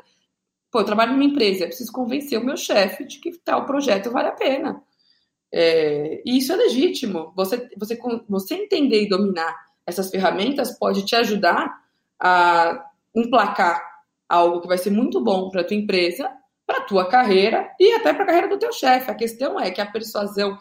pô, 0.69 0.81
eu 0.81 0.85
trabalho 0.85 1.13
numa 1.13 1.23
empresa, 1.23 1.63
eu 1.63 1.67
preciso 1.67 1.91
convencer 1.91 2.37
o 2.37 2.45
meu 2.45 2.57
chefe 2.57 3.05
de 3.05 3.19
que 3.19 3.37
tal 3.37 3.65
projeto 3.65 4.11
vale 4.11 4.27
a 4.27 4.33
pena. 4.33 4.83
É, 5.53 6.21
e 6.25 6.37
isso 6.37 6.51
é 6.51 6.57
legítimo. 6.57 7.31
Você, 7.33 7.69
você, 7.77 7.97
você 8.27 8.55
entender 8.55 9.03
e 9.03 9.07
dominar 9.07 9.55
essas 9.85 10.09
ferramentas 10.09 10.77
pode 10.77 11.05
te 11.05 11.15
ajudar 11.15 11.81
a 12.19 12.83
emplacar 13.15 13.81
algo 14.27 14.61
que 14.61 14.67
vai 14.67 14.77
ser 14.77 14.89
muito 14.89 15.23
bom 15.23 15.49
para 15.49 15.61
a 15.61 15.63
tua 15.63 15.77
empresa, 15.77 16.29
para 16.65 16.79
a 16.79 16.81
tua 16.81 17.07
carreira 17.07 17.69
e 17.79 17.93
até 17.93 18.13
para 18.13 18.23
a 18.23 18.25
carreira 18.25 18.47
do 18.49 18.57
teu 18.57 18.73
chefe. 18.73 19.09
A 19.09 19.15
questão 19.15 19.59
é 19.59 19.71
que 19.71 19.79
a 19.79 19.85
persuasão 19.85 20.57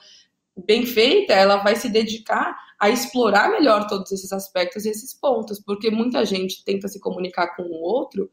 bem 0.56 0.86
feita, 0.86 1.32
ela 1.32 1.56
vai 1.56 1.74
se 1.74 1.88
dedicar 1.88 2.56
a 2.78 2.90
explorar 2.90 3.50
melhor 3.50 3.86
todos 3.86 4.12
esses 4.12 4.32
aspectos 4.32 4.84
e 4.84 4.90
esses 4.90 5.12
pontos, 5.14 5.58
porque 5.58 5.90
muita 5.90 6.24
gente 6.24 6.64
tenta 6.64 6.86
se 6.86 7.00
comunicar 7.00 7.56
com 7.56 7.62
o 7.62 7.82
outro, 7.82 8.30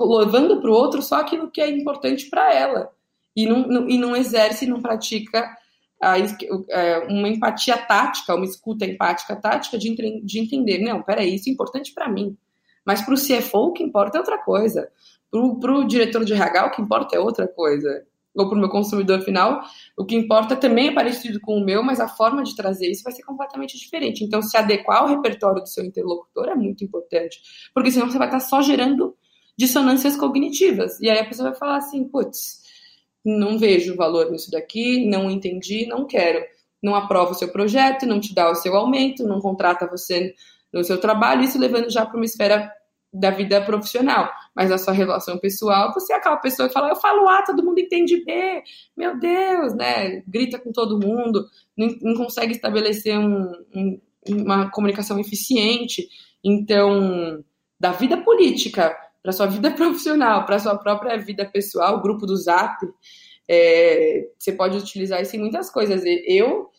levando 0.00 0.60
para 0.60 0.70
o 0.70 0.74
outro 0.74 1.02
só 1.02 1.16
aquilo 1.16 1.50
que 1.50 1.60
é 1.60 1.68
importante 1.68 2.30
para 2.30 2.54
ela, 2.54 2.90
e 3.34 3.46
não, 3.46 3.66
não, 3.66 3.88
e 3.88 3.98
não 3.98 4.16
exerce, 4.16 4.66
não 4.66 4.80
pratica 4.80 5.48
a, 6.00 6.16
é, 6.18 6.98
uma 7.08 7.28
empatia 7.28 7.76
tática, 7.76 8.34
uma 8.34 8.44
escuta 8.44 8.84
empática 8.84 9.36
tática 9.36 9.76
de, 9.76 10.22
de 10.22 10.38
entender, 10.38 10.78
não, 10.78 11.02
peraí, 11.02 11.34
isso 11.34 11.48
é 11.48 11.52
importante 11.52 11.92
para 11.92 12.08
mim. 12.08 12.36
Mas 12.88 13.02
para 13.02 13.12
o 13.12 13.18
CFO, 13.18 13.58
o 13.66 13.72
que 13.74 13.82
importa 13.82 14.16
é 14.16 14.20
outra 14.20 14.38
coisa. 14.38 14.90
Para 15.30 15.74
o 15.74 15.84
diretor 15.86 16.24
de 16.24 16.32
RH, 16.32 16.64
o 16.64 16.70
que 16.70 16.80
importa 16.80 17.14
é 17.14 17.20
outra 17.20 17.46
coisa. 17.46 18.02
Ou 18.34 18.48
para 18.48 18.56
o 18.56 18.58
meu 18.58 18.70
consumidor 18.70 19.20
final, 19.20 19.60
o 19.94 20.06
que 20.06 20.16
importa 20.16 20.56
também 20.56 20.88
é 20.88 20.94
parecido 20.94 21.38
com 21.38 21.58
o 21.58 21.62
meu, 21.62 21.82
mas 21.82 22.00
a 22.00 22.08
forma 22.08 22.42
de 22.42 22.56
trazer 22.56 22.90
isso 22.90 23.02
vai 23.02 23.12
ser 23.12 23.24
completamente 23.24 23.76
diferente. 23.76 24.24
Então, 24.24 24.40
se 24.40 24.56
adequar 24.56 25.02
ao 25.02 25.08
repertório 25.08 25.60
do 25.60 25.68
seu 25.68 25.84
interlocutor 25.84 26.48
é 26.48 26.54
muito 26.54 26.82
importante. 26.82 27.38
Porque 27.74 27.90
senão 27.90 28.10
você 28.10 28.16
vai 28.16 28.28
estar 28.28 28.40
só 28.40 28.62
gerando 28.62 29.14
dissonâncias 29.54 30.16
cognitivas. 30.16 30.98
E 30.98 31.10
aí 31.10 31.18
a 31.18 31.26
pessoa 31.26 31.50
vai 31.50 31.58
falar 31.58 31.76
assim, 31.76 32.08
putz, 32.08 32.62
não 33.22 33.58
vejo 33.58 33.96
valor 33.96 34.30
nisso 34.30 34.50
daqui, 34.50 35.06
não 35.06 35.30
entendi, 35.30 35.84
não 35.84 36.06
quero. 36.06 36.42
Não 36.82 36.94
aprova 36.94 37.32
o 37.32 37.34
seu 37.34 37.48
projeto, 37.48 38.06
não 38.06 38.18
te 38.18 38.34
dá 38.34 38.50
o 38.50 38.54
seu 38.54 38.74
aumento, 38.74 39.24
não 39.24 39.42
contrata 39.42 39.86
você 39.86 40.34
no 40.72 40.84
seu 40.84 40.98
trabalho, 40.98 41.42
isso 41.42 41.58
levando 41.58 41.90
já 41.90 42.04
para 42.04 42.16
uma 42.16 42.24
esfera 42.24 42.70
da 43.12 43.30
vida 43.30 43.60
profissional, 43.62 44.30
mas 44.54 44.70
a 44.70 44.76
sua 44.76 44.92
relação 44.92 45.38
pessoal, 45.38 45.92
você 45.94 46.12
é 46.12 46.16
aquela 46.16 46.36
pessoa 46.36 46.68
que 46.68 46.74
fala, 46.74 46.90
eu 46.90 46.96
falo 46.96 47.28
A, 47.28 47.42
todo 47.42 47.64
mundo 47.64 47.80
entende 47.80 48.22
B, 48.24 48.62
meu 48.96 49.18
Deus, 49.18 49.74
né? 49.74 50.22
Grita 50.26 50.58
com 50.58 50.70
todo 50.72 51.00
mundo, 51.00 51.46
não, 51.76 51.88
não 52.02 52.14
consegue 52.14 52.52
estabelecer 52.52 53.18
um, 53.18 53.50
um, 53.74 54.00
uma 54.28 54.70
comunicação 54.70 55.18
eficiente. 55.18 56.06
Então, 56.44 57.42
da 57.80 57.92
vida 57.92 58.16
política 58.18 58.94
para 59.22 59.32
sua 59.32 59.46
vida 59.46 59.70
profissional, 59.72 60.44
para 60.44 60.58
sua 60.58 60.76
própria 60.76 61.16
vida 61.16 61.46
pessoal, 61.46 61.96
o 61.96 62.02
grupo 62.02 62.26
do 62.26 62.36
Zap, 62.36 62.76
é, 63.48 64.28
você 64.38 64.52
pode 64.52 64.76
utilizar 64.76 65.22
isso 65.22 65.34
em 65.34 65.40
muitas 65.40 65.70
coisas. 65.70 66.02
Eu 66.26 66.70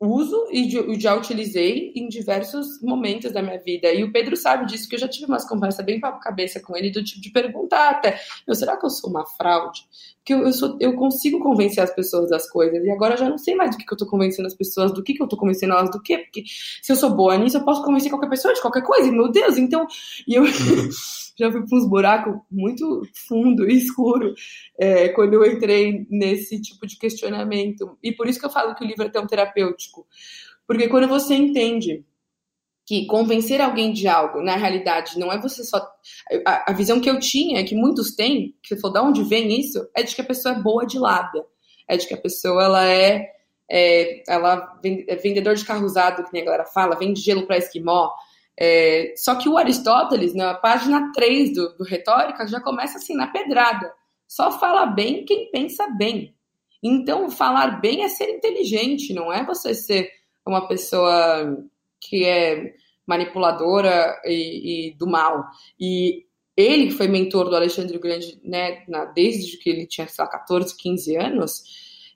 uso 0.00 0.48
e 0.50 0.98
já 0.98 1.14
utilizei 1.14 1.92
em 1.94 2.08
diversos 2.08 2.80
momentos 2.82 3.32
da 3.32 3.42
minha 3.42 3.58
vida. 3.58 3.92
E 3.92 4.02
o 4.02 4.12
Pedro 4.12 4.36
sabe 4.36 4.66
disso, 4.66 4.88
que 4.88 4.96
eu 4.96 4.98
já 4.98 5.08
tive 5.08 5.26
umas 5.26 5.46
conversas 5.46 5.84
bem 5.84 6.00
papo 6.00 6.20
cabeça 6.20 6.60
com 6.60 6.76
ele, 6.76 6.90
do 6.90 7.02
tipo 7.02 7.20
de 7.20 7.30
perguntar 7.30 7.90
até, 7.90 8.20
eu, 8.46 8.54
será 8.54 8.76
que 8.76 8.84
eu 8.84 8.90
sou 8.90 9.10
uma 9.10 9.24
fraude? 9.24 9.82
Porque 10.18 10.34
eu, 10.34 10.40
eu, 10.40 10.52
sou, 10.52 10.76
eu 10.80 10.94
consigo 10.94 11.38
convencer 11.40 11.82
as 11.82 11.94
pessoas 11.94 12.30
das 12.30 12.50
coisas, 12.50 12.84
e 12.84 12.90
agora 12.90 13.14
eu 13.14 13.18
já 13.18 13.28
não 13.28 13.38
sei 13.38 13.54
mais 13.54 13.70
do 13.70 13.76
que, 13.76 13.84
que 13.84 13.92
eu 13.92 13.98
tô 13.98 14.06
convencendo 14.06 14.46
as 14.46 14.54
pessoas, 14.54 14.92
do 14.92 15.02
que, 15.02 15.14
que 15.14 15.22
eu 15.22 15.28
tô 15.28 15.36
convencendo 15.36 15.74
elas 15.74 15.90
do 15.90 16.02
quê? 16.02 16.18
Porque 16.18 16.44
se 16.82 16.92
eu 16.92 16.96
sou 16.96 17.14
boa 17.14 17.36
nisso, 17.36 17.56
eu 17.56 17.64
posso 17.64 17.82
convencer 17.82 18.10
qualquer 18.10 18.28
pessoa 18.28 18.54
de 18.54 18.60
qualquer 18.60 18.82
coisa, 18.82 19.10
meu 19.10 19.30
Deus, 19.30 19.56
então... 19.56 19.86
E 20.26 20.34
eu... 20.34 20.44
já 21.36 21.50
fui 21.50 21.66
para 21.66 21.78
uns 21.78 21.88
buracos 21.88 22.34
muito 22.50 23.02
fundo 23.26 23.68
e 23.68 23.74
escuro 23.78 24.34
é, 24.78 25.08
quando 25.08 25.34
eu 25.34 25.44
entrei 25.44 26.06
nesse 26.10 26.60
tipo 26.60 26.86
de 26.86 26.98
questionamento. 26.98 27.98
E 28.02 28.12
por 28.12 28.28
isso 28.28 28.38
que 28.38 28.46
eu 28.46 28.50
falo 28.50 28.74
que 28.74 28.84
o 28.84 28.86
livro 28.86 29.04
é 29.04 29.10
tão 29.10 29.26
terapêutico. 29.26 30.06
Porque 30.66 30.88
quando 30.88 31.08
você 31.08 31.34
entende 31.34 32.04
que 32.86 33.06
convencer 33.06 33.60
alguém 33.60 33.92
de 33.92 34.06
algo, 34.06 34.42
na 34.42 34.56
realidade, 34.56 35.18
não 35.18 35.32
é 35.32 35.40
você 35.40 35.64
só. 35.64 35.78
A, 36.46 36.70
a 36.70 36.74
visão 36.74 37.00
que 37.00 37.08
eu 37.08 37.18
tinha, 37.18 37.64
que 37.64 37.74
muitos 37.74 38.14
têm, 38.14 38.54
que 38.62 38.68
você 38.68 38.80
falou, 38.80 39.12
de 39.12 39.20
onde 39.20 39.28
vem 39.28 39.58
isso, 39.58 39.88
é 39.94 40.02
de 40.02 40.14
que 40.14 40.20
a 40.20 40.24
pessoa 40.24 40.54
é 40.54 40.62
boa 40.62 40.86
de 40.86 40.98
lábia. 40.98 41.44
É 41.88 41.96
de 41.96 42.06
que 42.06 42.14
a 42.14 42.20
pessoa 42.20 42.62
ela 42.62 42.86
é, 42.86 43.26
é 43.70 44.22
ela 44.28 44.78
é 44.84 45.16
vendedor 45.16 45.54
de 45.54 45.64
carro 45.64 45.84
usado, 45.84 46.24
que 46.24 46.32
nem 46.32 46.42
a 46.42 46.44
galera 46.44 46.64
fala, 46.66 46.98
vende 46.98 47.20
gelo 47.20 47.46
para 47.46 47.58
esquimó. 47.58 48.10
É, 48.58 49.14
só 49.16 49.34
que 49.34 49.48
o 49.48 49.58
Aristóteles, 49.58 50.34
na 50.34 50.54
página 50.54 51.12
3 51.12 51.54
do, 51.54 51.76
do 51.76 51.84
Retórica, 51.84 52.46
já 52.46 52.60
começa 52.60 52.98
assim, 52.98 53.14
na 53.14 53.26
pedrada. 53.26 53.92
Só 54.26 54.58
fala 54.58 54.86
bem 54.86 55.24
quem 55.24 55.50
pensa 55.50 55.88
bem. 55.90 56.34
Então, 56.82 57.30
falar 57.30 57.80
bem 57.80 58.04
é 58.04 58.08
ser 58.08 58.30
inteligente, 58.30 59.14
não 59.14 59.32
é 59.32 59.44
você 59.44 59.74
ser 59.74 60.10
uma 60.46 60.68
pessoa 60.68 61.56
que 62.00 62.24
é 62.24 62.74
manipuladora 63.06 64.20
e, 64.24 64.88
e 64.88 64.94
do 64.94 65.06
mal. 65.06 65.44
E 65.80 66.24
ele, 66.56 66.88
que 66.88 66.94
foi 66.94 67.08
mentor 67.08 67.48
do 67.48 67.56
Alexandre 67.56 67.98
Grande, 67.98 68.38
né, 68.44 68.84
na, 68.86 69.06
desde 69.06 69.56
que 69.58 69.70
ele 69.70 69.86
tinha, 69.86 70.06
sei 70.06 70.24
lá, 70.24 70.30
14, 70.30 70.76
15 70.76 71.16
anos, 71.16 71.62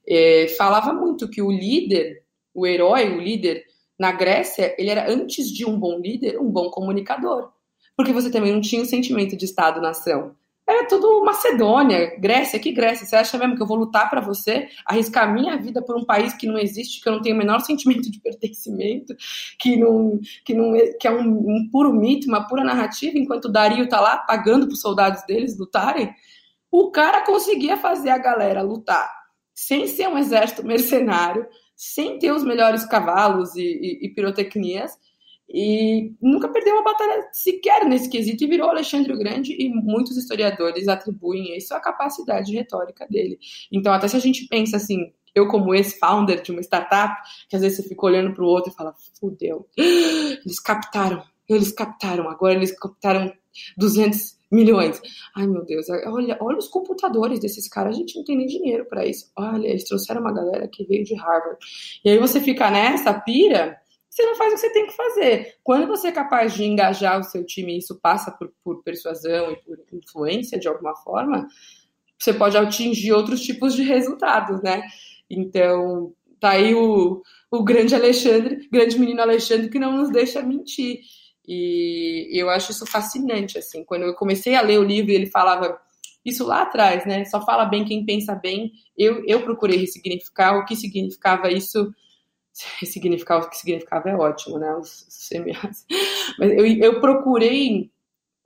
é, 0.07 0.49
falava 0.57 0.93
muito 0.93 1.29
que 1.29 1.43
o 1.43 1.51
líder, 1.51 2.23
o 2.55 2.67
herói, 2.67 3.09
o 3.11 3.21
líder, 3.21 3.65
na 3.99 4.13
Grécia, 4.13 4.75
ele 4.79 4.91
era, 4.91 5.11
antes 5.11 5.51
de 5.51 5.67
um 5.67 5.79
bom 5.79 5.99
líder, 5.99 6.39
um 6.39 6.51
bom 6.51 6.71
comunicador. 6.71 7.51
Porque 7.97 8.13
você 8.13 8.31
também 8.31 8.53
não 8.53 8.61
tinha 8.61 8.83
o 8.83 8.87
sentimento 8.87 9.37
de 9.37 9.45
Estado-nação. 9.45 10.37
Era 10.69 10.87
tudo 10.87 11.25
Macedônia, 11.25 12.15
Grécia, 12.21 12.59
que 12.59 12.71
Grécia? 12.71 13.07
Você 13.07 13.17
acha 13.17 13.39
mesmo 13.39 13.57
que 13.57 13.63
eu 13.63 13.67
vou 13.67 13.79
lutar 13.79 14.11
para 14.11 14.21
você, 14.21 14.69
arriscar 14.85 15.33
minha 15.33 15.57
vida 15.57 15.81
por 15.83 15.97
um 15.97 16.05
país 16.05 16.35
que 16.35 16.47
não 16.47 16.59
existe, 16.59 17.01
que 17.01 17.09
eu 17.09 17.15
não 17.15 17.23
tenho 17.23 17.35
o 17.35 17.39
menor 17.39 17.61
sentimento 17.65 18.11
de 18.11 18.21
pertencimento, 18.21 19.17
que 19.59 19.77
não, 19.79 20.21
que 20.45 20.53
não 20.53 20.77
é, 20.77 20.89
que 20.93 21.09
é 21.09 21.11
um, 21.11 21.27
um 21.27 21.69
puro 21.73 21.91
mito, 21.93 22.29
uma 22.29 22.47
pura 22.47 22.63
narrativa, 22.63 23.19
enquanto 23.19 23.47
o 23.47 23.53
Dario 23.53 23.89
tá 23.89 23.99
lá 23.99 24.19
pagando 24.19 24.67
para 24.67 24.75
os 24.75 24.81
soldados 24.81 25.25
deles 25.25 25.59
lutarem? 25.59 26.15
O 26.71 26.91
cara 26.91 27.25
conseguia 27.25 27.79
fazer 27.79 28.11
a 28.11 28.19
galera 28.19 28.61
lutar 28.61 29.11
sem 29.55 29.89
ser 29.89 30.07
um 30.07 30.17
exército 30.19 30.65
mercenário, 30.65 31.45
sem 31.79 32.19
ter 32.19 32.33
os 32.33 32.43
melhores 32.43 32.85
cavalos 32.85 33.55
e, 33.55 33.63
e, 33.63 34.07
e 34.07 34.09
pirotecnias, 34.09 34.91
e 35.49 36.13
nunca 36.21 36.49
perdeu 36.49 36.75
uma 36.75 36.83
batalha 36.83 37.29
sequer 37.33 37.87
nesse 37.87 38.11
quesito 38.11 38.43
e 38.43 38.49
virou 38.49 38.69
Alexandre 38.69 39.13
o 39.13 39.19
Grande 39.19 39.55
e 39.59 39.69
muitos 39.71 40.17
historiadores 40.17 40.89
atribuem 40.89 41.57
isso 41.57 41.73
à 41.73 41.81
capacidade 41.81 42.53
retórica 42.53 43.07
dele. 43.09 43.39
Então, 43.73 43.93
até 43.93 44.09
se 44.09 44.17
a 44.17 44.21
gente 44.21 44.47
pensa 44.49 44.77
assim, 44.77 45.13
eu 45.33 45.47
como 45.47 45.73
ex-founder 45.73 46.43
de 46.43 46.51
uma 46.51 46.61
startup, 46.61 47.15
que 47.49 47.55
às 47.55 47.63
vezes 47.63 47.79
você 47.79 47.89
fica 47.89 48.07
olhando 48.07 48.35
para 48.35 48.45
o 48.45 48.49
outro 48.49 48.73
e 48.73 48.75
fala, 48.75 48.93
fudeu, 49.19 49.69
eles 49.77 50.59
captaram, 50.61 51.23
eles 51.49 51.71
captaram, 51.71 52.29
agora 52.29 52.55
eles 52.55 52.77
captaram 52.77 53.33
200 53.77 54.38
milhões. 54.51 55.01
Ai, 55.37 55.47
meu 55.47 55.65
Deus, 55.65 55.87
olha, 56.07 56.39
olha 56.41 56.59
os 56.59 56.69
computadores 56.69 57.41
desses 57.41 57.69
caras, 57.69 57.95
a 57.95 57.99
gente 57.99 58.17
não 58.17 58.25
tem 58.25 58.37
nem 58.37 58.47
dinheiro 58.47 58.87
para 58.87 59.07
isso. 59.07 59.31
Olha, 59.37 59.67
eles 59.67 59.85
trouxeram 59.85 60.21
uma 60.21 60.33
galera 60.33 60.69
que 60.69 60.85
veio 60.85 61.05
de 61.05 61.15
Harvard. 61.15 61.59
E 62.05 62.11
aí 62.11 62.19
você 62.19 62.41
fica 62.41 62.71
nessa 62.71 63.13
pira, 63.13 63.79
você 64.09 64.23
não 64.25 64.35
faz 64.37 64.53
o 64.53 64.55
que 64.57 64.61
você 64.61 64.73
tem 64.73 64.87
que 64.87 64.97
fazer. 64.97 65.55
Quando 65.63 65.87
você 65.87 66.09
é 66.09 66.13
capaz 66.13 66.55
de 66.55 66.65
engajar 66.65 67.21
o 67.21 67.25
seu 67.25 67.45
time, 67.45 67.79
isso 67.79 67.99
passa 68.01 68.31
por, 68.31 68.53
por 68.65 68.83
persuasão 68.83 69.53
e 69.53 69.57
por 69.57 69.79
influência 69.93 70.59
de 70.59 70.67
alguma 70.67 70.97
forma, 70.97 71.47
você 72.19 72.33
pode 72.33 72.57
atingir 72.57 73.13
outros 73.13 73.41
tipos 73.41 73.75
de 73.75 73.83
resultados, 73.83 74.61
né? 74.63 74.83
Então, 75.31 76.13
tá 76.41 76.51
aí 76.51 76.75
o, 76.75 77.23
o 77.51 77.63
grande 77.63 77.95
Alexandre, 77.95 78.69
grande 78.73 78.99
menino 78.99 79.21
Alexandre, 79.21 79.69
que 79.69 79.79
não 79.79 79.97
nos 79.97 80.11
deixa 80.11 80.43
mentir. 80.43 81.01
E 81.49 82.29
eu 82.31 82.51
acho 82.51 82.73
isso 82.73 82.85
fascinante, 82.85 83.57
assim. 83.57 83.83
Quando 83.83 84.03
eu 84.03 84.15
comecei 84.15 84.55
a 84.55 84.61
ler 84.61 84.79
o 84.79 84.85
livro, 84.85 85.11
ele 85.11 85.25
falava 85.25 85.81
isso 86.23 86.47
lá 86.47 86.63
atrás, 86.63 87.07
né? 87.07 87.25
Só 87.25 87.43
fala 87.43 87.65
bem 87.65 87.87
quem 87.87 88.05
pensa 88.05 88.35
bem. 88.35 88.71
Eu, 88.97 89.25
eu 89.27 89.43
procurei 89.43 89.79
ressignificar 89.79 90.59
o 90.59 90.67
que 90.67 90.77
significava 90.77 91.51
isso. 91.51 91.91
Ressignificar 92.81 93.39
o 93.39 93.49
que 93.49 93.57
significava 93.57 94.11
é 94.11 94.17
ótimo, 94.17 94.59
né? 94.59 94.75
Os, 94.77 95.07
os 95.09 95.31
Mas 96.39 96.51
eu, 96.53 96.67
eu 96.67 97.01
procurei 97.01 97.91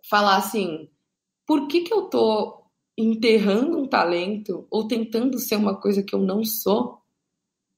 falar 0.09 0.37
assim: 0.37 0.89
por 1.45 1.67
que, 1.67 1.81
que 1.81 1.93
eu 1.93 2.03
tô 2.03 2.63
enterrando 2.97 3.79
um 3.79 3.89
talento 3.89 4.65
ou 4.71 4.87
tentando 4.87 5.39
ser 5.41 5.57
uma 5.57 5.75
coisa 5.81 6.05
que 6.05 6.15
eu 6.15 6.21
não 6.21 6.45
sou? 6.45 7.02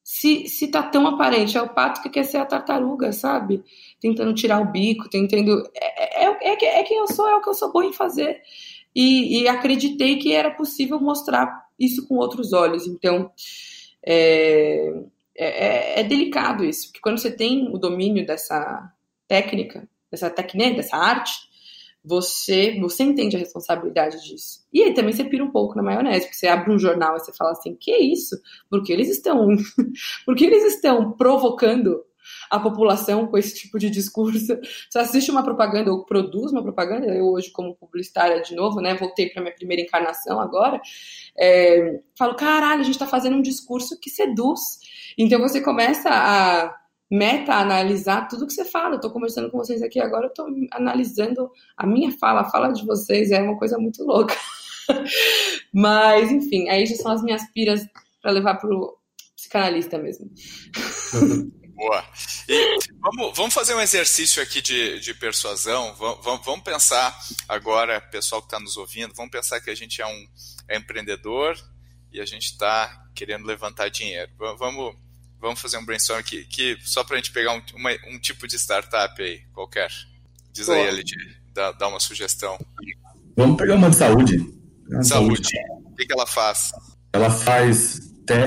Se, 0.04 0.46
se 0.48 0.68
tá 0.68 0.82
tão 0.82 1.06
aparente. 1.06 1.56
É 1.56 1.62
o 1.62 1.72
pato 1.72 2.02
que 2.02 2.10
quer 2.10 2.24
ser 2.24 2.36
a 2.36 2.44
tartaruga, 2.44 3.10
sabe? 3.10 3.64
Tentando 3.98 4.34
tirar 4.34 4.60
o 4.60 4.70
bico, 4.70 5.08
tentando. 5.08 5.66
É, 5.74 6.26
é, 6.26 6.52
é, 6.52 6.80
é 6.80 6.82
quem 6.82 6.98
eu 6.98 7.08
sou, 7.08 7.26
é 7.26 7.34
o 7.34 7.40
que 7.40 7.48
eu 7.48 7.54
sou 7.54 7.72
bom 7.72 7.82
em 7.82 7.92
fazer. 7.92 8.42
E, 8.94 9.40
e 9.40 9.48
acreditei 9.48 10.18
que 10.18 10.32
era 10.32 10.50
possível 10.50 11.00
mostrar 11.00 11.64
isso 11.80 12.06
com 12.06 12.16
outros 12.16 12.52
olhos. 12.52 12.86
Então, 12.86 13.32
é, 14.06 14.92
é, 15.36 16.00
é, 16.00 16.04
delicado 16.04 16.62
isso, 16.62 16.88
porque 16.88 17.00
quando 17.00 17.18
você 17.18 17.30
tem 17.30 17.68
o 17.72 17.78
domínio 17.78 18.24
dessa 18.24 18.92
técnica, 19.26 19.88
dessa 20.10 20.30
técnica, 20.30 20.76
dessa 20.76 20.96
arte, 20.96 21.32
você 22.04 22.78
você 22.78 23.02
entende 23.02 23.36
a 23.36 23.38
responsabilidade 23.38 24.22
disso. 24.22 24.64
E 24.72 24.82
aí 24.82 24.92
também 24.92 25.12
você 25.12 25.24
pira 25.24 25.42
um 25.42 25.50
pouco 25.50 25.74
na 25.76 25.82
maionese, 25.82 26.26
porque 26.26 26.36
você 26.36 26.46
abre 26.46 26.72
um 26.72 26.78
jornal 26.78 27.16
e 27.16 27.20
você 27.20 27.32
fala 27.32 27.52
assim, 27.52 27.74
que 27.74 27.96
isso? 27.96 28.36
Porque 28.68 28.92
eles 28.92 29.08
estão 29.08 29.48
porque 30.26 30.44
eles 30.44 30.74
estão 30.74 31.12
provocando 31.12 32.04
a 32.50 32.58
população 32.58 33.26
com 33.26 33.36
esse 33.36 33.54
tipo 33.54 33.78
de 33.78 33.90
discurso. 33.90 34.58
Você 34.88 34.98
assiste 34.98 35.30
uma 35.30 35.42
propaganda 35.42 35.90
ou 35.90 36.04
produz 36.04 36.52
uma 36.52 36.62
propaganda, 36.62 37.06
eu 37.06 37.26
hoje 37.26 37.50
como 37.50 37.74
publicitária 37.74 38.40
de 38.42 38.54
novo, 38.54 38.80
né, 38.80 38.94
voltei 38.94 39.28
para 39.28 39.42
minha 39.42 39.54
primeira 39.54 39.82
encarnação 39.82 40.40
agora, 40.40 40.80
é, 41.38 42.00
falo, 42.16 42.34
caralho, 42.34 42.80
a 42.80 42.84
gente 42.84 42.94
está 42.94 43.06
fazendo 43.06 43.36
um 43.36 43.42
discurso 43.42 43.98
que 43.98 44.10
seduz. 44.10 44.60
Então 45.18 45.40
você 45.40 45.60
começa 45.60 46.08
a 46.10 46.83
meta-analisar 47.10 48.28
tudo 48.28 48.46
que 48.46 48.52
você 48.52 48.64
fala. 48.64 48.94
Eu 48.94 48.96
estou 48.96 49.10
conversando 49.10 49.50
com 49.50 49.58
vocês 49.58 49.82
aqui 49.82 50.00
agora, 50.00 50.26
eu 50.26 50.28
estou 50.28 50.46
analisando 50.72 51.50
a 51.76 51.86
minha 51.86 52.10
fala, 52.12 52.42
a 52.42 52.50
fala 52.50 52.72
de 52.72 52.84
vocês, 52.84 53.30
é 53.30 53.40
uma 53.40 53.58
coisa 53.58 53.78
muito 53.78 54.04
louca. 54.04 54.36
Mas, 55.72 56.30
enfim, 56.30 56.68
aí 56.68 56.86
já 56.86 56.96
são 56.96 57.12
as 57.12 57.22
minhas 57.22 57.42
piras 57.52 57.86
para 58.20 58.32
levar 58.32 58.54
para 58.56 58.70
o 58.70 58.96
psicanalista 59.36 59.98
mesmo. 59.98 60.30
Boa. 61.74 62.04
E 62.48 62.78
vamos, 63.00 63.36
vamos 63.36 63.52
fazer 63.52 63.74
um 63.74 63.80
exercício 63.80 64.40
aqui 64.40 64.62
de, 64.62 65.00
de 65.00 65.12
persuasão. 65.12 65.92
Vamos, 65.94 66.44
vamos 66.44 66.62
pensar 66.62 67.16
agora, 67.48 68.00
pessoal 68.00 68.40
que 68.40 68.46
está 68.46 68.60
nos 68.60 68.76
ouvindo, 68.76 69.12
vamos 69.14 69.32
pensar 69.32 69.60
que 69.60 69.70
a 69.70 69.74
gente 69.74 70.00
é 70.00 70.06
um 70.06 70.26
é 70.68 70.76
empreendedor 70.76 71.56
e 72.12 72.20
a 72.20 72.24
gente 72.24 72.44
está 72.44 73.08
querendo 73.14 73.44
levantar 73.44 73.88
dinheiro. 73.88 74.30
Vamos 74.56 74.94
Vamos 75.44 75.60
fazer 75.60 75.76
um 75.76 75.84
brainstorm 75.84 76.18
aqui, 76.18 76.42
que, 76.46 76.78
só 76.80 77.04
para 77.04 77.16
a 77.16 77.18
gente 77.18 77.30
pegar 77.30 77.52
um, 77.52 77.60
uma, 77.74 77.90
um 78.08 78.18
tipo 78.18 78.48
de 78.48 78.56
startup 78.56 79.22
aí, 79.22 79.42
qualquer. 79.52 79.90
Diz 80.50 80.70
aí, 80.70 80.86
LG, 80.86 81.14
dá, 81.52 81.70
dá 81.72 81.86
uma 81.86 82.00
sugestão. 82.00 82.56
Vamos 83.36 83.58
pegar 83.58 83.74
uma 83.74 83.90
de 83.90 83.96
saúde. 83.96 84.38
Uma 84.88 85.02
saúde. 85.02 85.46
saúde. 85.46 85.50
O 85.84 85.94
que, 85.96 86.06
que 86.06 86.12
ela 86.14 86.26
faz? 86.26 86.70
Ela 87.12 87.30
faz, 87.30 88.00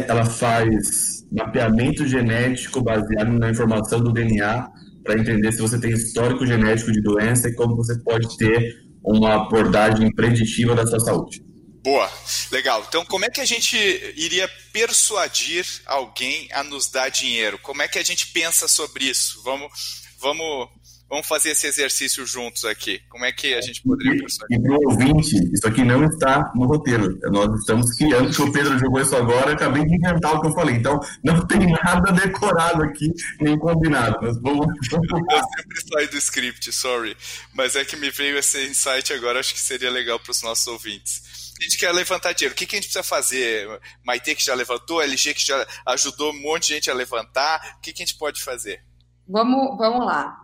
ela 0.08 0.26
faz 0.26 1.24
mapeamento 1.32 2.08
genético 2.08 2.82
baseado 2.82 3.30
na 3.30 3.52
informação 3.52 4.00
do 4.00 4.12
DNA 4.12 4.68
para 5.04 5.20
entender 5.20 5.52
se 5.52 5.62
você 5.62 5.80
tem 5.80 5.92
histórico 5.92 6.48
genético 6.48 6.92
de 6.92 7.04
doença 7.04 7.48
e 7.48 7.54
como 7.54 7.76
você 7.76 7.96
pode 8.00 8.36
ter 8.38 8.76
uma 9.04 9.36
abordagem 9.36 10.12
preditiva 10.16 10.74
da 10.74 10.88
sua 10.88 11.00
saúde. 11.00 11.44
Boa, 11.84 12.12
legal. 12.52 12.84
Então, 12.90 13.06
como 13.06 13.24
é 13.24 13.30
que 13.30 13.40
a 13.40 13.46
gente 13.46 13.78
iria 14.18 14.50
persuadir 14.72 15.66
alguém 15.86 16.50
a 16.52 16.64
nos 16.64 16.90
dar 16.90 17.10
dinheiro? 17.10 17.58
Como 17.60 17.82
é 17.82 17.88
que 17.88 18.00
a 18.00 18.04
gente 18.04 18.28
pensa 18.28 18.68
sobre 18.68 19.06
isso? 19.06 19.42
Vamos, 19.44 20.04
vamos 20.20 20.70
Vamos 21.10 21.26
fazer 21.26 21.52
esse 21.52 21.66
exercício 21.66 22.26
juntos 22.26 22.66
aqui. 22.66 23.02
Como 23.08 23.24
é 23.24 23.32
que 23.32 23.54
a 23.54 23.62
gente 23.62 23.82
poderia 23.82 24.22
E 24.50 24.60
para 24.60 24.72
o 24.74 24.90
ouvinte, 24.90 25.38
isso 25.54 25.66
aqui 25.66 25.82
não 25.82 26.04
está 26.04 26.52
no 26.54 26.66
roteiro. 26.66 27.18
Nós 27.32 27.62
estamos 27.62 27.96
criando, 27.96 28.30
que 28.30 28.42
o 28.42 28.52
Pedro 28.52 28.78
jogou 28.78 29.00
isso 29.00 29.16
agora, 29.16 29.54
acabei 29.54 29.86
de 29.86 29.96
inventar 29.96 30.36
o 30.36 30.42
que 30.42 30.48
eu 30.48 30.54
falei. 30.54 30.76
Então, 30.76 31.00
não 31.24 31.48
tem 31.48 31.60
nada 31.72 32.12
decorado 32.12 32.84
aqui, 32.84 33.10
nem 33.40 33.58
combinado. 33.58 34.18
Mas 34.22 34.38
vamos... 34.42 34.68
Eu 34.92 35.00
sempre 35.00 35.82
saio 35.94 36.12
do 36.12 36.18
script, 36.18 36.74
sorry. 36.74 37.16
Mas 37.54 37.78
é 37.78 37.86
que 37.86 37.96
me 37.96 38.12
veio 38.12 38.38
esse 38.38 38.66
insight 38.66 39.14
agora, 39.14 39.40
acho 39.40 39.54
que 39.54 39.62
seria 39.62 39.90
legal 39.90 40.20
para 40.20 40.32
os 40.32 40.44
nossos 40.44 40.68
ouvintes. 40.68 41.24
A 41.60 41.64
gente 41.64 41.78
quer 41.78 41.92
levantar 41.92 42.34
dinheiro. 42.34 42.54
O 42.54 42.58
que, 42.58 42.66
que 42.66 42.76
a 42.76 42.78
gente 42.78 42.92
precisa 42.92 43.04
fazer? 43.04 43.68
Maite 44.06 44.36
que 44.36 44.44
já 44.44 44.54
levantou, 44.54 45.02
LG 45.02 45.34
que 45.34 45.46
já 45.46 45.68
ajudou 45.88 46.32
um 46.32 46.42
monte 46.42 46.68
de 46.68 46.74
gente 46.76 46.92
a 46.92 46.94
levantar. 46.94 47.78
O 47.78 47.82
que, 47.82 47.92
que 47.92 48.04
a 48.04 48.06
gente 48.06 48.18
pode 48.18 48.44
fazer? 48.44 48.84
Vamos, 49.28 49.78
vamos 49.78 50.06
lá. 50.06 50.38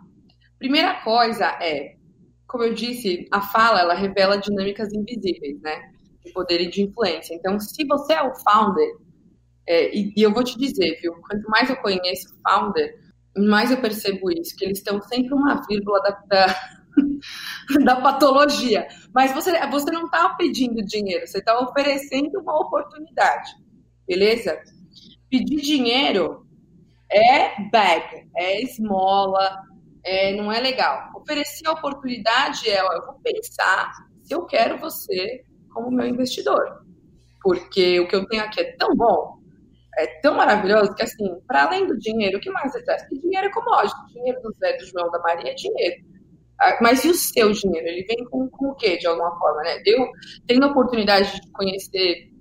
Primeira 0.58 1.02
coisa 1.04 1.46
é, 1.62 1.96
como 2.54 2.64
eu 2.66 2.74
disse, 2.76 3.28
a 3.32 3.42
fala 3.42 3.80
ela 3.80 3.96
revela 3.96 4.38
dinâmicas 4.38 4.94
invisíveis, 4.94 5.60
né? 5.62 5.92
De 6.24 6.32
poder 6.32 6.62
e 6.62 6.70
de 6.70 6.84
influência. 6.84 7.34
Então, 7.34 7.60
se 7.60 7.84
você 7.84 8.14
é 8.14 8.22
o 8.22 8.32
founder, 8.36 8.88
é, 9.68 9.96
e, 9.96 10.14
e, 10.16 10.22
eu 10.22 10.32
vou 10.32 10.44
te 10.44 10.56
dizer, 10.60 11.00
viu? 11.02 11.14
Quanto 11.14 11.50
mais 11.50 11.68
eu 11.68 11.76
conheço 11.78 12.28
founder, 12.48 12.94
mais 13.36 13.72
eu 13.72 13.82
percebo 13.82 14.32
isso, 14.32 14.56
que 14.56 14.66
eles 14.66 14.78
estão 14.78 15.02
sempre 15.02 15.34
uma 15.34 15.66
vírgula 15.68 16.00
da, 16.04 16.12
da, 16.28 16.60
da 17.84 18.02
patologia. 18.02 18.88
Mas 19.14 19.32
você, 19.34 19.60
você 19.68 19.92
não 19.92 20.06
está 20.06 20.30
pedindo 20.36 20.84
dinheiro, 20.84 21.28
você 21.28 21.40
está 21.40 21.60
oferecendo 21.60 22.40
uma 22.40 22.60
oportunidade, 22.60 23.52
beleza? 24.08 24.60
Pedir 25.30 25.62
dinheiro 25.62 26.46
é 27.12 27.70
bag, 27.70 28.30
é 28.36 28.62
esmola, 28.62 29.62
é, 30.04 30.36
não 30.36 30.52
é 30.52 30.60
legal. 30.60 31.12
Oferecer 31.16 31.68
a 31.68 31.74
oportunidade 31.74 32.70
é, 32.70 32.84
ó, 32.84 32.92
eu 32.94 33.06
vou 33.06 33.20
pensar 33.24 33.92
se 34.22 34.34
eu 34.34 34.46
quero 34.46 34.78
você 34.78 35.44
como 35.74 35.92
meu 35.92 36.08
investidor. 36.08 36.84
Porque 37.42 38.00
o 38.00 38.08
que 38.08 38.16
eu 38.16 38.26
tenho 38.28 38.44
aqui 38.44 38.62
é 38.62 38.76
tão 38.78 38.96
bom, 38.96 39.38
é 39.98 40.08
tão 40.22 40.36
maravilhoso, 40.36 40.96
que 40.96 41.04
assim, 41.04 41.40
para 41.46 41.66
além 41.66 41.86
do 41.86 41.98
dinheiro, 41.98 42.38
o 42.38 42.42
que 42.42 42.50
mais 42.50 42.72
você 42.72 42.84
traz? 42.84 43.02
Porque 43.04 43.20
dinheiro 43.20 43.48
é 43.48 43.52
commodity, 43.52 44.14
dinheiro 44.14 44.42
do 44.42 44.54
Zé, 44.54 44.78
do 44.78 44.86
João, 44.86 45.12
da 45.12 45.20
Maria 45.20 45.52
é 45.52 45.54
dinheiro. 45.54 46.13
Ah, 46.60 46.78
mas 46.82 47.04
e 47.04 47.10
o 47.10 47.14
seu 47.14 47.52
dinheiro? 47.52 47.88
Ele 47.88 48.06
vem 48.06 48.26
com, 48.26 48.48
com 48.50 48.70
o 48.70 48.76
quê, 48.76 48.98
de 48.98 49.08
alguma 49.08 49.38
forma, 49.38 49.62
né? 49.64 49.82
Eu 49.86 50.08
tenho 50.48 50.64
a 50.64 50.68
oportunidade 50.68 51.34
de 51.34 51.52
conhecer 51.52 52.32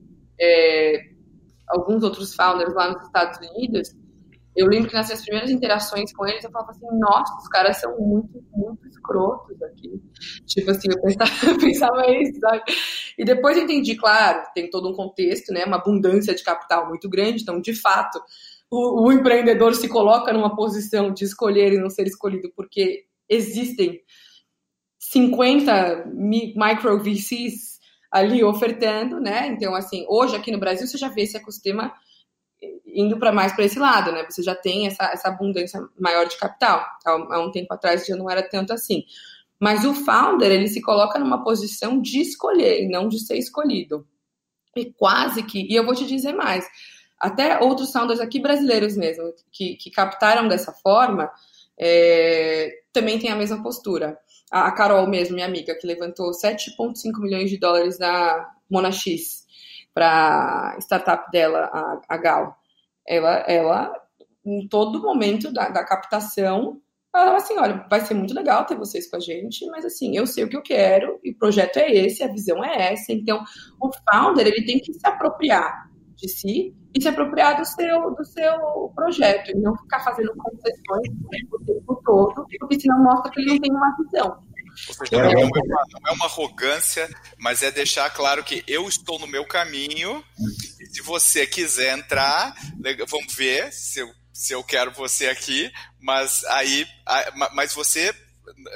é, 0.40 1.00
alguns 1.68 2.02
outros 2.02 2.34
founders 2.34 2.74
lá 2.74 2.92
nos 2.92 3.02
Estados 3.02 3.38
Unidos 3.38 3.94
eu 4.54 4.66
lembro 4.66 4.88
que 4.88 4.94
nas 4.94 5.06
minhas 5.06 5.22
primeiras 5.22 5.50
interações 5.50 6.12
com 6.12 6.26
eles, 6.26 6.44
eu 6.44 6.50
falava 6.50 6.72
assim, 6.72 6.86
nossa, 6.98 7.34
os 7.38 7.48
caras 7.48 7.78
são 7.78 7.98
muito, 7.98 8.44
muito 8.54 8.86
escrotos 8.86 9.60
aqui. 9.62 9.90
Tipo 10.46 10.70
assim, 10.70 10.88
eu 10.90 11.00
pensava, 11.00 11.30
eu 11.50 11.58
pensava 11.58 12.10
isso, 12.10 12.38
sabe? 12.38 12.62
E 13.18 13.24
depois 13.24 13.56
eu 13.56 13.64
entendi, 13.64 13.96
claro, 13.96 14.42
tem 14.54 14.68
todo 14.68 14.90
um 14.90 14.94
contexto, 14.94 15.52
né? 15.52 15.64
Uma 15.64 15.78
abundância 15.78 16.34
de 16.34 16.44
capital 16.44 16.86
muito 16.86 17.08
grande, 17.08 17.42
então, 17.42 17.60
de 17.60 17.74
fato, 17.74 18.20
o, 18.70 19.06
o 19.06 19.12
empreendedor 19.12 19.74
se 19.74 19.88
coloca 19.88 20.32
numa 20.32 20.54
posição 20.54 21.12
de 21.12 21.24
escolher 21.24 21.72
e 21.72 21.78
não 21.78 21.88
ser 21.88 22.06
escolhido, 22.06 22.52
porque 22.54 23.06
existem 23.32 24.00
50 24.98 26.06
micro 26.14 27.02
VCs 27.02 27.80
ali 28.10 28.44
ofertando, 28.44 29.18
né? 29.18 29.46
Então, 29.48 29.74
assim, 29.74 30.04
hoje 30.08 30.36
aqui 30.36 30.52
no 30.52 30.60
Brasil 30.60 30.86
você 30.86 30.98
já 30.98 31.08
vê 31.08 31.22
esse 31.22 31.36
ecossistema 31.36 31.92
indo 32.86 33.18
para 33.18 33.32
mais 33.32 33.52
para 33.52 33.64
esse 33.64 33.78
lado, 33.78 34.12
né? 34.12 34.24
Você 34.28 34.42
já 34.42 34.54
tem 34.54 34.86
essa, 34.86 35.04
essa 35.04 35.28
abundância 35.28 35.80
maior 35.98 36.26
de 36.26 36.36
capital. 36.36 36.84
Há 37.04 37.40
um 37.40 37.50
tempo 37.50 37.72
atrás 37.72 38.06
já 38.06 38.14
não 38.14 38.30
era 38.30 38.42
tanto 38.42 38.72
assim. 38.72 39.04
Mas 39.58 39.84
o 39.84 39.94
founder, 39.94 40.50
ele 40.50 40.68
se 40.68 40.82
coloca 40.82 41.18
numa 41.18 41.42
posição 41.42 42.00
de 42.00 42.20
escolher 42.20 42.82
e 42.82 42.88
não 42.88 43.08
de 43.08 43.18
ser 43.18 43.38
escolhido. 43.38 44.06
E 44.76 44.92
quase 44.92 45.42
que, 45.42 45.66
e 45.70 45.74
eu 45.74 45.84
vou 45.84 45.94
te 45.94 46.06
dizer 46.06 46.32
mais, 46.32 46.66
até 47.18 47.60
outros 47.60 47.92
founders 47.92 48.20
aqui 48.20 48.40
brasileiros 48.40 48.96
mesmo, 48.96 49.32
que, 49.52 49.76
que 49.76 49.90
captaram 49.90 50.48
dessa 50.48 50.72
forma, 50.72 51.30
é, 51.78 52.70
também 52.92 53.18
tem 53.18 53.30
a 53.30 53.36
mesma 53.36 53.62
postura. 53.62 54.18
A, 54.50 54.68
a 54.68 54.72
Carol 54.72 55.06
mesmo, 55.06 55.34
minha 55.34 55.46
amiga, 55.46 55.74
que 55.74 55.86
levantou 55.86 56.30
7,5 56.30 57.20
milhões 57.20 57.50
de 57.50 57.58
dólares 57.58 57.98
na 57.98 58.50
Monax 58.70 59.46
para 59.94 60.76
startup 60.80 61.30
dela, 61.30 61.70
a, 61.72 62.00
a 62.08 62.16
Gal. 62.16 62.56
Ela, 63.06 63.44
ela, 63.48 63.92
em 64.44 64.66
todo 64.68 65.02
momento 65.02 65.52
da, 65.52 65.68
da 65.68 65.84
captação, 65.84 66.80
ela 67.14 67.36
assim, 67.36 67.58
olha, 67.58 67.86
vai 67.90 68.00
ser 68.00 68.14
muito 68.14 68.34
legal 68.34 68.64
ter 68.64 68.76
vocês 68.76 69.10
com 69.10 69.16
a 69.16 69.20
gente, 69.20 69.66
mas 69.66 69.84
assim, 69.84 70.16
eu 70.16 70.26
sei 70.26 70.44
o 70.44 70.48
que 70.48 70.56
eu 70.56 70.62
quero, 70.62 71.20
e 71.22 71.30
o 71.30 71.36
projeto 71.36 71.76
é 71.76 71.90
esse, 71.90 72.22
a 72.22 72.28
visão 72.28 72.64
é 72.64 72.92
essa, 72.92 73.12
então 73.12 73.44
o 73.80 73.90
founder, 73.92 74.46
ele 74.46 74.64
tem 74.64 74.78
que 74.78 74.94
se 74.94 75.06
apropriar 75.06 75.91
de 76.22 76.28
si 76.28 76.74
e 76.94 77.02
se 77.02 77.08
apropriar 77.08 77.58
do 77.58 77.64
seu, 77.64 78.14
do 78.14 78.24
seu 78.24 78.92
projeto, 78.94 79.50
e 79.50 79.54
não 79.54 79.76
ficar 79.76 80.00
fazendo 80.00 80.32
concessões 80.36 81.08
o 81.50 81.64
tempo 81.64 82.02
todo, 82.04 82.46
porque 82.60 82.80
senão 82.80 83.02
mostra 83.02 83.30
que 83.30 83.40
ele 83.40 83.52
não 83.52 83.60
tem 83.60 83.72
uma 83.72 83.96
visão. 83.96 84.42
Seja, 84.74 85.22
não, 85.22 85.30
é 85.30 85.44
uma, 85.44 85.60
não 85.92 86.10
é 86.10 86.12
uma 86.12 86.24
arrogância, 86.24 87.08
mas 87.38 87.62
é 87.62 87.70
deixar 87.70 88.08
claro 88.10 88.42
que 88.42 88.64
eu 88.66 88.88
estou 88.88 89.18
no 89.18 89.26
meu 89.26 89.44
caminho. 89.44 90.24
se 90.90 91.02
você 91.02 91.46
quiser 91.46 91.98
entrar, 91.98 92.54
vamos 93.08 93.34
ver 93.34 93.70
se 93.72 94.00
eu, 94.00 94.08
se 94.32 94.54
eu 94.54 94.64
quero 94.64 94.90
você 94.92 95.26
aqui. 95.26 95.70
Mas 96.00 96.42
aí, 96.44 96.86
mas 97.54 97.74
você 97.74 98.14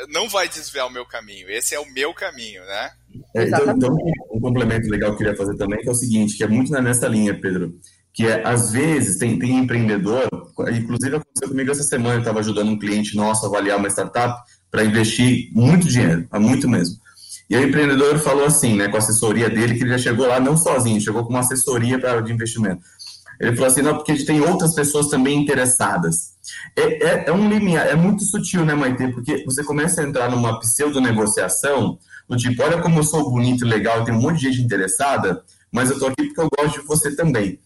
não 0.09 0.29
vai 0.29 0.49
desviar 0.49 0.87
o 0.87 0.91
meu 0.91 1.05
caminho. 1.05 1.49
Esse 1.51 1.75
é 1.75 1.81
o 1.81 1.91
meu 1.93 2.13
caminho, 2.15 2.63
né? 2.65 2.91
É, 3.35 3.45
então, 3.45 3.71
então, 3.71 3.97
um 4.31 4.41
complemento 4.41 4.89
legal 4.89 5.11
que 5.11 5.15
eu 5.15 5.19
queria 5.19 5.37
fazer 5.37 5.57
também, 5.57 5.81
que 5.81 5.89
é 5.89 5.93
o 5.93 5.95
seguinte, 5.95 6.37
que 6.37 6.45
é 6.45 6.49
muito 6.49 6.73
nessa 6.73 7.09
linha, 7.09 7.39
Pedro, 7.39 7.75
que 8.13 8.27
é, 8.27 8.47
às 8.47 8.73
vezes, 8.73 9.19
tem, 9.19 9.39
tem 9.39 9.59
empreendedor, 9.59 10.27
inclusive 10.73 11.17
aconteceu 11.17 11.49
comigo 11.49 11.71
essa 11.71 11.83
semana, 11.83 12.17
eu 12.17 12.21
estava 12.21 12.41
ajudando 12.41 12.71
um 12.71 12.79
cliente 12.79 13.17
nosso 13.17 13.45
a 13.45 13.49
avaliar 13.49 13.79
uma 13.79 13.89
startup, 13.89 14.43
para 14.71 14.85
investir 14.85 15.51
muito 15.53 15.89
dinheiro, 15.89 16.29
muito 16.35 16.69
mesmo. 16.69 16.97
E 17.49 17.57
o 17.57 17.63
empreendedor 17.63 18.19
falou 18.19 18.45
assim, 18.45 18.75
né, 18.75 18.89
com 18.89 18.97
a 18.97 18.99
assessoria 18.99 19.49
dele, 19.49 19.75
que 19.77 19.85
ele 19.85 19.91
já 19.91 19.99
chegou 19.99 20.27
lá 20.27 20.41
não 20.41 20.57
sozinho, 20.57 21.01
chegou 21.01 21.25
com 21.25 21.31
uma 21.31 21.41
assessoria 21.41 21.99
para 21.99 22.21
de 22.21 22.33
investimento. 22.33 22.83
Ele 23.41 23.55
falou 23.55 23.71
assim, 23.71 23.83
não, 23.83 23.95
porque 23.97 24.13
a 24.13 24.15
gente 24.15 24.27
tem 24.27 24.41
outras 24.41 24.75
pessoas 24.75 25.09
também 25.09 25.39
interessadas. 25.39 26.37
É, 26.77 27.05
é, 27.05 27.25
é 27.29 27.33
um 27.33 27.49
limiar, 27.49 27.87
é 27.87 27.95
muito 27.95 28.25
sutil, 28.25 28.65
né, 28.65 28.75
Maite? 28.75 29.09
Porque 29.09 29.45
você 29.45 29.63
começa 29.63 30.01
a 30.01 30.05
entrar 30.05 30.31
numa 30.31 30.59
pseudo-negociação, 30.61 31.99
do 32.29 32.37
tipo, 32.37 32.63
olha 32.63 32.81
como 32.81 32.99
eu 32.99 33.05
sou 33.05 33.31
bonito 33.31 33.65
e 33.65 33.69
legal, 33.69 34.05
tem 34.05 34.15
um 34.15 34.21
monte 34.21 34.41
de 34.41 34.51
gente 34.51 34.63
interessada, 34.63 35.43
mas 35.71 35.91
eu 35.91 35.99
tô 35.99 36.07
aqui 36.07 36.25
porque 36.27 36.41
eu 36.41 36.49
gosto 36.59 36.81
de 36.81 36.87
você 36.87 37.15
também. 37.15 37.61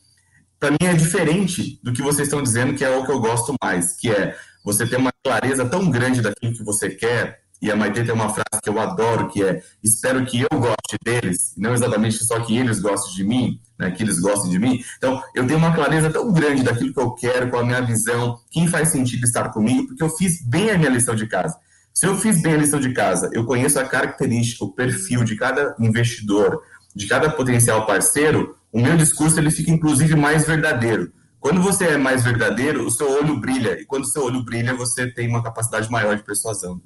Para 0.59 0.71
mim 0.71 0.79
é 0.83 0.93
diferente 0.93 1.81
do 1.83 1.93
que 1.93 2.03
vocês 2.03 2.29
estão 2.29 2.43
dizendo, 2.43 2.75
que 2.75 2.85
é 2.85 2.91
o 2.91 3.05
que 3.05 3.13
eu 3.13 3.21
gosto 3.21 3.55
mais, 3.63 3.97
que 3.97 4.11
é 4.11 4.37
você 4.65 4.87
ter 4.87 4.97
uma 4.97 5.11
clareza 5.25 5.65
tão 5.65 5.91
grande 5.91 6.21
daquilo 6.21 6.53
que 6.53 6.63
você 6.63 6.91
quer, 6.91 7.41
e 7.63 7.71
a 7.71 7.77
Maite 7.77 8.05
tem 8.05 8.15
uma 8.15 8.29
frase 8.29 8.63
que 8.63 8.69
eu 8.69 8.79
adoro, 8.81 9.29
que 9.29 9.43
é 9.43 9.63
espero 9.83 10.25
que 10.25 10.41
eu 10.41 10.59
goste 10.59 10.97
deles, 11.05 11.55
não 11.57 11.75
exatamente 11.75 12.25
só 12.25 12.41
que 12.41 12.57
eles 12.57 12.81
gostem 12.81 13.15
de 13.15 13.25
mim, 13.25 13.61
né, 13.81 13.91
que 13.91 14.03
eles 14.03 14.21
gostem 14.21 14.51
de 14.51 14.59
mim. 14.59 14.85
Então, 14.99 15.23
eu 15.35 15.47
tenho 15.47 15.59
uma 15.59 15.75
clareza 15.75 16.11
tão 16.11 16.31
grande 16.31 16.63
daquilo 16.63 16.93
que 16.93 17.01
eu 17.01 17.13
quero, 17.15 17.51
com 17.51 17.57
a 17.57 17.65
minha 17.65 17.81
visão, 17.81 18.39
quem 18.51 18.69
faz 18.69 18.91
sentido 18.91 19.25
estar 19.25 19.49
comigo, 19.49 19.89
porque 19.89 20.03
eu 20.03 20.11
fiz 20.11 20.47
bem 20.47 20.71
a 20.71 20.77
minha 20.77 20.91
lição 20.91 21.15
de 21.15 21.27
casa. 21.27 21.59
Se 21.95 22.07
eu 22.07 22.15
fiz 22.17 22.41
bem 22.43 22.55
a 22.55 22.59
lição 22.59 22.79
de 22.79 22.93
casa, 22.93 23.31
eu 23.33 23.45
conheço 23.45 23.81
a 23.81 23.85
característica, 23.85 24.65
o 24.65 24.73
perfil 24.73 25.25
de 25.25 25.35
cada 25.35 25.75
investidor, 25.81 26.63
de 26.95 27.07
cada 27.07 27.31
potencial 27.31 27.87
parceiro, 27.87 28.55
o 28.71 28.81
meu 28.81 28.97
discurso 28.97 29.41
ele 29.41 29.51
fica 29.51 29.71
inclusive 29.71 30.15
mais 30.15 30.47
verdadeiro. 30.47 31.11
Quando 31.41 31.63
você 31.63 31.87
é 31.87 31.97
mais 31.97 32.23
verdadeiro, 32.23 32.87
o 32.87 32.91
seu 32.91 33.11
olho 33.11 33.41
brilha. 33.41 33.81
E 33.81 33.87
quando 33.87 34.05
o 34.05 34.07
seu 34.07 34.25
olho 34.25 34.45
brilha, 34.45 34.75
você 34.75 35.11
tem 35.11 35.27
uma 35.27 35.43
capacidade 35.43 35.91
maior 35.91 36.15
de 36.15 36.23
persuasão. 36.23 36.81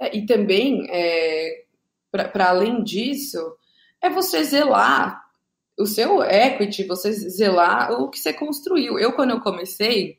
É, 0.00 0.16
e 0.16 0.26
também, 0.26 0.86
é, 0.88 1.64
para 2.12 2.50
além 2.50 2.84
disso, 2.84 3.38
é 4.00 4.08
você 4.08 4.44
zelar 4.44 5.27
o 5.78 5.86
seu 5.86 6.22
equity, 6.22 6.84
você 6.84 7.12
zelar 7.12 7.92
o 7.92 8.10
que 8.10 8.18
você 8.18 8.32
construiu. 8.32 8.98
Eu, 8.98 9.12
quando 9.12 9.30
eu 9.30 9.40
comecei, 9.40 10.18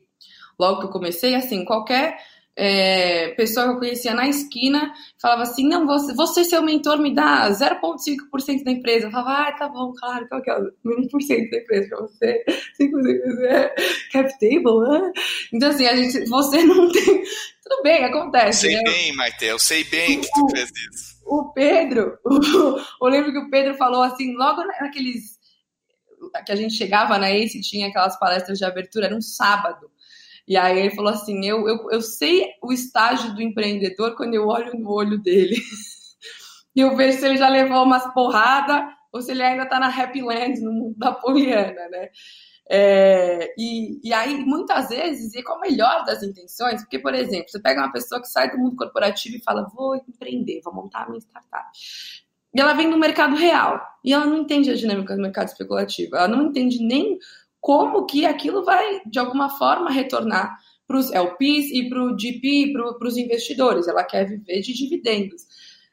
logo 0.58 0.80
que 0.80 0.86
eu 0.86 0.90
comecei, 0.90 1.34
assim, 1.34 1.64
qualquer 1.64 2.16
é, 2.56 3.28
pessoa 3.28 3.66
que 3.66 3.72
eu 3.72 3.78
conhecia 3.78 4.14
na 4.14 4.28
esquina 4.28 4.92
falava 5.20 5.42
assim: 5.42 5.66
não, 5.66 5.86
você, 5.86 6.12
você 6.14 6.44
seu 6.44 6.62
mentor 6.62 6.98
me 6.98 7.14
dá 7.14 7.48
0,5% 7.50 8.64
da 8.64 8.70
empresa. 8.70 9.06
Eu 9.06 9.10
falava, 9.10 9.48
ah, 9.48 9.52
tá 9.52 9.68
bom, 9.68 9.92
claro, 9.98 10.28
qual 10.28 10.42
que 10.42 10.50
é 10.50 10.58
o 10.58 10.70
1% 10.84 11.50
da 11.50 11.56
empresa 11.58 11.88
para 11.88 12.00
você? 12.00 12.44
5% 12.80 13.44
é 13.48 13.74
cap 14.12 14.30
table? 14.38 14.88
Né? 14.88 15.12
Então, 15.52 15.70
assim, 15.70 15.86
a 15.86 15.96
gente, 15.96 16.28
você 16.28 16.62
não 16.64 16.90
tem. 16.90 17.22
Tudo 17.62 17.82
bem, 17.82 18.04
acontece. 18.04 18.66
Sei 18.66 18.76
né? 18.76 18.82
bem, 18.82 19.14
Maite, 19.14 19.44
eu 19.44 19.58
sei 19.58 19.84
bem 19.84 20.20
que 20.20 20.28
tu 20.30 20.48
fez 20.50 20.70
isso. 20.92 21.20
O 21.24 21.52
Pedro, 21.52 22.18
o, 22.26 23.06
eu 23.06 23.10
lembro 23.10 23.32
que 23.32 23.38
o 23.38 23.48
Pedro 23.48 23.74
falou 23.74 24.02
assim, 24.02 24.34
logo 24.34 24.62
naqueles. 24.64 25.39
Que 26.44 26.52
a 26.52 26.56
gente 26.56 26.74
chegava 26.74 27.18
na 27.18 27.30
ACE 27.30 27.60
tinha 27.60 27.88
aquelas 27.88 28.18
palestras 28.18 28.58
de 28.58 28.64
abertura, 28.64 29.06
era 29.06 29.16
um 29.16 29.20
sábado. 29.20 29.90
E 30.46 30.56
aí 30.56 30.78
ele 30.78 30.94
falou 30.94 31.12
assim: 31.12 31.46
eu, 31.46 31.68
eu, 31.68 31.90
eu 31.90 32.00
sei 32.00 32.48
o 32.62 32.72
estágio 32.72 33.34
do 33.34 33.42
empreendedor 33.42 34.16
quando 34.16 34.34
eu 34.34 34.46
olho 34.46 34.72
no 34.78 34.90
olho 34.90 35.18
dele. 35.18 35.56
e 36.74 36.80
eu 36.80 36.96
vejo 36.96 37.18
se 37.18 37.26
ele 37.26 37.36
já 37.36 37.48
levou 37.48 37.84
umas 37.84 38.12
porradas 38.12 38.82
ou 39.12 39.20
se 39.20 39.32
ele 39.32 39.42
ainda 39.42 39.64
está 39.64 39.78
na 39.78 39.88
Happy 39.88 40.22
Land, 40.22 40.60
no 40.60 40.72
mundo 40.72 40.98
da 40.98 41.12
Poliana, 41.12 41.88
né? 41.88 42.08
É, 42.72 43.52
e, 43.58 44.00
e 44.08 44.12
aí, 44.12 44.44
muitas 44.44 44.90
vezes, 44.90 45.34
e 45.34 45.42
com 45.42 45.54
a 45.54 45.60
melhor 45.60 46.04
das 46.04 46.22
intenções, 46.22 46.80
porque, 46.82 47.00
por 47.00 47.12
exemplo, 47.14 47.48
você 47.48 47.60
pega 47.60 47.80
uma 47.80 47.90
pessoa 47.90 48.20
que 48.20 48.28
sai 48.28 48.48
do 48.48 48.58
mundo 48.58 48.76
corporativo 48.76 49.36
e 49.36 49.42
fala, 49.42 49.68
vou 49.74 49.96
empreender, 49.96 50.60
vou 50.62 50.72
montar 50.72 51.08
minha 51.08 51.20
startup. 51.20 51.68
E 52.54 52.60
ela 52.60 52.72
vem 52.72 52.90
do 52.90 52.98
mercado 52.98 53.36
real, 53.36 53.80
e 54.04 54.12
ela 54.12 54.26
não 54.26 54.38
entende 54.38 54.70
a 54.70 54.74
dinâmica 54.74 55.14
do 55.14 55.22
mercado 55.22 55.48
especulativo, 55.48 56.16
ela 56.16 56.28
não 56.28 56.46
entende 56.46 56.82
nem 56.82 57.18
como 57.60 58.06
que 58.06 58.24
aquilo 58.24 58.64
vai, 58.64 59.02
de 59.06 59.18
alguma 59.18 59.50
forma, 59.50 59.90
retornar 59.90 60.58
para 60.86 60.98
os 60.98 61.12
LPs 61.12 61.70
e 61.70 61.88
para 61.88 62.02
o 62.02 62.18
GP, 62.18 62.72
para 62.72 63.06
os 63.06 63.16
investidores. 63.16 63.86
Ela 63.86 64.02
quer 64.02 64.26
viver 64.26 64.60
de 64.60 64.72
dividendos. 64.72 65.46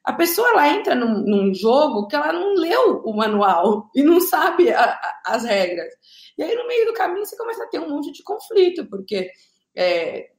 A 0.04 0.13
pessoa 0.13 0.50
ela 0.50 0.70
entra 0.70 0.96
num, 0.96 1.20
num, 1.24 1.54
jogo 1.54 2.08
que 2.08 2.15
ela 2.15 2.32
não 2.32 2.56
leu 2.56 3.02
o 3.04 3.15
manual 3.15 3.91
e 3.93 4.02
não 4.02 4.20
sabe 4.22 4.72
a, 4.72 4.84
a, 4.84 5.22
as 5.28 5.43
regras. 5.43 5.93
E 6.38 6.41
aí, 6.41 6.56
no 6.56 6.65
meio 6.65 6.86
do 6.88 6.93
caminho, 6.93 7.26
você 7.26 7.36
começa 7.38 7.63
a 7.63 7.67
ter 7.67 7.80
um 7.80 7.89
monte 7.89 8.12
de 8.12 8.24
conflito, 8.24 8.86
porque 8.86 9.30
é, 9.76 10.30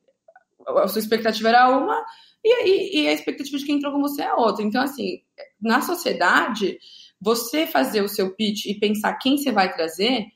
a 0.66 0.88
sua 0.88 1.00
expectativa 1.00 1.50
era 1.50 1.68
uma 1.68 2.04
e, 2.44 2.68
e, 2.68 3.02
e 3.02 3.08
a 3.08 3.12
expectativa 3.12 3.58
de 3.58 3.64
quem 3.64 3.76
entrou 3.76 3.92
com 3.92 4.00
você 4.00 4.22
é 4.22 4.34
outra. 4.34 4.64
Então, 4.64 4.82
assim, 4.82 5.22
na 5.60 5.80
sociedade, 5.80 6.78
você 7.20 7.66
fazer 7.66 8.02
o 8.02 8.08
seu 8.08 8.34
pitch 8.34 8.66
e 8.66 8.78
pensar 8.78 9.14
quem 9.14 9.36
você 9.36 9.50
vai 9.50 9.72
trazer 9.72 10.26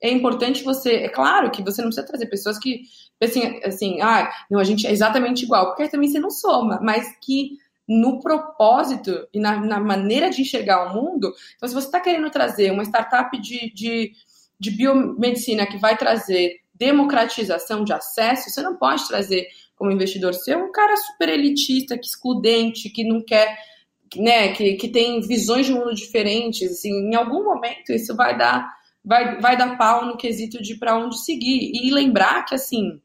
é 0.00 0.10
importante 0.10 0.64
você. 0.64 0.94
É 0.94 1.08
claro 1.08 1.50
que 1.50 1.62
você 1.62 1.80
não 1.80 1.88
precisa 1.88 2.06
trazer 2.06 2.26
pessoas 2.26 2.58
que 2.58 2.82
assim, 3.24 3.60
assim, 3.64 4.00
ah, 4.00 4.30
não, 4.50 4.58
a 4.58 4.64
gente 4.64 4.86
é 4.86 4.90
exatamente 4.90 5.44
igual, 5.44 5.66
porque 5.66 5.88
também 5.88 6.08
você 6.08 6.18
não 6.18 6.30
soma, 6.30 6.80
mas 6.82 7.06
que 7.22 7.56
no 7.88 8.20
propósito 8.20 9.26
e 9.32 9.40
na, 9.40 9.56
na 9.60 9.80
maneira 9.80 10.30
de 10.30 10.42
enxergar 10.42 10.86
o 10.86 10.94
mundo. 10.94 11.32
Então, 11.56 11.68
se 11.68 11.74
você 11.74 11.86
está 11.86 12.00
querendo 12.00 12.30
trazer 12.30 12.70
uma 12.70 12.84
startup 12.84 13.36
de, 13.40 13.72
de, 13.72 14.12
de 14.58 14.70
biomedicina 14.70 15.66
que 15.66 15.76
vai 15.76 15.96
trazer 15.96 16.60
democratização 16.74 17.84
de 17.84 17.92
acesso, 17.92 18.50
você 18.50 18.62
não 18.62 18.76
pode 18.76 19.06
trazer 19.06 19.46
como 19.82 19.90
investidor 19.90 20.32
ser 20.32 20.56
um 20.56 20.70
cara 20.70 20.96
super 20.96 21.28
elitista, 21.28 21.98
que 21.98 22.06
excludente, 22.06 22.88
que 22.88 23.02
não 23.02 23.20
quer, 23.20 23.58
né, 24.14 24.52
que, 24.52 24.74
que 24.74 24.86
tem 24.86 25.20
visões 25.20 25.66
de 25.66 25.72
mundo 25.72 25.92
diferentes. 25.92 26.70
Assim, 26.70 26.92
em 26.92 27.16
algum 27.16 27.42
momento 27.42 27.90
isso 27.92 28.14
vai 28.14 28.38
dar 28.38 28.72
vai, 29.04 29.40
vai 29.40 29.56
dar 29.56 29.76
pau 29.76 30.06
no 30.06 30.16
quesito 30.16 30.62
de 30.62 30.76
para 30.76 30.96
onde 30.96 31.18
seguir. 31.18 31.72
E 31.74 31.90
lembrar 31.90 32.44
que, 32.44 32.54
assim, 32.54 33.02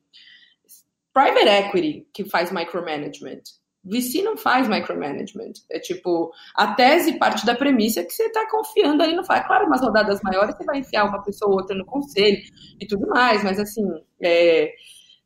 private 1.11 1.47
equity 1.47 2.07
que 2.13 2.25
faz 2.25 2.51
micromanagement. 2.51 3.41
VC 3.83 4.21
não 4.21 4.37
faz 4.37 4.67
micromanagement. 4.67 5.53
É 5.71 5.79
tipo, 5.79 6.31
a 6.53 6.75
tese 6.75 7.17
parte 7.17 7.43
da 7.43 7.55
premissa 7.55 8.03
que 8.03 8.13
você 8.13 8.25
está 8.25 8.47
confiando 8.51 9.01
ali 9.01 9.15
no 9.15 9.25
faz. 9.25 9.47
Claro, 9.47 9.65
umas 9.65 9.81
rodadas 9.81 10.21
maiores 10.21 10.55
você 10.55 10.63
vai 10.63 10.77
enfiar 10.77 11.05
uma 11.05 11.23
pessoa 11.23 11.49
ou 11.49 11.57
outra 11.57 11.75
no 11.75 11.87
conselho 11.87 12.37
e 12.79 12.85
tudo 12.85 13.07
mais, 13.07 13.43
mas 13.43 13.59
assim, 13.59 13.83
é, 14.21 14.71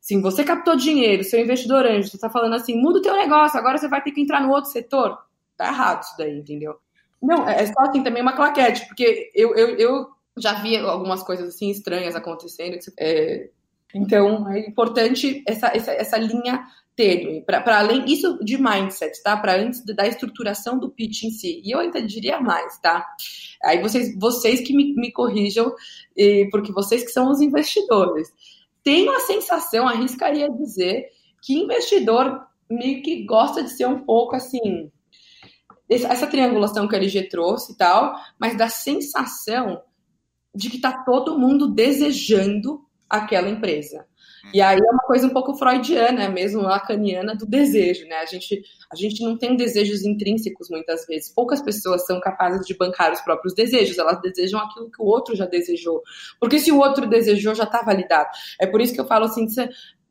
assim, 0.02 0.20
você 0.20 0.42
captou 0.42 0.74
dinheiro, 0.74 1.22
seu 1.22 1.40
investidor 1.40 1.86
anjo, 1.86 2.08
você 2.08 2.16
está 2.16 2.28
falando 2.28 2.54
assim, 2.54 2.76
muda 2.76 2.98
o 2.98 3.02
teu 3.02 3.14
negócio, 3.14 3.58
agora 3.58 3.78
você 3.78 3.88
vai 3.88 4.02
ter 4.02 4.10
que 4.10 4.20
entrar 4.20 4.42
no 4.42 4.50
outro 4.50 4.70
setor. 4.70 5.16
Tá 5.56 5.68
errado 5.68 6.02
isso 6.02 6.14
daí, 6.18 6.36
entendeu? 6.38 6.76
Não, 7.22 7.48
é 7.48 7.64
só 7.66 7.82
assim 7.82 8.02
também 8.02 8.20
uma 8.20 8.34
claquete, 8.34 8.84
porque 8.88 9.30
eu, 9.32 9.54
eu, 9.54 9.76
eu 9.76 10.06
já 10.36 10.54
vi 10.54 10.76
algumas 10.76 11.22
coisas 11.22 11.54
assim 11.54 11.70
estranhas 11.70 12.16
acontecendo. 12.16 12.76
É, 12.98 13.48
então 13.94 14.50
é 14.50 14.66
importante 14.66 15.44
essa, 15.46 15.68
essa, 15.68 15.92
essa 15.92 16.16
linha 16.16 16.66
tênue, 16.96 17.42
para 17.42 17.78
além 17.78 18.04
isso 18.06 18.38
de 18.44 18.58
mindset, 18.60 19.22
tá? 19.22 19.36
Para 19.36 19.56
antes 19.56 19.84
da 19.84 20.06
estruturação 20.06 20.78
do 20.78 20.90
pitch 20.90 21.22
em 21.22 21.30
si. 21.30 21.62
E 21.64 21.70
eu 21.70 21.78
ainda 21.78 22.02
diria 22.02 22.40
mais, 22.40 22.76
tá? 22.80 23.06
Aí 23.62 23.80
vocês, 23.80 24.18
vocês 24.18 24.60
que 24.60 24.74
me, 24.74 24.92
me 24.94 25.12
corrijam, 25.12 25.72
porque 26.50 26.72
vocês 26.72 27.04
que 27.04 27.10
são 27.10 27.30
os 27.30 27.40
investidores. 27.40 28.32
Tenho 28.82 29.12
a 29.12 29.20
sensação, 29.20 29.86
arriscaria 29.86 30.48
dizer, 30.50 31.08
que 31.42 31.54
investidor 31.54 32.46
meio 32.68 33.02
que 33.02 33.24
gosta 33.24 33.62
de 33.62 33.70
ser 33.70 33.86
um 33.86 34.04
pouco 34.04 34.34
assim. 34.36 34.90
Essa 35.88 36.26
triangulação 36.26 36.88
que 36.88 36.96
a 36.96 36.98
LG 36.98 37.28
trouxe 37.28 37.72
e 37.72 37.76
tal, 37.76 38.14
mas 38.38 38.56
da 38.56 38.68
sensação 38.68 39.82
de 40.54 40.70
que 40.70 40.76
está 40.76 41.04
todo 41.04 41.38
mundo 41.38 41.68
desejando 41.68 42.84
aquela 43.08 43.48
empresa. 43.48 44.06
E 44.52 44.60
aí 44.60 44.78
é 44.78 44.90
uma 44.90 45.02
coisa 45.04 45.26
um 45.26 45.30
pouco 45.30 45.54
freudiana, 45.54 46.28
mesmo 46.28 46.62
lacaniana, 46.62 47.34
do 47.34 47.46
desejo, 47.46 48.06
né? 48.06 48.16
A 48.16 48.26
gente, 48.26 48.62
a 48.90 48.96
gente 48.96 49.22
não 49.22 49.36
tem 49.36 49.56
desejos 49.56 50.04
intrínsecos 50.04 50.68
muitas 50.68 51.06
vezes. 51.06 51.32
Poucas 51.32 51.62
pessoas 51.62 52.04
são 52.06 52.20
capazes 52.20 52.66
de 52.66 52.74
bancar 52.76 53.12
os 53.12 53.20
próprios 53.20 53.54
desejos, 53.54 53.98
elas 53.98 54.20
desejam 54.20 54.60
aquilo 54.60 54.90
que 54.90 55.00
o 55.00 55.06
outro 55.06 55.36
já 55.36 55.46
desejou. 55.46 56.02
Porque 56.40 56.58
se 56.58 56.72
o 56.72 56.78
outro 56.78 57.06
desejou, 57.06 57.54
já 57.54 57.64
está 57.64 57.82
validado. 57.82 58.28
É 58.60 58.66
por 58.66 58.80
isso 58.80 58.94
que 58.94 59.00
eu 59.00 59.06
falo 59.06 59.26
assim: 59.26 59.46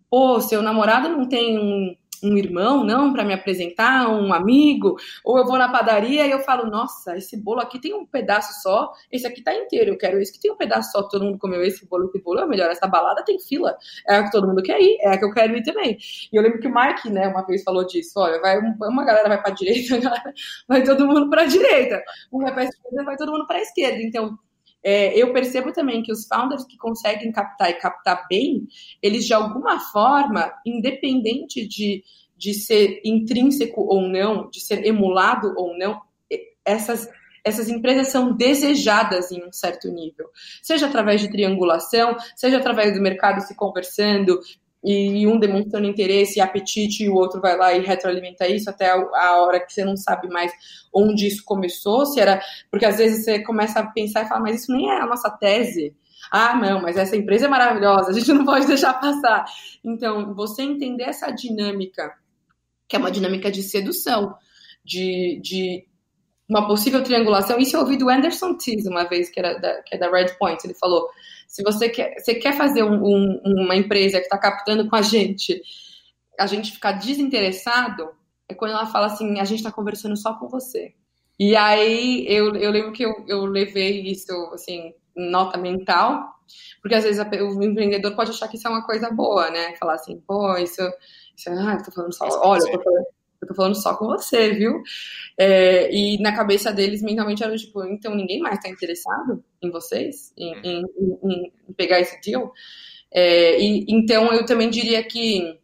pô, 0.10 0.40
seu 0.40 0.62
namorado 0.62 1.10
não 1.10 1.28
tem 1.28 1.58
um 1.58 1.96
um 2.24 2.38
irmão, 2.38 2.84
não, 2.84 3.12
para 3.14 3.24
me 3.24 3.34
apresentar, 3.34 4.08
um 4.10 4.34
amigo, 4.34 4.96
ou 5.24 5.38
eu 5.38 5.46
vou 5.46 5.58
na 5.58 5.70
padaria 5.70 6.26
e 6.26 6.32
eu 6.32 6.40
falo, 6.40 6.70
nossa, 6.70 7.18
esse 7.18 7.38
bolo 7.38 7.60
aqui 7.60 7.80
tem 7.80 7.94
um 7.94 8.06
pedaço 8.06 8.62
só, 8.62 8.92
esse 9.12 9.26
aqui 9.26 9.42
tá 9.42 9.54
inteiro, 9.54 9.92
eu 9.92 9.98
quero 9.98 10.20
esse 10.20 10.32
que 10.32 10.40
tem 10.40 10.52
um 10.52 10.58
pedaço 10.58 10.92
só, 10.92 11.04
todo 11.04 11.26
mundo 11.26 11.38
comeu 11.38 11.64
esse 11.64 11.86
bolo, 11.86 12.06
esse 12.06 12.22
bolo 12.22 12.40
é 12.40 12.46
melhor, 12.46 12.70
essa 12.70 12.88
balada 12.88 13.24
tem 13.24 13.40
fila, 13.40 13.76
é 14.08 14.16
a 14.16 14.24
que 14.24 14.32
todo 14.32 14.48
mundo 14.48 14.62
quer 14.62 14.80
ir, 14.80 14.98
é 15.02 15.10
a 15.10 15.18
que 15.18 15.26
eu 15.26 15.34
quero 15.34 15.56
ir 15.56 15.64
também. 15.64 15.98
E 16.32 16.36
eu 16.36 16.42
lembro 16.42 16.60
que 16.60 16.68
o 16.68 16.74
Mike, 16.74 17.10
né, 17.10 17.28
uma 17.28 17.46
vez 17.46 17.64
falou 17.64 17.86
disso, 17.86 18.14
olha, 18.20 18.40
vai 18.40 18.60
uma 18.60 19.04
galera 19.04 19.28
vai 19.28 19.42
para 19.42 19.52
direita, 19.52 20.00
vai 20.68 20.84
todo 20.84 21.08
mundo 21.08 21.30
para 21.30 21.46
direita, 21.46 22.04
um 22.32 22.40
vai 22.40 22.66
esquerda, 22.66 23.04
vai 23.04 23.18
todo 23.18 23.32
mundo 23.32 23.48
para 23.48 23.62
esquerda. 23.62 24.02
Então, 24.02 24.38
é, 24.84 25.18
eu 25.18 25.32
percebo 25.32 25.72
também 25.72 26.02
que 26.02 26.12
os 26.12 26.26
founders 26.26 26.66
que 26.66 26.78
conseguem 26.78 27.32
captar 27.32 27.70
e 27.70 27.76
captar 27.76 28.26
bem, 28.28 28.68
eles 29.02 29.26
de 29.26 29.34
alguma 29.34 29.80
forma, 29.80 30.52
independente 30.66 31.68
de, 31.68 32.04
de 32.36 32.54
ser 32.54 33.02
intrínseco 33.06 33.82
ou 33.82 34.08
não, 34.08 34.50
de 34.50 34.60
ser 34.60 34.86
emulado 34.86 35.54
ou 35.56 35.78
não, 35.78 36.02
essas, 36.66 37.08
essas 37.44 37.70
empresas 37.70 38.08
são 38.08 38.36
desejadas 38.36 39.32
em 39.32 39.44
um 39.44 39.52
certo 39.52 39.90
nível. 39.90 40.28
Seja 40.62 40.88
através 40.88 41.22
de 41.22 41.30
triangulação, 41.30 42.16
seja 42.36 42.58
através 42.58 42.94
do 42.94 43.02
mercado 43.02 43.42
se 43.42 43.56
conversando, 43.56 44.40
e 44.84 45.28
um 45.28 45.40
demonstrando 45.40 45.88
interesse 45.88 46.40
e 46.40 46.42
apetite, 46.42 47.04
e 47.04 47.10
o 47.10 47.14
outro 47.14 47.40
vai 47.40 47.56
lá 47.56 47.74
e 47.74 47.82
retroalimenta 47.82 48.48
isso 48.48 48.70
até 48.70 48.90
a 48.90 49.38
hora 49.38 49.60
que 49.60 49.72
você 49.72 49.86
não 49.86 49.96
sabe 49.96 50.28
mais 50.28 50.52
onde 50.94 51.28
isso 51.28 51.44
começou, 51.46 52.06
se 52.06 52.20
era. 52.20 52.42
Porque 52.70 52.86
às 52.86 52.98
vezes 52.98 53.24
você 53.24 53.44
começa 53.44 53.80
a 53.80 53.88
pensar 53.88 54.24
e 54.24 54.28
fala, 54.28 54.42
mas 54.42 54.62
isso 54.62 54.72
nem 54.72 54.90
é 54.90 55.02
a 55.02 55.06
nossa 55.06 55.30
tese. 55.30 55.96
Ah, 56.32 56.56
não, 56.56 56.82
mas 56.82 56.98
essa 56.98 57.16
empresa 57.16 57.46
é 57.46 57.50
maravilhosa, 57.50 58.12
a 58.12 58.14
gente 58.14 58.32
não 58.34 58.46
pode 58.46 58.66
deixar 58.68 58.94
passar. 58.94 59.46
Então, 59.84 60.34
você 60.34 60.64
entender 60.64 61.04
essa 61.04 61.30
dinâmica, 61.32 62.14
que 62.88 62.96
é 62.96 63.00
uma 63.00 63.12
dinâmica 63.12 63.52
de 63.52 63.62
sedução, 63.64 64.36
de, 64.84 65.40
de 65.44 65.86
uma 66.50 66.68
possível 66.68 67.02
triangulação. 67.02 67.58
Isso 67.60 67.78
eu 67.78 67.82
ouvi 67.82 67.98
do 67.98 68.10
Anderson 68.10 68.58
Tees 68.58 68.86
uma 68.86 69.06
vez, 69.06 69.30
que, 69.30 69.40
era 69.40 69.58
da, 69.58 69.82
que 69.84 69.96
é 69.96 69.98
da 69.98 70.10
Red 70.10 70.38
Point. 70.38 70.66
Ele 70.66 70.74
falou: 70.74 71.08
se 71.52 71.64
você 71.64 71.90
quer, 71.90 72.18
você 72.18 72.36
quer 72.36 72.56
fazer 72.56 72.82
um, 72.82 73.04
um, 73.04 73.42
uma 73.44 73.76
empresa 73.76 74.20
que 74.20 74.24
está 74.24 74.38
captando 74.38 74.90
com 74.90 74.96
a 74.96 75.02
gente, 75.02 75.62
a 76.40 76.48
gente 76.48 76.72
ficar 76.72 76.94
desinteressado, 76.94 78.10
é 78.48 78.54
quando 78.54 78.72
ela 78.72 78.86
fala 78.86 79.08
assim: 79.08 79.38
a 79.38 79.44
gente 79.44 79.58
está 79.58 79.70
conversando 79.70 80.16
só 80.16 80.34
com 80.36 80.48
você. 80.48 80.94
E 81.38 81.54
aí 81.54 82.26
eu, 82.26 82.56
eu 82.56 82.72
lembro 82.72 82.94
que 82.94 83.04
eu, 83.04 83.26
eu 83.28 83.46
levei 83.46 84.02
isso, 84.04 84.32
assim, 84.54 84.94
nota 85.14 85.58
mental, 85.58 86.24
porque 86.82 86.96
às 86.96 87.04
vezes 87.04 87.20
a, 87.20 87.30
o 87.30 87.62
empreendedor 87.62 88.16
pode 88.16 88.32
achar 88.32 88.48
que 88.48 88.56
isso 88.56 88.70
é 88.70 88.72
uma 88.72 88.86
coisa 88.86 89.12
boa, 89.12 89.52
né? 89.52 89.76
Falar 89.76 89.96
assim, 89.96 90.22
pô, 90.26 90.56
isso, 90.58 90.82
isso 91.36 91.50
ah, 91.50 91.76
eu 91.78 91.84
tô 91.84 91.92
falando 91.92 92.14
só, 92.14 92.28
olha, 92.48 92.62
eu 92.62 92.78
tô 92.78 92.82
falando, 92.82 93.06
eu 93.42 93.48
tô 93.48 93.56
falando 93.56 93.76
só 93.76 93.96
com 93.96 94.06
você, 94.06 94.52
viu? 94.52 94.84
É, 95.38 95.94
e 95.94 96.22
na 96.22 96.36
cabeça 96.36 96.72
deles, 96.72 97.02
mentalmente, 97.02 97.44
era 97.44 97.56
tipo, 97.56 97.84
então 97.86 98.14
ninguém 98.16 98.40
mais 98.40 98.60
tá 98.60 98.70
interessado 98.70 99.44
em 99.62 99.72
vocês, 99.72 100.32
em, 100.38 100.54
em, 100.64 100.86
em, 101.24 101.54
em 101.68 101.74
pegar 101.74 102.00
esse 102.00 102.20
deal? 102.22 102.54
É, 103.12 103.60
e, 103.60 103.86
então, 103.90 104.32
eu 104.32 104.46
também 104.46 104.70
diria 104.70 105.04
que 105.04 105.60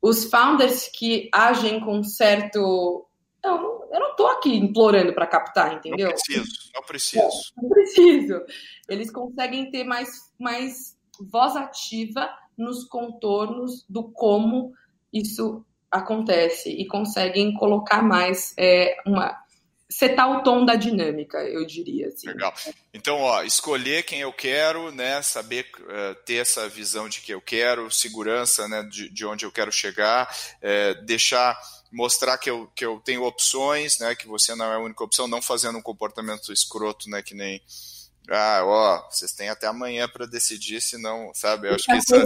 os 0.00 0.24
founders 0.24 0.88
que 0.88 1.28
agem 1.32 1.80
com 1.80 2.02
certo. 2.02 3.06
Não, 3.44 3.84
eu 3.92 4.00
não 4.00 4.10
estou 4.12 4.26
aqui 4.28 4.56
implorando 4.56 5.12
para 5.12 5.26
captar, 5.26 5.74
entendeu? 5.74 6.08
Não 6.08 6.14
preciso, 6.14 6.70
não 6.74 6.82
preciso. 6.82 7.22
Não, 7.56 7.62
não 7.62 7.68
preciso. 7.68 8.42
Eles 8.88 9.10
conseguem 9.10 9.70
ter 9.70 9.84
mais, 9.84 10.08
mais 10.38 10.96
voz 11.20 11.56
ativa 11.56 12.28
nos 12.56 12.84
contornos 12.84 13.84
do 13.88 14.10
como 14.12 14.72
isso 15.12 15.64
acontece 15.92 16.70
e 16.70 16.86
conseguem 16.86 17.52
colocar 17.54 18.02
mais 18.02 18.54
é, 18.58 18.96
uma 19.06 19.40
setar 19.92 20.30
o 20.30 20.42
tom 20.42 20.64
da 20.64 20.74
dinâmica, 20.74 21.38
eu 21.38 21.66
diria. 21.66 22.08
Assim. 22.08 22.26
Legal. 22.28 22.54
Então, 22.94 23.20
ó, 23.20 23.42
escolher 23.42 24.02
quem 24.04 24.20
eu 24.20 24.32
quero, 24.32 24.90
né? 24.90 25.20
Saber 25.20 25.66
uh, 25.80 26.14
ter 26.24 26.36
essa 26.36 26.68
visão 26.68 27.08
de 27.08 27.20
que 27.20 27.32
eu 27.32 27.40
quero, 27.40 27.90
segurança, 27.90 28.66
né? 28.66 28.82
De, 28.84 29.10
de 29.10 29.26
onde 29.26 29.44
eu 29.44 29.52
quero 29.52 29.70
chegar, 29.70 30.34
é, 30.62 30.94
deixar 30.94 31.58
mostrar 31.92 32.38
que 32.38 32.48
eu, 32.48 32.66
que 32.74 32.84
eu 32.84 32.98
tenho 33.04 33.22
opções, 33.22 33.98
né? 33.98 34.14
Que 34.14 34.26
você 34.26 34.54
não 34.54 34.72
é 34.72 34.76
a 34.76 34.80
única 34.80 35.04
opção, 35.04 35.28
não 35.28 35.42
fazendo 35.42 35.76
um 35.76 35.82
comportamento 35.82 36.52
escroto, 36.52 37.10
né? 37.10 37.22
Que 37.22 37.34
nem 37.34 37.60
ah, 38.30 38.60
ó, 38.64 39.10
vocês 39.10 39.32
têm 39.32 39.48
até 39.48 39.66
amanhã 39.66 40.08
para 40.08 40.26
decidir, 40.26 40.80
se 40.80 40.96
não, 40.96 41.34
sabe? 41.34 41.66
Eu 41.68 41.74
acho 41.74 41.84
que 41.84 41.96
isso 41.96 42.14
é, 42.14 42.20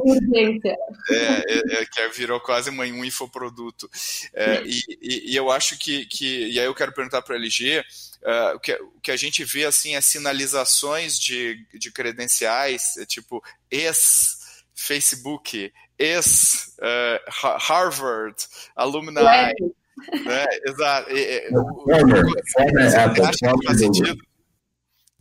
é, 1.11 1.81
é, 1.81 1.87
que 1.87 2.07
virou 2.09 2.39
quase 2.39 2.69
um 2.71 3.03
infoproduto. 3.05 3.91
É, 4.35 4.63
e, 4.65 4.83
e, 5.01 5.33
e, 5.33 5.37
eu 5.37 5.51
acho 5.51 5.79
que, 5.79 6.05
que, 6.07 6.49
e 6.49 6.61
aí 6.61 6.67
eu 6.67 6.75
quero 6.75 6.93
perguntar 6.93 7.23
para 7.23 7.35
a 7.35 7.39
LG, 7.39 7.81
uh, 7.81 8.57
o, 8.57 8.61
que, 8.61 8.75
o 8.75 9.01
que 9.01 9.11
a 9.11 9.17
gente 9.17 9.43
vê 9.43 9.65
assim 9.65 9.97
é 9.97 10.03
sinalizações 10.03 11.19
de, 11.19 11.67
de 11.73 11.91
credenciais, 11.91 12.99
é 12.99 13.07
tipo 13.07 13.43
ex-Facebook, 13.71 15.73
ex-Harvard, 15.99 18.37
uh, 18.37 18.47
alumni. 18.77 19.15
Né? 19.15 19.55
Exato. 20.67 21.11
É, 21.11 21.47
é, 21.47 21.49
acha 23.25 23.39
que 23.39 23.67
faz 23.67 23.79
sentido? 23.79 24.23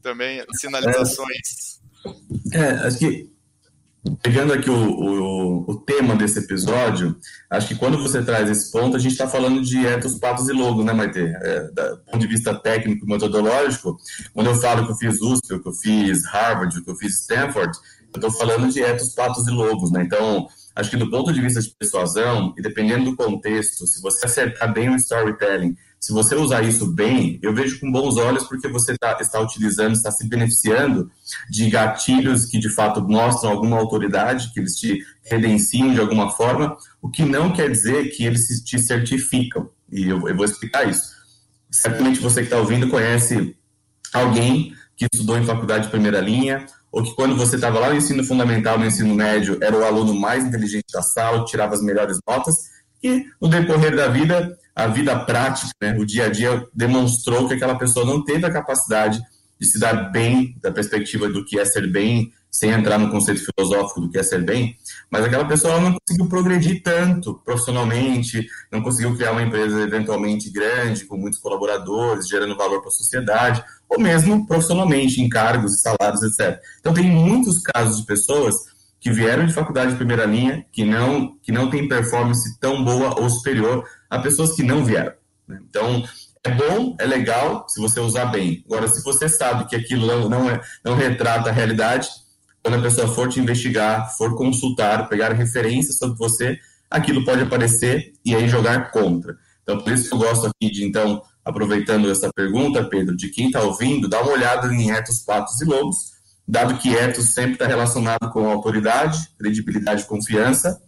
Também, 0.06 0.45
sinalizações. 0.53 1.82
É, 2.53 2.70
acho 2.86 2.99
que 2.99 3.28
pegando 4.22 4.53
aqui 4.53 4.70
o, 4.70 4.76
o, 4.76 5.72
o, 5.72 5.76
tema 5.80 6.16
desse 6.16 6.38
episódio, 6.38 7.16
acho 7.49 7.70
que 7.70 7.76
quando 7.76 7.97
você 7.97 8.22
traz 8.22 8.47
esse 8.51 8.72
ponto, 8.72 8.95
a 8.95 8.99
gente 8.99 9.14
está 9.14 9.28
falando 9.28 9.64
de 9.64 9.84
etos, 9.84 10.20
patos 10.20 10.47
e 10.47 10.53
logos, 10.53 10.86
né, 10.86 10.93
Maite? 10.93 11.20
É, 11.20 11.62
do 11.72 11.97
ponto 12.06 12.20
de 12.20 12.28
vista 12.28 12.53
técnico 12.53 13.08
metodológico, 13.08 13.97
quando 14.32 14.51
eu 14.51 14.56
falo 14.56 14.86
que 14.86 14.91
eu 14.91 14.95
fiz 14.95 15.20
USP, 15.20 15.60
que 15.60 15.68
eu 15.68 15.74
fiz 15.74 16.24
Harvard, 16.26 16.84
que 16.84 16.91
eu 16.91 16.95
fiz 16.95 17.22
Stanford, 17.22 17.76
eu 18.14 18.20
estou 18.20 18.32
falando 18.32 18.72
de 18.72 18.84
etos, 18.84 19.10
patos 19.16 19.47
e 19.47 19.51
logos, 19.51 19.91
né? 19.91 20.03
Então, 20.03 20.47
acho 20.76 20.91
que 20.91 20.97
do 20.97 21.10
ponto 21.10 21.34
de 21.34 21.41
vista 21.41 21.60
de 21.60 21.74
persuasão, 21.80 22.53
e 22.56 22.62
dependendo 22.62 23.06
do 23.06 23.16
contexto, 23.16 23.88
se 23.88 23.99
você 24.03 24.28
acertar 24.28 24.72
bem 24.72 24.89
o 24.89 24.95
storytelling, 24.95 25.76
se 26.00 26.14
você 26.14 26.36
usar 26.36 26.64
isso 26.64 26.86
bem, 26.93 27.39
eu 27.41 27.54
vejo 27.54 27.80
com 27.80 27.91
bons 27.91 28.18
olhos 28.18 28.43
porque 28.43 28.68
você 28.68 28.96
tá, 28.98 29.18
está 29.20 29.39
utilizando, 29.39 29.93
está 29.93 30.12
se 30.12 30.28
beneficiando 30.28 31.10
de 31.50 31.70
gatilhos 31.70 32.46
que 32.46 32.60
de 32.60 32.70
fato 32.70 33.02
mostram 33.02 33.52
alguma 33.52 33.78
autoridade, 33.78 34.54
que 34.54 34.60
eles 34.60 34.76
te 34.76 35.04
credenciam 35.28 35.93
de 35.93 36.00
alguma 36.00 36.30
forma, 36.32 36.78
o 37.02 37.10
que 37.10 37.24
não 37.24 37.52
quer 37.52 37.72
dizer 37.72 38.10
que 38.10 38.24
eles 38.24 38.48
te 38.64 38.78
certificam. 38.78 39.70
E 39.91 40.08
eu, 40.08 40.28
eu 40.28 40.36
vou 40.36 40.46
explicar 40.46 40.88
isso. 40.88 41.16
Certamente 41.72 42.20
você 42.20 42.41
que 42.41 42.48
está 42.48 42.58
ouvindo 42.58 42.88
conhece 42.88 43.56
alguém 44.14 44.74
que 44.96 45.08
estudou 45.12 45.38
em 45.38 45.46
faculdade 45.46 45.86
de 45.86 45.91
primeira 45.91 46.22
linha, 46.22 46.66
ou 46.91 47.04
que 47.04 47.14
quando 47.16 47.36
você 47.36 47.56
estava 47.56 47.80
lá 47.80 47.89
no 47.89 47.96
ensino 47.96 48.24
fundamental, 48.24 48.80
no 48.80 48.86
ensino 48.86 49.14
médio, 49.14 49.58
era 49.62 49.76
o 49.76 49.84
aluno 49.84 50.14
mais 50.14 50.46
inteligente 50.46 50.86
da 50.93 51.02
sala, 51.02 51.43
tirava 51.46 51.74
as 51.74 51.82
melhores 51.82 52.20
notas, 52.26 52.56
e 53.04 53.26
no 53.41 53.50
decorrer 53.50 53.96
da 53.96 54.08
vida 54.08 54.58
a 54.76 54.88
vida 54.88 55.17
prática, 55.17 55.71
né, 55.82 55.95
o 55.97 56.05
dia 56.05 56.26
a 56.26 56.30
dia, 56.30 56.67
demonstrou 56.73 57.47
que 57.47 57.53
aquela 57.53 57.78
pessoa 57.78 58.05
não 58.05 58.23
teve 58.23 58.45
a 58.45 58.51
capacidade 58.51 59.21
de 59.59 59.65
se 59.65 59.80
dar 59.80 60.11
bem 60.11 60.57
da 60.61 60.71
perspectiva 60.71 61.30
do 61.30 61.45
que 61.45 61.57
é 61.57 61.63
ser 61.63 61.89
bem, 61.89 62.32
sem 62.51 62.71
entrar 62.71 62.97
no 62.97 63.09
conceito 63.09 63.43
filosófico 63.43 64.01
do 64.01 64.09
que 64.09 64.17
é 64.17 64.23
ser 64.23 64.43
bem, 64.43 64.78
mas 65.09 65.26
aquela 65.26 65.45
pessoa 65.45 65.80
não 65.80 65.97
conseguiu 65.99 66.30
progredir 66.30 66.82
tanto 66.82 67.41
profissionalmente, 67.43 68.47
não 68.71 68.82
conseguiu 68.82 69.15
criar 69.15 69.32
uma 69.32 69.43
empresa 69.43 69.82
eventualmente 69.82 70.49
grande, 70.49 71.05
com 71.05 71.17
muitos 71.17 71.39
colaboradores, 71.39 72.28
gerando 72.28 72.55
valor 72.55 72.80
para 72.80 72.88
a 72.88 72.93
sociedade, 72.93 73.63
ou 73.89 73.99
mesmo 73.99 74.47
profissionalmente, 74.47 75.21
em 75.21 75.28
cargos 75.28 75.82
salários, 75.82 76.23
etc. 76.23 76.59
Então, 76.80 76.93
tem 76.93 77.03
muitos 77.03 77.61
casos 77.61 77.99
de 77.99 78.05
pessoas 78.05 78.55
que 79.01 79.11
vieram 79.11 79.45
de 79.45 79.53
faculdade 79.53 79.91
de 79.91 79.97
primeira 79.97 80.26
linha, 80.26 80.65
que 80.71 80.84
não, 80.84 81.38
que 81.43 81.51
não 81.51 81.69
têm 81.69 81.88
performance 81.88 82.57
tão 82.59 82.84
boa 82.84 83.19
ou 83.19 83.30
superior 83.30 83.86
a 84.16 84.22
pessoas 84.22 84.55
que 84.55 84.63
não 84.63 84.84
vieram. 84.84 85.13
Né? 85.47 85.59
Então, 85.70 86.03
é 86.43 86.51
bom, 86.51 86.95
é 86.99 87.05
legal 87.05 87.66
se 87.68 87.82
você 87.82 87.99
usar 87.99 88.26
bem. 88.26 88.63
Agora, 88.66 88.88
se 88.88 89.03
você 89.03 89.28
sabe 89.28 89.68
que 89.68 89.76
aquilo 89.76 90.30
não, 90.30 90.49
é, 90.49 90.61
não 90.84 90.95
retrata 90.95 91.49
a 91.49 91.53
realidade, 91.53 92.07
quando 92.63 92.76
a 92.76 92.82
pessoa 92.82 93.07
for 93.07 93.28
te 93.30 93.39
investigar, 93.39 94.16
for 94.16 94.36
consultar, 94.36 95.09
pegar 95.09 95.34
referências 95.34 95.97
sobre 95.97 96.18
você, 96.18 96.57
aquilo 96.89 97.26
pode 97.26 97.41
aparecer 97.41 98.13
e 98.24 98.36
aí 98.36 98.47
jogar 98.47 98.91
contra. 98.91 99.36
Então, 99.63 99.80
por 99.80 99.91
isso 99.91 100.07
que 100.07 100.16
eu 100.16 100.20
gosto 100.20 100.47
aqui 100.47 100.72
de, 100.72 100.86
então, 100.86 101.22
aproveitando 101.43 102.09
essa 102.09 102.30
pergunta, 102.34 102.84
Pedro, 102.84 103.16
de 103.16 103.30
quem 103.30 103.47
está 103.47 103.61
ouvindo, 103.61 104.07
dá 104.07 104.22
uma 104.22 104.32
olhada 104.32 104.74
em 104.74 104.91
etos, 104.91 105.20
patos 105.20 105.59
e 105.61 105.66
lobos, 105.66 106.13
dado 106.47 106.78
que 106.78 106.95
etos 106.95 107.34
sempre 107.34 107.53
está 107.53 107.66
relacionado 107.66 108.32
com 108.32 108.47
autoridade, 108.47 109.30
credibilidade 109.38 110.03
e 110.03 110.05
confiança, 110.05 110.80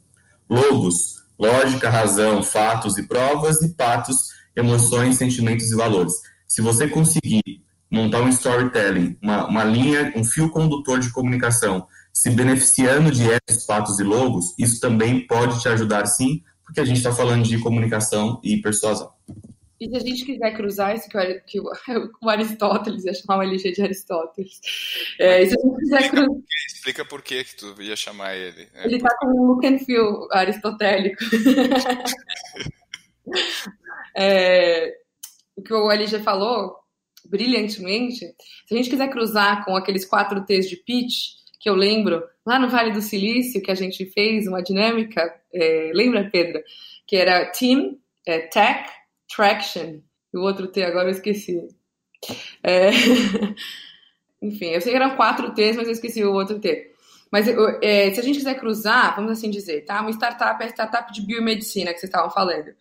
lobos 0.48 1.18
lógica, 1.40 1.90
razão, 1.90 2.42
fatos 2.42 2.98
e 2.98 3.04
provas, 3.04 3.62
e 3.62 3.70
patos, 3.70 4.32
emoções, 4.56 5.18
sentimentos 5.18 5.72
e 5.72 5.76
valores. 5.76 6.14
Se 6.48 6.62
você 6.62 6.88
conseguir 6.88 7.44
montar 7.90 8.22
um 8.22 8.30
storytelling, 8.30 9.18
uma, 9.22 9.48
uma 9.48 9.64
linha, 9.64 10.14
um 10.16 10.24
fio 10.24 10.50
condutor 10.50 11.00
de 11.00 11.12
comunicação, 11.12 11.88
se 12.14 12.30
beneficiando 12.30 13.12
de 13.12 13.30
etos, 13.30 13.66
patos 13.66 14.00
e 14.00 14.04
logos, 14.04 14.56
isso 14.58 14.80
também 14.80 15.26
pode 15.28 15.62
te 15.62 15.70
ajudar 15.70 16.06
sim, 16.08 16.42
porque 16.66 16.80
a 16.80 16.86
gente 16.86 16.98
está 16.98 17.12
falando 17.12 17.44
de 17.44 17.60
comunicação 17.60 18.42
e 18.44 18.58
persuasão. 18.58 19.12
E 19.80 19.90
se 19.90 19.96
a 19.96 20.00
gente 20.00 20.26
quiser 20.26 20.56
cruzar 20.56 20.96
isso 20.96 21.08
que, 21.08 21.42
que 21.46 21.60
o 22.22 22.30
Aristóteles 22.30 23.06
ia 23.06 23.14
chamar 23.14 23.40
o 23.40 23.44
LG 23.44 23.72
de 23.72 23.82
Aristóteles. 23.82 24.60
É, 25.20 25.46
se 25.46 25.56
a 25.56 25.62
gente 25.62 25.78
quiser 25.78 26.10
cruzar. 26.10 26.30
Explica 26.68 27.06
por 27.06 27.22
que, 27.22 27.44
que 27.44 27.56
tu 27.56 27.82
ia 27.82 27.96
chamar 27.96 28.36
ele. 28.36 28.68
Né? 28.74 28.86
Ele 28.86 28.96
está 28.96 29.16
com 29.18 29.28
um 29.28 29.46
look 29.46 29.66
and 29.66 29.80
feel 29.80 30.28
aristotélico. 30.32 31.24
é, 34.16 34.96
o 35.56 35.62
que 35.62 35.74
o 35.74 35.92
LG 35.92 36.20
falou 36.20 36.76
brilhantemente, 37.30 38.20
se 38.66 38.74
a 38.74 38.78
gente 38.78 38.90
quiser 38.90 39.10
cruzar 39.10 39.66
com 39.66 39.76
aqueles 39.76 40.06
quatro 40.06 40.46
T's 40.46 40.70
de 40.70 40.78
pitch, 40.78 41.36
que 41.60 41.70
eu 41.70 41.76
lembro, 41.76 42.24
lá 42.46 42.58
no 42.58 42.70
Vale 42.70 42.92
do 42.92 43.02
Silício, 43.02 43.62
que 43.62 43.72
a 43.72 43.76
gente 43.76 44.06
fez 44.06 44.48
uma 44.48 44.62
dinâmica, 44.62 45.22
é, 45.54 45.92
lembra, 45.94 46.30
Pedro? 46.32 46.64
Que 47.06 47.18
era 47.18 47.52
team, 47.52 47.98
é, 48.26 48.40
tech, 48.40 48.90
traction. 49.34 50.02
O 50.34 50.40
outro 50.40 50.68
T 50.68 50.84
agora 50.84 51.08
eu 51.08 51.14
esqueci. 51.14 51.68
É... 52.64 52.90
Enfim, 54.42 54.68
eu 54.68 54.82
sei 54.82 54.92
que 54.92 54.98
eram 54.98 55.16
quatro 55.16 55.54
T's, 55.54 55.76
mas 55.76 55.88
eu 55.88 55.94
esqueci 55.94 56.24
o 56.24 56.34
outro 56.34 56.60
T. 56.60 56.92
Mas 57.32 57.48
é, 57.82 58.14
se 58.14 58.20
a 58.20 58.24
gente 58.24 58.38
quiser 58.38 58.60
cruzar, 58.60 59.16
vamos 59.16 59.32
assim 59.32 59.50
dizer, 59.50 59.84
tá? 59.84 60.00
Uma 60.02 60.12
startup 60.12 60.62
é 60.62 60.68
a 60.68 60.70
startup 60.70 61.12
de 61.12 61.26
biomedicina 61.26 61.92
que 61.92 62.00
vocês 62.00 62.10
estavam 62.10 62.30
falando. 62.30 62.74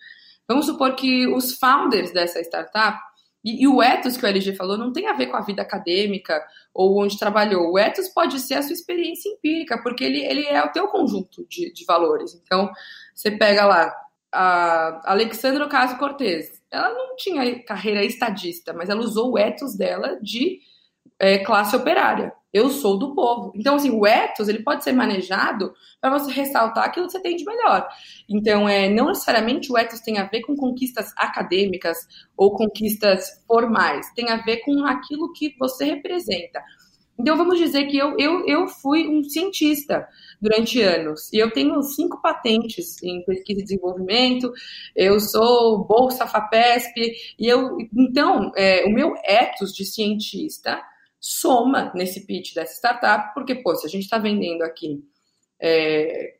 Vamos 0.46 0.66
supor 0.66 0.94
que 0.94 1.26
os 1.26 1.54
founders 1.58 2.12
dessa 2.12 2.40
startup, 2.40 2.98
e, 3.44 3.62
e, 3.62 3.68
o 3.68 3.82
ethos 3.82 4.16
que 4.16 4.24
o 4.24 4.28
LG 4.28 4.54
falou 4.54 4.76
não 4.76 4.92
tem 4.92 5.06
a 5.06 5.12
ver 5.12 5.26
com 5.26 5.36
a 5.36 5.40
vida 5.40 5.62
acadêmica 5.62 6.44
ou 6.74 7.00
onde 7.00 7.18
trabalhou. 7.18 7.72
O 7.72 7.78
ethos 7.78 8.08
pode 8.08 8.40
ser 8.40 8.54
a 8.54 8.62
sua 8.62 8.72
experiência 8.72 9.28
empírica, 9.28 9.80
porque 9.80 10.02
ele, 10.02 10.24
ele 10.24 10.44
é 10.46 10.62
o 10.64 10.72
teu 10.72 10.88
conjunto 10.88 11.46
de, 11.48 11.72
de 11.72 11.84
valores. 11.84 12.34
Então, 12.34 12.68
você 13.14 13.30
pega 13.30 13.64
lá 13.64 13.94
a 14.36 15.12
Alexandra 15.12 15.64
Ocasio-Cortez, 15.64 16.62
ela 16.70 16.90
não 16.90 17.16
tinha 17.16 17.64
carreira 17.64 18.04
estadista, 18.04 18.72
mas 18.72 18.88
ela 18.88 19.00
usou 19.00 19.32
o 19.32 19.38
ethos 19.38 19.76
dela 19.76 20.18
de 20.20 20.60
é, 21.18 21.38
classe 21.38 21.74
operária. 21.74 22.32
Eu 22.52 22.70
sou 22.70 22.98
do 22.98 23.14
povo. 23.14 23.52
Então, 23.54 23.74
assim, 23.76 23.90
o 23.90 24.06
ethos 24.06 24.48
ele 24.48 24.62
pode 24.62 24.82
ser 24.82 24.92
manejado 24.92 25.74
para 26.00 26.10
você 26.10 26.30
ressaltar 26.30 26.84
aquilo 26.84 27.06
que 27.06 27.12
você 27.12 27.20
tem 27.20 27.36
de 27.36 27.44
melhor. 27.44 27.86
Então, 28.28 28.68
é, 28.68 28.88
não 28.88 29.08
necessariamente 29.08 29.70
o 29.70 29.76
ethos 29.76 30.00
tem 30.00 30.18
a 30.18 30.24
ver 30.24 30.40
com 30.42 30.56
conquistas 30.56 31.12
acadêmicas 31.16 31.98
ou 32.36 32.54
conquistas 32.54 33.42
formais. 33.46 34.10
Tem 34.14 34.30
a 34.30 34.36
ver 34.36 34.58
com 34.58 34.84
aquilo 34.86 35.32
que 35.32 35.54
você 35.58 35.84
representa. 35.84 36.62
Então, 37.18 37.36
vamos 37.36 37.58
dizer 37.58 37.86
que 37.86 37.96
eu, 37.96 38.16
eu, 38.18 38.46
eu 38.46 38.68
fui 38.68 39.08
um 39.08 39.24
cientista 39.24 40.06
durante 40.40 40.80
anos. 40.82 41.32
E 41.32 41.38
eu 41.38 41.50
tenho 41.50 41.82
cinco 41.82 42.20
patentes 42.20 43.02
em 43.02 43.24
pesquisa 43.24 43.60
e 43.60 43.64
desenvolvimento, 43.64 44.52
eu 44.94 45.18
sou 45.18 45.84
Bolsa 45.86 46.26
FAPESP, 46.26 47.12
e 47.38 47.46
eu, 47.46 47.78
então, 47.96 48.52
é, 48.54 48.84
o 48.84 48.90
meu 48.90 49.14
ethos 49.24 49.72
de 49.72 49.84
cientista 49.84 50.82
soma 51.18 51.90
nesse 51.94 52.26
pitch 52.26 52.54
dessa 52.54 52.74
startup, 52.74 53.32
porque, 53.34 53.54
pô, 53.54 53.74
se 53.74 53.86
a 53.86 53.90
gente 53.90 54.04
está 54.04 54.18
vendendo 54.18 54.62
aqui 54.62 55.02
é, 55.60 56.36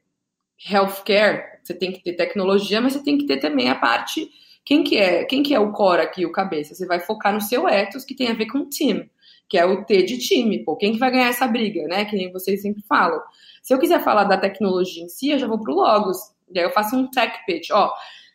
healthcare, 0.71 1.59
você 1.63 1.75
tem 1.75 1.91
que 1.91 2.03
ter 2.03 2.13
tecnologia, 2.13 2.81
mas 2.81 2.93
você 2.93 3.03
tem 3.03 3.19
que 3.19 3.27
ter 3.27 3.39
também 3.39 3.71
a 3.71 3.75
parte 3.75 4.31
quem 4.67 4.83
que 4.83 4.97
é, 4.97 5.25
quem 5.25 5.45
que 5.45 5.55
é 5.55 5.61
o 5.61 5.71
core 5.71 6.03
aqui, 6.03 6.27
o 6.27 6.33
cabeça? 6.33 6.75
Você 6.75 6.85
vai 6.87 6.99
focar 6.99 7.33
no 7.33 7.41
seu 7.41 7.69
ethos, 7.69 8.05
que 8.05 8.17
tem 8.17 8.29
a 8.29 8.35
ver 8.35 8.47
com 8.47 8.59
o 8.59 8.69
team, 8.69 9.09
que 9.49 9.59
é 9.59 9.65
o 9.65 9.85
T 9.85 10.03
de 10.03 10.19
time, 10.19 10.65
pô. 10.65 10.77
Quem 10.77 10.93
que 10.93 10.99
vai 10.99 11.11
ganhar 11.11 11.29
essa 11.29 11.47
briga, 11.47 11.87
né? 11.89 12.05
Que 12.05 12.17
nem 12.17 12.33
vocês 12.33 12.63
sempre 12.63 12.83
falam. 12.89 13.21
Se 13.63 13.73
eu 13.73 13.79
quiser 13.79 14.03
falar 14.03 14.25
da 14.25 14.37
tecnologia 14.37 15.03
em 15.03 15.09
si, 15.09 15.31
eu 15.31 15.39
já 15.39 15.47
vou 15.47 15.61
pro 15.61 15.75
Logos. 15.75 16.19
E 16.53 16.59
aí 16.59 16.65
eu 16.65 16.71
faço 16.71 16.97
um 16.97 17.11
tech 17.11 17.45
pitch. 17.47 17.71
Ó, 17.71 17.93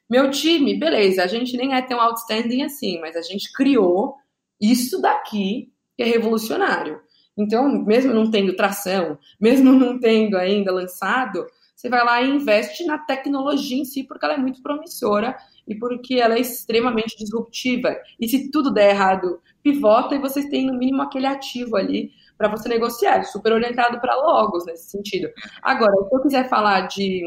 meu 0.09 0.29
time, 0.29 0.77
beleza, 0.77 1.23
a 1.23 1.27
gente 1.27 1.55
nem 1.55 1.73
é 1.73 1.81
tão 1.81 1.99
outstanding 1.99 2.63
assim, 2.63 2.99
mas 2.99 3.15
a 3.15 3.21
gente 3.21 3.51
criou 3.53 4.15
isso 4.59 5.01
daqui 5.01 5.71
que 5.95 6.03
é 6.03 6.05
revolucionário. 6.05 6.99
Então, 7.37 7.67
mesmo 7.85 8.13
não 8.13 8.29
tendo 8.29 8.55
tração, 8.55 9.17
mesmo 9.39 9.71
não 9.71 9.99
tendo 9.99 10.37
ainda 10.37 10.71
lançado, 10.71 11.45
você 11.75 11.89
vai 11.89 12.03
lá 12.05 12.21
e 12.21 12.29
investe 12.29 12.85
na 12.85 12.97
tecnologia 12.97 13.77
em 13.77 13.85
si, 13.85 14.03
porque 14.03 14.23
ela 14.25 14.35
é 14.35 14.37
muito 14.37 14.61
promissora 14.61 15.35
e 15.67 15.73
porque 15.75 16.15
ela 16.15 16.35
é 16.35 16.39
extremamente 16.39 17.17
disruptiva. 17.17 17.95
E 18.19 18.27
se 18.27 18.51
tudo 18.51 18.71
der 18.71 18.91
errado, 18.91 19.41
pivota 19.61 20.15
e 20.15 20.19
vocês 20.19 20.47
têm 20.49 20.65
no 20.65 20.77
mínimo 20.77 21.01
aquele 21.01 21.27
ativo 21.27 21.75
ali 21.75 22.11
para 22.37 22.49
você 22.49 22.67
negociar, 22.67 23.23
super 23.23 23.53
orientado 23.53 23.99
para 23.99 24.15
logos 24.15 24.65
nesse 24.65 24.89
sentido. 24.89 25.29
Agora, 25.61 25.93
se 25.93 26.15
eu 26.15 26.21
quiser 26.21 26.49
falar 26.49 26.87
de 26.87 27.23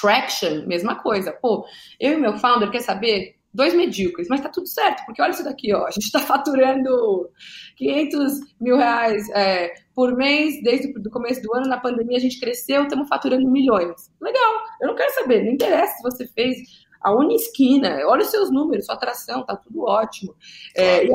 traction, 0.00 0.66
mesma 0.66 0.96
coisa. 0.96 1.32
Pô, 1.32 1.66
eu 2.00 2.14
e 2.14 2.16
meu 2.16 2.38
founder 2.38 2.70
quer 2.70 2.80
saber 2.80 3.36
dois 3.52 3.74
medíocres, 3.74 4.28
mas 4.28 4.42
tá 4.42 4.50
tudo 4.50 4.66
certo, 4.66 5.04
porque 5.06 5.20
olha 5.22 5.30
isso 5.30 5.42
daqui, 5.42 5.74
ó, 5.74 5.86
a 5.86 5.90
gente 5.90 6.04
está 6.04 6.20
faturando 6.24 7.30
500 7.76 8.40
mil 8.60 8.76
reais 8.76 9.28
é, 9.30 9.72
por 9.94 10.14
mês, 10.14 10.62
desde 10.62 10.88
o 10.88 11.10
começo 11.10 11.40
do 11.42 11.54
ano, 11.54 11.66
na 11.66 11.80
pandemia 11.80 12.18
a 12.18 12.20
gente 12.20 12.38
cresceu, 12.38 12.82
estamos 12.82 13.08
faturando 13.08 13.50
milhões. 13.50 14.10
Legal, 14.20 14.52
eu 14.82 14.88
não 14.88 14.94
quero 14.94 15.12
saber, 15.14 15.42
não 15.42 15.52
interessa 15.52 15.94
se 15.96 16.02
você 16.02 16.26
fez 16.28 16.58
a 17.06 17.14
Unisquina, 17.14 18.00
olha 18.04 18.22
os 18.22 18.30
seus 18.32 18.50
números, 18.50 18.86
sua 18.86 18.96
atração, 18.96 19.46
tá 19.46 19.54
tudo 19.54 19.84
ótimo. 19.84 20.34
É, 20.76 21.06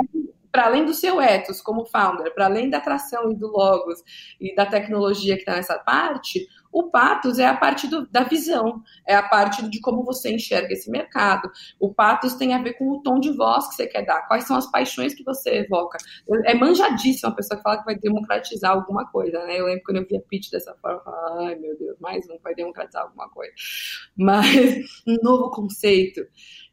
para 0.50 0.68
além 0.68 0.86
do 0.86 0.94
seu 0.94 1.20
ethos 1.20 1.60
como 1.60 1.84
founder, 1.84 2.34
para 2.34 2.46
além 2.46 2.70
da 2.70 2.78
atração 2.78 3.30
e 3.30 3.36
do 3.36 3.48
logos 3.48 4.02
e 4.40 4.56
da 4.56 4.66
tecnologia 4.66 5.36
que 5.36 5.42
está 5.42 5.56
nessa 5.56 5.78
parte, 5.80 6.48
o 6.72 6.90
patos 6.90 7.38
é 7.40 7.46
a 7.46 7.56
parte 7.56 7.88
do, 7.88 8.08
da 8.08 8.24
visão, 8.24 8.82
é 9.08 9.16
a 9.16 9.24
parte 9.24 9.68
de 9.70 9.82
como 9.82 10.04
você 10.04 10.34
enxerga 10.34 10.74
esse 10.74 10.90
mercado. 10.90 11.52
O 11.80 11.94
patos 11.94 12.36
tem 12.36 12.54
a 12.54 12.62
ver 12.62 12.74
com 12.74 12.90
o 12.90 13.02
tom 13.02 13.20
de 13.20 13.32
voz 13.32 13.68
que 13.68 13.76
você 13.76 13.88
quer 13.88 14.06
dar, 14.06 14.28
quais 14.28 14.46
são 14.46 14.56
as 14.56 14.70
paixões 14.72 15.14
que 15.14 15.24
você 15.24 15.60
evoca. 15.60 15.98
É 16.46 16.54
manjadíssima 16.54 17.32
a 17.32 17.36
pessoa 17.36 17.58
que 17.58 17.64
fala 17.64 17.80
que 17.80 17.86
vai 17.86 17.96
democratizar 17.96 18.72
alguma 18.72 19.06
coisa, 19.12 19.44
né? 19.46 19.60
Eu 19.60 19.66
lembro 19.66 19.84
quando 19.84 19.98
eu 19.98 20.08
via 20.08 20.22
pitch 20.22 20.50
dessa 20.50 20.74
forma, 20.76 21.00
eu 21.00 21.04
falava, 21.04 21.46
ai 21.46 21.56
meu 21.56 21.78
Deus, 21.78 21.98
mais 22.00 22.30
um 22.30 22.38
vai 22.44 22.56
democratizar 22.56 23.04
alguma 23.04 23.30
coisa. 23.30 23.54
Mas 24.16 25.04
um 25.08 25.18
novo 25.22 25.52
conceito. 25.52 26.22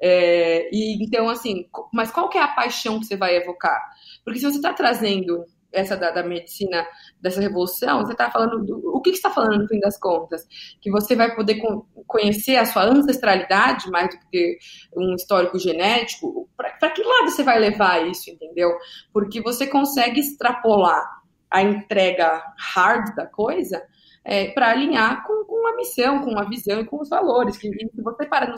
É, 0.01 0.68
e 0.72 1.03
então, 1.03 1.28
assim, 1.28 1.68
mas 1.92 2.11
qual 2.11 2.28
que 2.28 2.38
é 2.38 2.42
a 2.42 2.49
paixão 2.49 3.01
que 3.01 3.07
você 3.07 3.16
vai 3.16 3.36
evocar? 3.36 3.80
Porque 4.24 4.38
se 4.38 4.44
você 4.44 4.57
está 4.57 4.72
trazendo 4.72 5.44
essa 5.72 5.96
da, 5.96 6.10
da, 6.10 6.22
medicina, 6.22 6.86
dessa 7.20 7.40
revolução, 7.40 8.04
você 8.04 8.12
está 8.12 8.30
falando. 8.30 8.64
Do, 8.64 8.80
o 8.94 9.00
que, 9.00 9.10
você 9.10 9.16
está 9.16 9.30
falando 9.30 9.62
no 9.62 9.68
fim 9.68 9.78
das 9.80 9.98
contas? 9.98 10.46
Que 10.80 10.90
você 10.90 11.14
vai 11.14 11.34
poder 11.34 11.60
conhecer 12.06 12.56
a 12.56 12.64
sua 12.64 12.84
ancestralidade 12.84 13.90
mais 13.90 14.08
do 14.08 14.20
que 14.30 14.58
um 14.96 15.14
histórico 15.14 15.58
genético? 15.58 16.48
Para 16.56 16.90
que 16.90 17.02
lado 17.02 17.30
você 17.30 17.42
vai 17.42 17.58
levar 17.58 18.06
isso, 18.06 18.30
entendeu? 18.30 18.70
Porque 19.12 19.40
você 19.40 19.66
consegue 19.66 20.20
extrapolar 20.20 21.17
a 21.51 21.62
entrega 21.62 22.42
hard 22.74 23.14
da 23.14 23.26
coisa 23.26 23.82
é, 24.24 24.51
para 24.53 24.70
alinhar 24.70 25.26
com, 25.26 25.44
com 25.44 25.66
a 25.66 25.76
missão, 25.76 26.22
com 26.22 26.38
a 26.38 26.44
visão 26.44 26.80
e 26.80 26.84
com 26.84 27.01
os 27.01 27.09
valores. 27.09 27.57
Que, 27.57 27.70
se 27.70 28.03
você 28.03 28.26
para 28.26 28.49
no, 28.49 28.57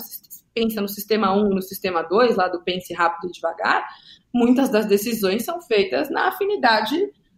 pensa 0.53 0.81
no 0.81 0.89
sistema 0.89 1.33
1, 1.33 1.49
no 1.49 1.63
sistema 1.63 2.03
2, 2.03 2.37
lá 2.37 2.49
do 2.49 2.63
pense 2.63 2.93
rápido 2.93 3.29
e 3.29 3.33
devagar, 3.33 3.87
muitas 4.35 4.69
das 4.69 4.87
decisões 4.87 5.45
são 5.45 5.61
feitas 5.63 6.11
na 6.11 6.29
afinidade 6.29 6.97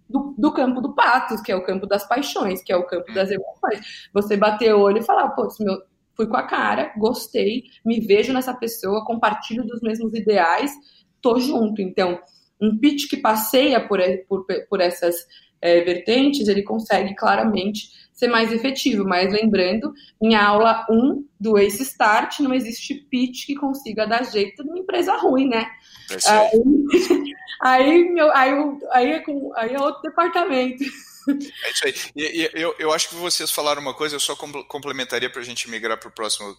do, 0.08 0.34
do, 0.36 0.52
campo 0.52 0.80
do 0.80 0.94
patos, 0.94 1.40
que 1.40 1.52
é 1.52 1.56
o 1.56 1.64
campo 1.64 1.86
das 1.86 2.06
paixões, 2.06 2.62
que 2.62 2.72
é 2.72 2.76
o 2.76 2.86
campo 2.86 3.12
das 3.12 3.30
emoções. 3.30 4.08
Você 4.12 4.36
bater 4.36 4.74
o 4.74 4.80
olho 4.80 4.98
e 4.98 5.04
falar, 5.04 5.28
pô, 5.30 5.48
meu, 5.60 5.82
fui 6.14 6.26
com 6.26 6.36
a 6.36 6.46
cara, 6.46 6.92
gostei, 6.96 7.64
me 7.84 8.00
vejo 8.00 8.32
nessa 8.32 8.54
pessoa, 8.54 9.04
compartilho 9.04 9.64
dos 9.64 9.80
mesmos 9.80 10.14
ideais, 10.14 10.72
tô 11.20 11.38
junto. 11.38 11.80
Então, 11.80 12.18
um 12.62 12.78
pitch 12.78 13.08
que 13.08 13.16
passeia 13.16 13.80
por, 13.80 14.00
por, 14.28 14.46
por 14.68 14.80
essas 14.80 15.16
é, 15.60 15.80
vertentes, 15.80 16.46
ele 16.48 16.62
consegue 16.62 17.14
claramente 17.14 17.90
ser 18.12 18.28
mais 18.28 18.52
efetivo. 18.52 19.04
Mas 19.04 19.32
lembrando, 19.32 19.92
em 20.22 20.34
aula 20.36 20.86
1 20.88 21.26
do 21.38 21.58
Ace 21.58 21.82
Start, 21.82 22.38
não 22.40 22.54
existe 22.54 22.94
pitch 22.94 23.46
que 23.46 23.56
consiga 23.56 24.06
dar 24.06 24.24
jeito 24.24 24.62
numa 24.64 24.78
empresa 24.78 25.16
ruim, 25.16 25.48
né? 25.48 25.68
É 26.10 26.30
aí, 26.30 26.62
aí, 27.60 28.10
meu, 28.10 28.30
aí, 28.32 28.52
aí, 28.92 29.10
é 29.12 29.18
com, 29.20 29.52
aí 29.56 29.74
é 29.74 29.80
outro 29.80 30.02
departamento. 30.02 30.84
É 30.84 31.70
isso 31.70 31.86
aí. 31.86 31.94
E, 32.16 32.42
e, 32.42 32.50
eu, 32.54 32.74
eu 32.78 32.92
acho 32.92 33.08
que 33.08 33.14
vocês 33.14 33.50
falaram 33.50 33.80
uma 33.80 33.94
coisa, 33.94 34.16
eu 34.16 34.20
só 34.20 34.36
complementaria 34.36 35.30
para 35.30 35.40
a 35.40 35.44
gente 35.44 35.70
migrar 35.70 35.98
para 35.98 36.08
o 36.08 36.12
próximo 36.12 36.56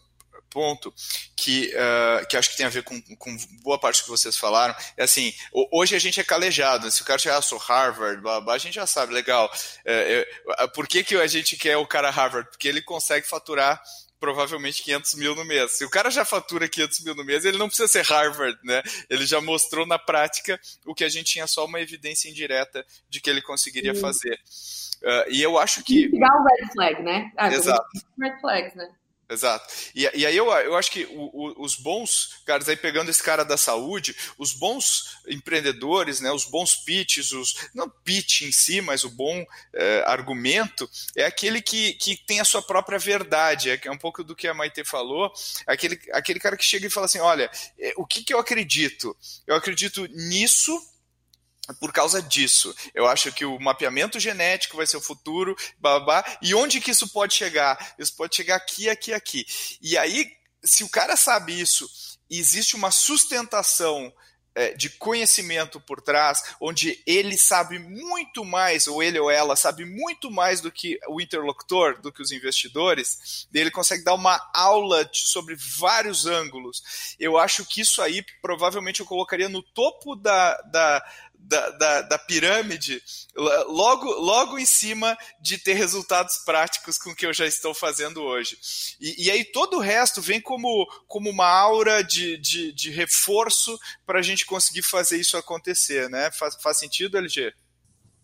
ponto 0.54 0.93
que, 1.36 1.74
uh, 1.74 2.28
que 2.28 2.38
acho 2.38 2.51
que 2.51 2.58
tem 2.58 2.68
a 2.68 2.70
ver 2.70 2.84
com, 2.84 3.01
com 3.18 3.36
boa 3.64 3.80
parte 3.80 4.04
que 4.04 4.10
vocês 4.10 4.38
falaram. 4.38 4.76
É 4.95 5.04
assim, 5.04 5.34
hoje 5.72 5.95
a 5.95 5.99
gente 5.99 6.20
é 6.20 6.24
calejado. 6.24 6.89
Se 6.91 7.01
o 7.01 7.06
cara 7.06 7.18
chegar, 7.18 7.38
ah, 7.38 7.41
sou 7.41 7.58
Harvard, 7.58 8.22
blá, 8.22 8.39
blá, 8.39 8.54
a 8.54 8.60
gente 8.60 8.76
já 8.76 8.86
sabe, 8.86 9.14
legal. 9.14 9.51
É, 9.84 10.28
é, 10.60 10.68
por 10.68 10.88
que, 10.88 11.04
que 11.04 11.16
a 11.16 11.28
gente 11.28 11.58
quer 11.58 11.76
o 11.78 11.88
cara 11.88 12.12
Harvard? 12.12 12.47
Porque 12.51 12.68
ele 12.68 12.82
consegue 12.82 13.28
faturar 13.28 13.82
provavelmente 14.20 14.84
500 14.84 15.16
mil 15.16 15.36
no 15.36 15.43
mês. 15.43 15.78
Se 15.78 15.84
o 15.84 15.89
cara 15.89 16.10
já 16.10 16.24
fatura 16.24 16.70
500 16.70 17.04
mil 17.04 17.14
no 17.14 17.26
mês, 17.26 17.43
ele 17.43 17.58
não 17.58 17.68
precisa 17.68 17.89
ser 17.89 18.06
Harvard, 18.06 18.58
né? 18.64 18.82
Ele 19.10 19.26
já 19.26 19.41
mostrou 19.41 19.86
na 19.86 19.99
prática 19.99 20.58
o 20.86 20.95
que 20.95 21.04
a 21.04 21.10
gente 21.10 21.34
tinha 21.34 21.45
só 21.45 21.66
uma 21.66 21.82
evidência 21.82 22.30
indireta 22.30 22.86
de 23.10 23.20
que 23.20 23.30
ele 23.30 23.41
conseguiria 23.41 23.93
fazer. 23.93 24.39
Uh, 25.01 25.30
e 25.30 25.41
eu 25.41 25.60
acho 25.60 25.84
que. 25.84 26.08
Pegar 26.08 26.34
o 26.39 26.43
red 26.45 26.72
flag, 26.72 27.04
né? 27.04 27.32
Ah, 27.36 27.54
Exato. 27.54 27.86
Red 28.18 28.39
flags, 28.39 28.74
né? 28.76 28.88
Exato. 29.34 29.74
E, 29.96 30.10
e 30.14 30.26
aí 30.26 30.38
eu, 30.38 30.46
eu 30.52 30.76
acho 30.76 30.92
que 30.92 31.06
o, 31.06 31.30
o, 31.34 31.64
os 31.64 31.76
bons, 31.76 32.42
caras, 32.46 32.70
aí 32.70 32.76
pegando 32.76 33.10
esse 33.10 33.22
cara 33.22 33.44
da 33.44 33.58
saúde, 33.58 34.16
os 34.38 34.54
bons 34.54 35.18
empreendedores, 35.28 36.20
né, 36.20 36.32
os 36.32 36.46
bons 36.46 36.76
pitches, 36.76 37.32
os, 37.32 37.56
não 37.74 37.90
pitch 37.90 38.42
em 38.42 38.52
si, 38.52 38.80
mas 38.80 39.04
o 39.04 39.10
bom 39.10 39.44
é, 39.74 40.04
argumento, 40.06 40.90
é 41.16 41.26
aquele 41.26 41.62
que, 41.62 41.94
que 41.94 42.16
tem 42.16 42.40
a 42.40 42.46
sua 42.46 42.62
própria 42.62 43.00
verdade, 43.00 43.72
é, 43.72 43.80
é 43.84 43.92
um 43.92 43.98
pouco 43.98 44.24
do 44.24 44.36
que 44.36 44.48
a 44.48 44.54
Maite 44.54 44.86
falou, 44.86 45.34
aquele, 45.66 46.00
aquele 46.12 46.40
cara 46.40 46.56
que 46.56 46.64
chega 46.64 46.86
e 46.86 46.92
fala 46.92 47.08
assim, 47.08 47.20
olha, 47.20 47.50
é, 47.80 47.94
o 47.98 48.06
que, 48.06 48.24
que 48.24 48.34
eu 48.34 48.40
acredito? 48.40 49.18
Eu 49.48 49.56
acredito 49.56 50.06
nisso, 50.08 50.80
por 51.80 51.93
causa 51.93 52.22
disso. 52.22 52.76
Eu 52.93 53.07
acho 53.07 53.32
que 53.32 53.45
o 53.45 53.59
mapeamento 53.59 54.20
genético 54.20 54.78
vai 54.78 54.86
ser 54.86 54.97
o 54.97 55.01
futuro, 55.01 55.55
babá. 55.80 56.24
E 56.41 56.53
onde 56.53 56.82
que 56.82 56.91
isso 56.91 57.07
pode 57.07 57.34
chegar? 57.34 57.95
Isso 57.97 58.16
pode 58.16 58.36
chegar 58.36 58.55
aqui, 58.55 58.89
aqui, 58.89 59.14
aqui. 59.14 59.45
E 59.82 59.97
aí, 59.97 60.32
se 60.64 60.84
o 60.84 60.89
cara 60.89 61.16
sabe 61.16 61.59
isso, 61.59 61.89
existe 62.30 62.76
uma 62.76 62.91
sustentação 62.91 64.14
é, 64.55 64.74
de 64.74 64.89
conhecimento 64.89 65.80
por 65.80 66.01
trás, 66.01 66.55
onde 66.59 67.01
ele 67.05 67.38
sabe 67.38 67.80
muito 67.80 68.45
mais, 68.45 68.88
ou 68.88 69.01
ele 69.01 69.20
ou 69.20 69.30
ela 69.32 69.55
sabe 69.55 69.86
muito 69.86 70.30
mais 70.30 70.61
do 70.61 70.72
que 70.72 70.99
o 71.07 71.20
interlocutor, 71.20 71.99
do 72.01 72.11
que 72.11 72.22
os 72.22 72.32
investidores, 72.32 73.47
ele 73.53 73.72
consegue 73.72 74.03
dar 74.03 74.14
uma 74.14 74.39
aula 74.53 75.09
sobre 75.11 75.55
vários 75.55 76.26
ângulos. 76.26 77.16
Eu 77.20 77.38
acho 77.38 77.66
que 77.66 77.82
isso 77.82 78.01
aí 78.01 78.24
provavelmente 78.41 78.99
eu 78.99 79.05
colocaria 79.05 79.49
no 79.49 79.64
topo 79.64 80.16
da, 80.16 80.55
da 80.72 81.03
da, 81.46 81.70
da, 81.72 82.02
da, 82.02 82.18
pirâmide 82.18 83.02
logo, 83.68 84.10
logo 84.10 84.58
em 84.58 84.66
cima 84.66 85.18
de 85.41 85.58
ter 85.58 85.74
resultados 85.74 86.38
práticos 86.46 86.98
com 86.98 87.10
o 87.10 87.16
que 87.16 87.26
eu 87.26 87.34
já 87.34 87.46
estou 87.46 87.74
fazendo 87.74 88.22
hoje. 88.22 88.58
E, 89.00 89.26
e 89.26 89.32
aí 89.32 89.44
todo 89.44 89.78
o 89.78 89.82
resto 89.82 90.22
vem 90.22 90.39
como, 90.39 90.88
como 91.08 91.30
uma 91.30 91.48
aura 91.48 92.02
de, 92.02 92.38
de, 92.38 92.72
de 92.74 92.91
reforço 92.91 93.78
para 94.06 94.20
a 94.20 94.22
gente 94.22 94.46
conseguir 94.46 94.84
fazer 94.84 95.20
isso 95.20 95.36
acontecer, 95.36 96.10
né? 96.10 96.32
Faz, 96.32 96.56
faz 96.62 96.80
sentido, 96.80 97.18
LG? 97.18 97.54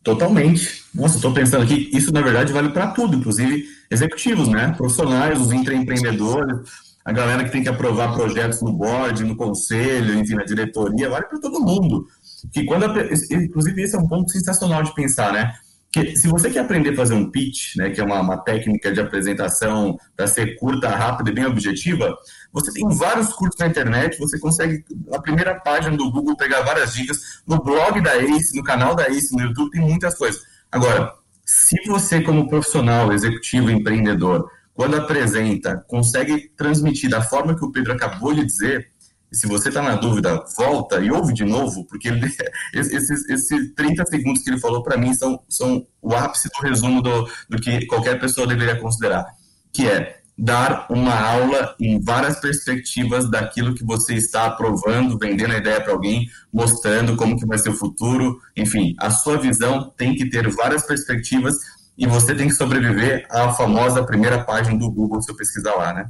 Totalmente. 0.02 0.86
Nossa, 0.96 1.18
estou 1.18 1.34
pensando 1.34 1.64
aqui, 1.64 1.90
isso 1.94 2.14
na 2.14 2.22
verdade 2.22 2.54
vale 2.54 2.70
para 2.70 2.88
tudo, 2.92 3.18
inclusive 3.18 3.68
executivos, 3.92 4.48
né? 4.48 4.74
Profissionais, 4.78 5.42
os 5.42 5.52
empreendedores, 5.52 6.70
a 7.04 7.12
galera 7.12 7.44
que 7.44 7.52
tem 7.52 7.64
que 7.64 7.70
aprovar 7.70 8.14
projetos 8.14 8.62
no 8.62 8.72
board, 8.72 9.26
no 9.26 9.36
conselho, 9.36 10.18
enfim, 10.18 10.36
na 10.36 10.46
diretoria, 10.46 11.10
vale 11.10 11.26
para 11.26 11.40
todo 11.40 11.60
mundo 11.60 12.08
que 12.52 12.66
quando 12.66 12.86
a, 12.86 13.36
inclusive 13.36 13.82
esse 13.82 13.96
é 13.96 14.00
um 14.00 14.08
ponto 14.08 14.32
sensacional 14.32 14.84
de 14.84 14.94
pensar, 14.94 15.34
né? 15.34 15.54
Que 15.92 16.16
se 16.16 16.28
você 16.28 16.52
quer 16.52 16.60
aprender 16.60 16.92
a 16.92 16.96
fazer 16.96 17.16
um 17.16 17.32
pitch, 17.32 17.76
né, 17.76 17.90
que 17.90 18.00
é 18.00 18.04
uma, 18.04 18.20
uma 18.20 18.38
técnica 18.38 18.92
de 18.92 19.02
apresentação 19.02 19.98
para 20.16 20.28
ser 20.28 20.56
curta, 20.58 20.88
rápida 20.88 21.32
e 21.32 21.34
bem 21.34 21.46
objetiva, 21.46 22.16
você 22.54 22.72
tem 22.72 22.88
vários 22.90 23.34
cursos 23.34 23.60
na 23.60 23.66
internet, 23.66 24.20
você 24.20 24.38
consegue 24.38 24.86
na 25.08 25.20
primeira 25.20 25.56
página 25.56 25.98
do 25.98 26.12
Google 26.12 26.38
pegar 26.38 26.62
várias 26.62 26.94
dicas, 26.94 27.42
no 27.48 27.64
blog 27.64 28.02
da 28.02 28.16
Ace, 28.18 28.56
no 28.56 28.64
canal 28.64 28.96
da 28.96 29.10
Ace, 29.10 29.36
no 29.36 29.42
YouTube 29.42 29.72
tem 29.72 29.82
muitas 29.82 30.16
coisas. 30.16 30.42
Agora, 30.72 31.12
se 31.44 31.76
você 31.88 32.22
como 32.22 32.48
profissional, 32.48 33.12
executivo, 33.12 33.72
empreendedor, 33.72 34.48
quando 34.80 34.96
apresenta, 34.96 35.84
consegue 35.88 36.52
transmitir 36.56 37.10
da 37.10 37.22
forma 37.22 37.54
que 37.54 37.66
o 37.66 37.72
Pedro 37.72 37.94
acabou 37.94 38.34
de 38.34 38.46
dizer, 38.46 38.92
e 39.32 39.36
se 39.36 39.48
você 39.48 39.70
está 39.70 39.82
na 39.82 39.96
dúvida, 39.96 40.44
volta 40.58 41.00
e 41.00 41.12
ouve 41.12 41.34
de 41.34 41.46
novo, 41.46 41.86
porque 41.86 42.10
esses 42.74 43.74
30 43.76 44.06
segundos 44.06 44.44
que 44.44 44.50
ele 44.50 44.60
falou 44.60 44.84
para 44.84 44.98
mim 44.98 45.14
são, 45.14 45.40
são 45.48 45.86
o 46.02 46.16
ápice 46.16 46.50
do 46.50 46.68
resumo 46.68 47.02
do, 47.02 47.30
do 47.50 47.60
que 47.60 47.86
qualquer 47.86 48.20
pessoa 48.20 48.48
deveria 48.48 48.80
considerar, 48.80 49.26
que 49.72 49.88
é 49.88 50.20
dar 50.42 50.88
uma 50.90 51.14
aula 51.14 51.76
em 51.80 52.02
várias 52.02 52.40
perspectivas 52.40 53.30
daquilo 53.30 53.76
que 53.76 53.84
você 53.84 54.16
está 54.16 54.46
aprovando, 54.46 55.18
vendendo 55.18 55.54
a 55.54 55.58
ideia 55.58 55.82
para 55.82 55.92
alguém, 55.92 56.30
mostrando 56.52 57.18
como 57.18 57.38
que 57.38 57.46
vai 57.46 57.58
ser 57.58 57.70
o 57.70 57.76
futuro, 57.76 58.40
enfim, 58.56 58.96
a 59.00 59.12
sua 59.12 59.38
visão 59.38 59.94
tem 59.98 60.16
que 60.16 60.30
ter 60.30 60.50
várias 60.50 60.88
perspectivas 60.88 61.56
e 61.98 62.08
você 62.08 62.34
tem 62.34 62.48
que 62.48 62.54
sobreviver 62.54 63.28
à 63.30 63.52
famosa 63.52 64.06
primeira 64.06 64.42
página 64.42 64.80
do 64.80 64.90
Google 64.90 65.22
se 65.22 65.30
eu 65.30 65.36
pesquisar 65.36 65.76
lá, 65.76 65.94
né? 65.94 66.10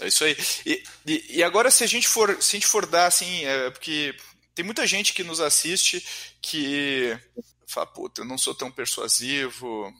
É 0.00 0.08
isso 0.08 0.24
aí. 0.24 0.36
E, 0.64 0.82
e, 1.06 1.36
e, 1.38 1.42
agora, 1.42 1.70
se 1.70 1.84
a 1.84 1.86
gente 1.86 2.08
for, 2.08 2.42
se 2.42 2.56
a 2.56 2.58
gente 2.58 2.66
for 2.66 2.86
dar 2.86 3.06
assim, 3.06 3.44
é, 3.44 3.70
porque 3.70 4.14
tem 4.54 4.64
muita 4.64 4.86
gente 4.86 5.12
que 5.12 5.22
nos 5.22 5.40
assiste 5.40 6.04
que 6.40 7.16
fala, 7.66 7.86
puta, 7.86 8.22
eu 8.22 8.24
não 8.24 8.36
sou 8.36 8.54
tão 8.54 8.70
persuasivo, 8.70 9.92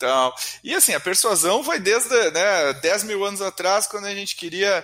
então, 0.00 0.32
e 0.64 0.74
assim, 0.74 0.94
a 0.94 1.00
persuasão 1.00 1.62
vai 1.62 1.78
desde 1.78 2.08
né, 2.30 2.72
10 2.80 3.04
mil 3.04 3.22
anos 3.22 3.42
atrás, 3.42 3.86
quando 3.86 4.06
a 4.06 4.14
gente 4.14 4.34
queria. 4.34 4.82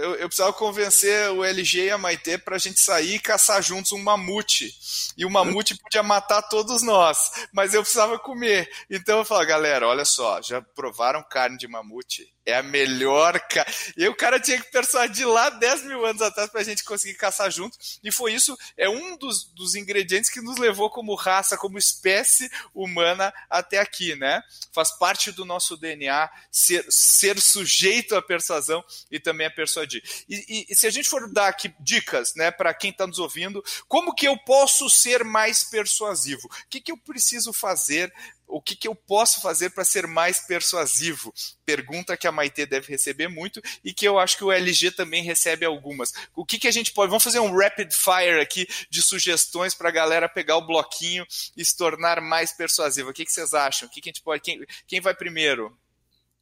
Eu, 0.00 0.14
eu 0.14 0.26
precisava 0.26 0.54
convencer 0.54 1.30
o 1.32 1.44
LG 1.44 1.84
e 1.84 1.90
a 1.90 1.98
Maitê 1.98 2.38
para 2.38 2.56
a 2.56 2.58
gente 2.58 2.80
sair 2.80 3.16
e 3.16 3.20
caçar 3.20 3.62
juntos 3.62 3.92
um 3.92 4.02
mamute. 4.02 4.72
E 5.18 5.26
o 5.26 5.30
mamute 5.30 5.76
podia 5.76 6.02
matar 6.02 6.40
todos 6.40 6.82
nós, 6.82 7.30
mas 7.52 7.74
eu 7.74 7.82
precisava 7.82 8.18
comer. 8.18 8.66
Então 8.88 9.18
eu 9.18 9.24
falo, 9.24 9.46
galera, 9.46 9.86
olha 9.86 10.06
só, 10.06 10.40
já 10.40 10.62
provaram 10.62 11.22
carne 11.22 11.58
de 11.58 11.68
mamute? 11.68 12.26
É 12.48 12.56
a 12.56 12.62
melhor. 12.62 13.38
Ca... 13.40 13.66
E 13.94 14.08
o 14.08 14.14
cara 14.14 14.40
tinha 14.40 14.58
que 14.58 14.70
persuadir 14.70 15.28
lá 15.28 15.50
10 15.50 15.84
mil 15.84 16.06
anos 16.06 16.22
atrás 16.22 16.48
para 16.48 16.62
a 16.62 16.64
gente 16.64 16.82
conseguir 16.82 17.14
caçar 17.14 17.50
junto. 17.50 17.76
E 18.02 18.10
foi 18.10 18.32
isso, 18.32 18.56
é 18.74 18.88
um 18.88 19.18
dos, 19.18 19.52
dos 19.52 19.74
ingredientes 19.74 20.30
que 20.30 20.40
nos 20.40 20.56
levou 20.56 20.88
como 20.88 21.14
raça, 21.14 21.58
como 21.58 21.76
espécie 21.76 22.50
humana 22.74 23.34
até 23.50 23.78
aqui, 23.78 24.16
né? 24.16 24.42
Faz 24.72 24.90
parte 24.92 25.30
do 25.30 25.44
nosso 25.44 25.76
DNA 25.76 26.30
ser, 26.50 26.86
ser 26.88 27.38
sujeito 27.38 28.16
à 28.16 28.22
persuasão 28.22 28.82
e 29.10 29.20
também 29.20 29.46
a 29.46 29.50
persuadir. 29.50 30.02
E, 30.26 30.36
e, 30.48 30.66
e 30.70 30.74
se 30.74 30.86
a 30.86 30.90
gente 30.90 31.06
for 31.06 31.30
dar 31.30 31.48
aqui 31.48 31.74
dicas, 31.78 32.34
né, 32.34 32.50
para 32.50 32.72
quem 32.72 32.90
está 32.90 33.06
nos 33.06 33.18
ouvindo, 33.18 33.62
como 33.86 34.14
que 34.14 34.26
eu 34.26 34.38
posso 34.38 34.88
ser 34.88 35.22
mais 35.22 35.64
persuasivo? 35.64 36.46
O 36.46 36.68
que, 36.70 36.80
que 36.80 36.92
eu 36.92 36.96
preciso 36.96 37.52
fazer 37.52 38.10
o 38.48 38.62
que, 38.62 38.74
que 38.74 38.88
eu 38.88 38.94
posso 38.94 39.40
fazer 39.42 39.70
para 39.70 39.84
ser 39.84 40.06
mais 40.06 40.40
persuasivo? 40.40 41.32
Pergunta 41.64 42.16
que 42.16 42.26
a 42.26 42.32
Maite 42.32 42.64
deve 42.64 42.88
receber 42.88 43.28
muito 43.28 43.60
e 43.84 43.92
que 43.92 44.06
eu 44.06 44.18
acho 44.18 44.36
que 44.36 44.44
o 44.44 44.50
LG 44.50 44.92
também 44.92 45.22
recebe 45.22 45.64
algumas. 45.64 46.12
O 46.34 46.44
que, 46.44 46.58
que 46.58 46.66
a 46.66 46.70
gente 46.70 46.92
pode. 46.92 47.10
Vamos 47.10 47.24
fazer 47.24 47.40
um 47.40 47.54
rapid 47.54 47.92
fire 47.92 48.40
aqui 48.40 48.66
de 48.90 49.02
sugestões 49.02 49.74
para 49.74 49.90
a 49.90 49.92
galera 49.92 50.28
pegar 50.28 50.56
o 50.56 50.66
bloquinho 50.66 51.26
e 51.56 51.64
se 51.64 51.76
tornar 51.76 52.20
mais 52.20 52.52
persuasivo. 52.52 53.10
O 53.10 53.12
que, 53.12 53.24
que 53.24 53.32
vocês 53.32 53.52
acham? 53.52 53.86
O 53.86 53.90
que, 53.90 54.00
que 54.00 54.08
a 54.08 54.12
gente 54.12 54.22
pode. 54.22 54.42
Quem, 54.42 54.64
quem 54.86 55.00
vai 55.00 55.14
primeiro? 55.14 55.76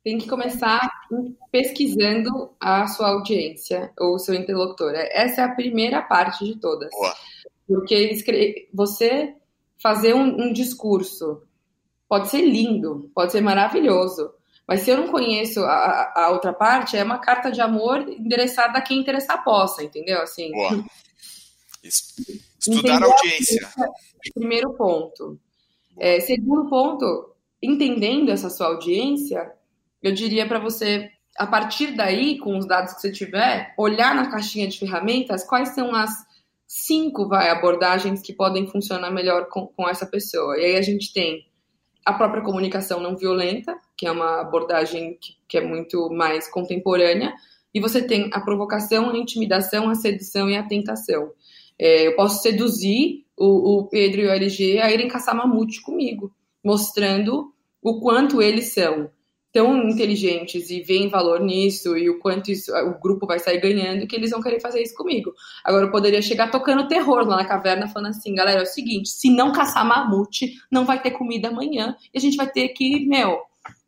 Tem 0.04 0.18
que 0.18 0.28
começar 0.28 0.88
pesquisando 1.50 2.54
a 2.60 2.86
sua 2.86 3.08
audiência 3.08 3.92
ou 3.98 4.14
o 4.14 4.18
seu 4.20 4.34
interlocutor. 4.34 4.92
Essa 4.94 5.40
é 5.40 5.44
a 5.44 5.54
primeira 5.54 6.00
parte 6.00 6.44
de 6.44 6.60
todas. 6.60 6.90
Boa. 6.90 7.16
Porque 7.66 8.16
você 8.72 9.34
fazer 9.82 10.14
um, 10.14 10.42
um 10.42 10.52
discurso 10.52 11.42
pode 12.08 12.28
ser 12.28 12.42
lindo, 12.42 13.10
pode 13.14 13.32
ser 13.32 13.40
maravilhoso. 13.40 14.30
Mas 14.66 14.80
se 14.80 14.90
eu 14.90 14.96
não 14.96 15.08
conheço 15.08 15.60
a, 15.60 16.12
a 16.16 16.30
outra 16.30 16.52
parte, 16.52 16.96
é 16.96 17.04
uma 17.04 17.18
carta 17.18 17.50
de 17.50 17.60
amor 17.60 18.00
endereçada 18.08 18.78
a 18.78 18.82
quem 18.82 18.98
interessar 18.98 19.44
possa, 19.44 19.84
entendeu? 19.84 20.20
Assim. 20.20 20.50
Boa. 20.50 20.84
Estudar 22.58 23.00
a 23.00 23.06
audiência. 23.06 23.68
Primeiro 24.34 24.72
ponto. 24.74 25.38
É, 25.98 26.18
segundo 26.20 26.68
ponto, 26.68 27.32
entendendo 27.62 28.30
essa 28.30 28.50
sua 28.50 28.66
audiência, 28.66 29.52
eu 30.02 30.12
diria 30.12 30.46
para 30.46 30.58
você, 30.58 31.10
a 31.38 31.46
partir 31.46 31.96
daí, 31.96 32.38
com 32.38 32.58
os 32.58 32.66
dados 32.66 32.94
que 32.94 33.00
você 33.00 33.12
tiver, 33.12 33.72
olhar 33.78 34.14
na 34.14 34.30
caixinha 34.30 34.66
de 34.66 34.78
ferramentas 34.78 35.44
quais 35.44 35.70
são 35.70 35.94
as 35.94 36.10
cinco 36.66 37.28
vai, 37.28 37.48
abordagens 37.50 38.20
que 38.20 38.32
podem 38.32 38.66
funcionar 38.66 39.12
melhor 39.12 39.48
com, 39.48 39.68
com 39.68 39.88
essa 39.88 40.04
pessoa. 40.04 40.58
E 40.58 40.64
aí 40.64 40.76
a 40.76 40.82
gente 40.82 41.12
tem 41.12 41.46
a 42.06 42.12
própria 42.12 42.42
comunicação 42.42 43.00
não 43.00 43.16
violenta, 43.16 43.76
que 43.96 44.06
é 44.06 44.12
uma 44.12 44.40
abordagem 44.40 45.18
que, 45.20 45.34
que 45.48 45.58
é 45.58 45.60
muito 45.60 46.08
mais 46.08 46.48
contemporânea, 46.48 47.34
e 47.74 47.80
você 47.80 48.00
tem 48.00 48.30
a 48.32 48.40
provocação, 48.40 49.10
a 49.10 49.18
intimidação, 49.18 49.90
a 49.90 49.94
sedução 49.96 50.48
e 50.48 50.56
a 50.56 50.62
tentação. 50.62 51.32
É, 51.76 52.06
eu 52.06 52.14
posso 52.14 52.40
seduzir 52.40 53.26
o, 53.36 53.80
o, 53.80 53.88
Pedro 53.88 54.20
e 54.20 54.26
o 54.26 54.30
LG 54.30 54.78
a 54.78 54.90
irem 54.92 55.08
caçar 55.08 55.34
mamute 55.34 55.82
comigo, 55.82 56.32
mostrando 56.64 57.52
o 57.82 58.00
quanto 58.00 58.40
eles 58.40 58.72
são 58.72 59.10
tão 59.56 59.88
inteligentes 59.88 60.68
e 60.68 60.82
veem 60.82 61.08
valor 61.08 61.40
nisso 61.40 61.96
e 61.96 62.10
o 62.10 62.18
quanto 62.18 62.50
isso, 62.50 62.70
o 62.76 63.00
grupo 63.00 63.26
vai 63.26 63.38
sair 63.38 63.58
ganhando 63.58 64.06
que 64.06 64.14
eles 64.14 64.30
vão 64.30 64.42
querer 64.42 64.60
fazer 64.60 64.82
isso 64.82 64.94
comigo. 64.94 65.32
Agora 65.64 65.86
eu 65.86 65.90
poderia 65.90 66.20
chegar 66.20 66.50
tocando 66.50 66.86
terror 66.86 67.26
lá 67.26 67.36
na 67.36 67.44
caverna 67.46 67.88
falando 67.88 68.10
assim, 68.10 68.34
galera, 68.34 68.60
é 68.60 68.62
o 68.64 68.66
seguinte, 68.66 69.08
se 69.08 69.30
não 69.30 69.52
caçar 69.52 69.82
mamute, 69.82 70.60
não 70.70 70.84
vai 70.84 71.00
ter 71.00 71.12
comida 71.12 71.48
amanhã 71.48 71.96
e 72.12 72.18
a 72.18 72.20
gente 72.20 72.36
vai 72.36 72.46
ter 72.46 72.68
que, 72.68 73.06
meu, 73.06 73.40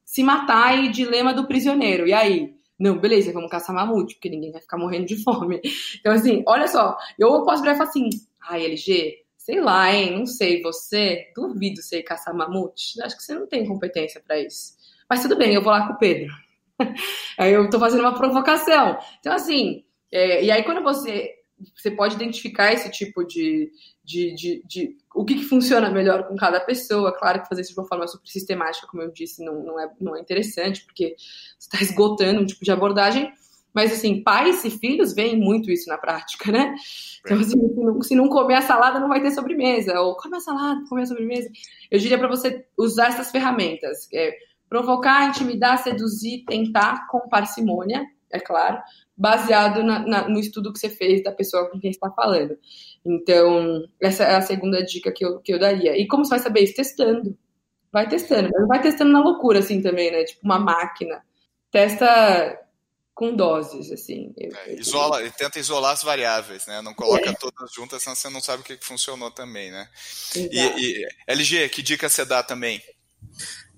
se 0.07 0.23
matar 0.23 0.83
e 0.83 0.89
dilema 0.89 1.35
do 1.35 1.47
prisioneiro. 1.47 2.09
E 2.09 2.15
aí? 2.15 2.55
Não, 2.79 2.97
beleza, 2.97 3.31
vamos 3.31 3.51
caçar 3.51 3.77
mamute, 3.77 4.15
porque 4.15 4.31
ninguém 4.31 4.51
vai 4.51 4.63
ficar 4.63 4.79
morrendo 4.79 5.05
de 5.05 5.23
fome. 5.23 5.61
Então, 6.01 6.15
assim, 6.15 6.43
olha 6.47 6.67
só, 6.67 6.97
eu 7.19 7.45
posso 7.45 7.61
virar 7.61 7.75
e 7.75 7.77
falar 7.77 7.91
assim, 7.91 8.09
ai, 8.49 8.65
LG, 8.65 9.19
sei 9.37 9.61
lá, 9.61 9.93
hein, 9.93 10.19
não 10.19 10.25
sei, 10.25 10.63
você, 10.63 11.31
duvido 11.37 11.83
você 11.83 12.03
caçar 12.03 12.35
mamute. 12.35 13.03
Acho 13.03 13.19
que 13.19 13.23
você 13.23 13.35
não 13.35 13.47
tem 13.47 13.67
competência 13.67 14.23
para 14.27 14.41
isso. 14.41 14.78
Mas 15.09 15.23
tudo 15.23 15.37
bem, 15.37 15.55
eu 15.55 15.63
vou 15.63 15.73
lá 15.73 15.87
com 15.87 15.95
o 15.95 15.99
Pedro. 15.99 16.33
aí 17.39 17.53
eu 17.53 17.65
estou 17.65 17.81
fazendo 17.81 18.01
uma 18.01 18.15
provocação. 18.15 18.99
Então, 19.21 19.33
assim, 19.33 19.85
é, 20.13 20.45
e 20.45 20.51
aí 20.51 20.63
quando 20.63 20.83
você 20.83 21.35
você 21.77 21.91
pode 21.91 22.15
identificar 22.15 22.73
esse 22.73 22.91
tipo 22.91 23.25
de, 23.25 23.71
de, 24.05 24.35
de, 24.35 24.63
de 24.65 24.97
o 25.15 25.25
que, 25.25 25.35
que, 25.35 25.45
funciona 25.45 25.91
melhor 25.91 26.29
com 26.29 26.37
cada 26.37 26.61
pessoa. 26.61 27.13
Claro 27.13 27.43
que 27.43 27.49
fazer 27.49 27.63
isso 27.63 27.75
de 27.75 27.81
uma 27.81 27.89
forma 27.89 28.07
super 28.07 28.29
sistemática, 28.29 28.87
como 28.87 29.03
eu 29.03 29.11
disse, 29.11 29.45
não, 29.45 29.63
não, 29.65 29.81
é, 29.81 29.91
não 30.01 30.17
é 30.17 30.21
interessante, 30.21 30.85
porque 30.85 31.17
você 31.59 31.69
está 31.69 31.83
esgotando 31.83 32.41
um 32.41 32.47
tipo 32.47 32.65
de 32.65 32.71
abordagem. 32.71 33.33
Mas, 33.75 33.93
assim, 33.93 34.23
pais 34.23 34.65
e 34.65 34.71
filhos 34.71 35.15
veem 35.15 35.39
muito 35.39 35.71
isso 35.71 35.89
na 35.89 35.99
prática, 35.99 36.51
né? 36.51 36.75
Então, 37.21 37.39
assim, 37.39 37.51
se 37.51 37.81
não, 37.81 38.03
se 38.03 38.15
não 38.15 38.29
comer 38.29 38.55
a 38.55 38.63
salada, 38.63 38.99
não 38.99 39.09
vai 39.09 39.21
ter 39.21 39.31
sobremesa. 39.31 40.01
Ou 40.01 40.17
come 40.17 40.37
a 40.37 40.41
salada, 40.41 40.85
come 40.89 41.03
a 41.03 41.07
sobremesa. 41.07 41.51
Eu 41.91 41.99
diria 41.99 42.19
para 42.19 42.29
você 42.29 42.65
usar 42.77 43.09
essas 43.09 43.31
ferramentas. 43.31 44.09
É, 44.13 44.37
Provocar, 44.69 45.29
intimidar, 45.29 45.83
seduzir, 45.83 46.45
tentar 46.47 47.07
com 47.09 47.29
parcimônia, 47.29 48.05
é 48.31 48.39
claro, 48.39 48.79
baseado 49.17 49.83
na, 49.83 49.99
na, 50.01 50.29
no 50.29 50.39
estudo 50.39 50.73
que 50.73 50.79
você 50.79 50.91
fez 50.91 51.23
da 51.23 51.33
pessoa 51.33 51.71
com 51.71 51.81
quem 51.81 51.91
está 51.91 52.11
falando. 52.11 52.59
Então, 53.05 53.85
essa 54.01 54.25
é 54.25 54.37
a 54.37 54.43
segunda 54.43 54.85
dica 54.85 55.11
que 55.11 55.25
eu, 55.25 55.41
que 55.41 55.53
eu 55.53 55.59
daria. 55.59 55.97
E 55.97 56.07
como 56.07 56.25
você 56.25 56.31
vai 56.31 56.39
saber 56.39 56.61
isso? 56.61 56.75
Testando. 56.75 57.37
Vai 57.93 58.09
testando. 58.09 58.51
Não 58.53 58.69
vai 58.69 58.81
testando 58.83 59.13
na 59.13 59.23
loucura, 59.23 59.61
assim, 59.61 59.81
também, 59.81 60.11
né? 60.11 60.25
Tipo 60.25 60.41
uma 60.45 60.59
máquina. 60.59 61.23
Testa 61.71 62.59
com 63.19 63.35
doses, 63.35 63.91
assim. 63.91 64.33
É, 64.39 64.75
isola, 64.75 65.29
tenta 65.31 65.59
isolar 65.59 65.93
as 65.93 66.05
variáveis, 66.05 66.67
né? 66.67 66.81
Não 66.81 66.95
coloca 66.95 67.29
é. 67.29 67.33
todas 67.33 67.73
juntas, 67.73 68.01
senão 68.01 68.15
você 68.15 68.31
não 68.31 68.41
sabe 68.41 68.63
o 68.63 68.65
que 68.65 68.79
funcionou 68.81 69.31
também, 69.31 69.73
né? 69.73 69.89
E, 70.37 70.57
e, 70.57 71.09
LG, 71.27 71.69
que 71.71 71.83
dica 71.83 72.09
você 72.09 72.25
dá 72.25 72.45
também? 72.45 72.81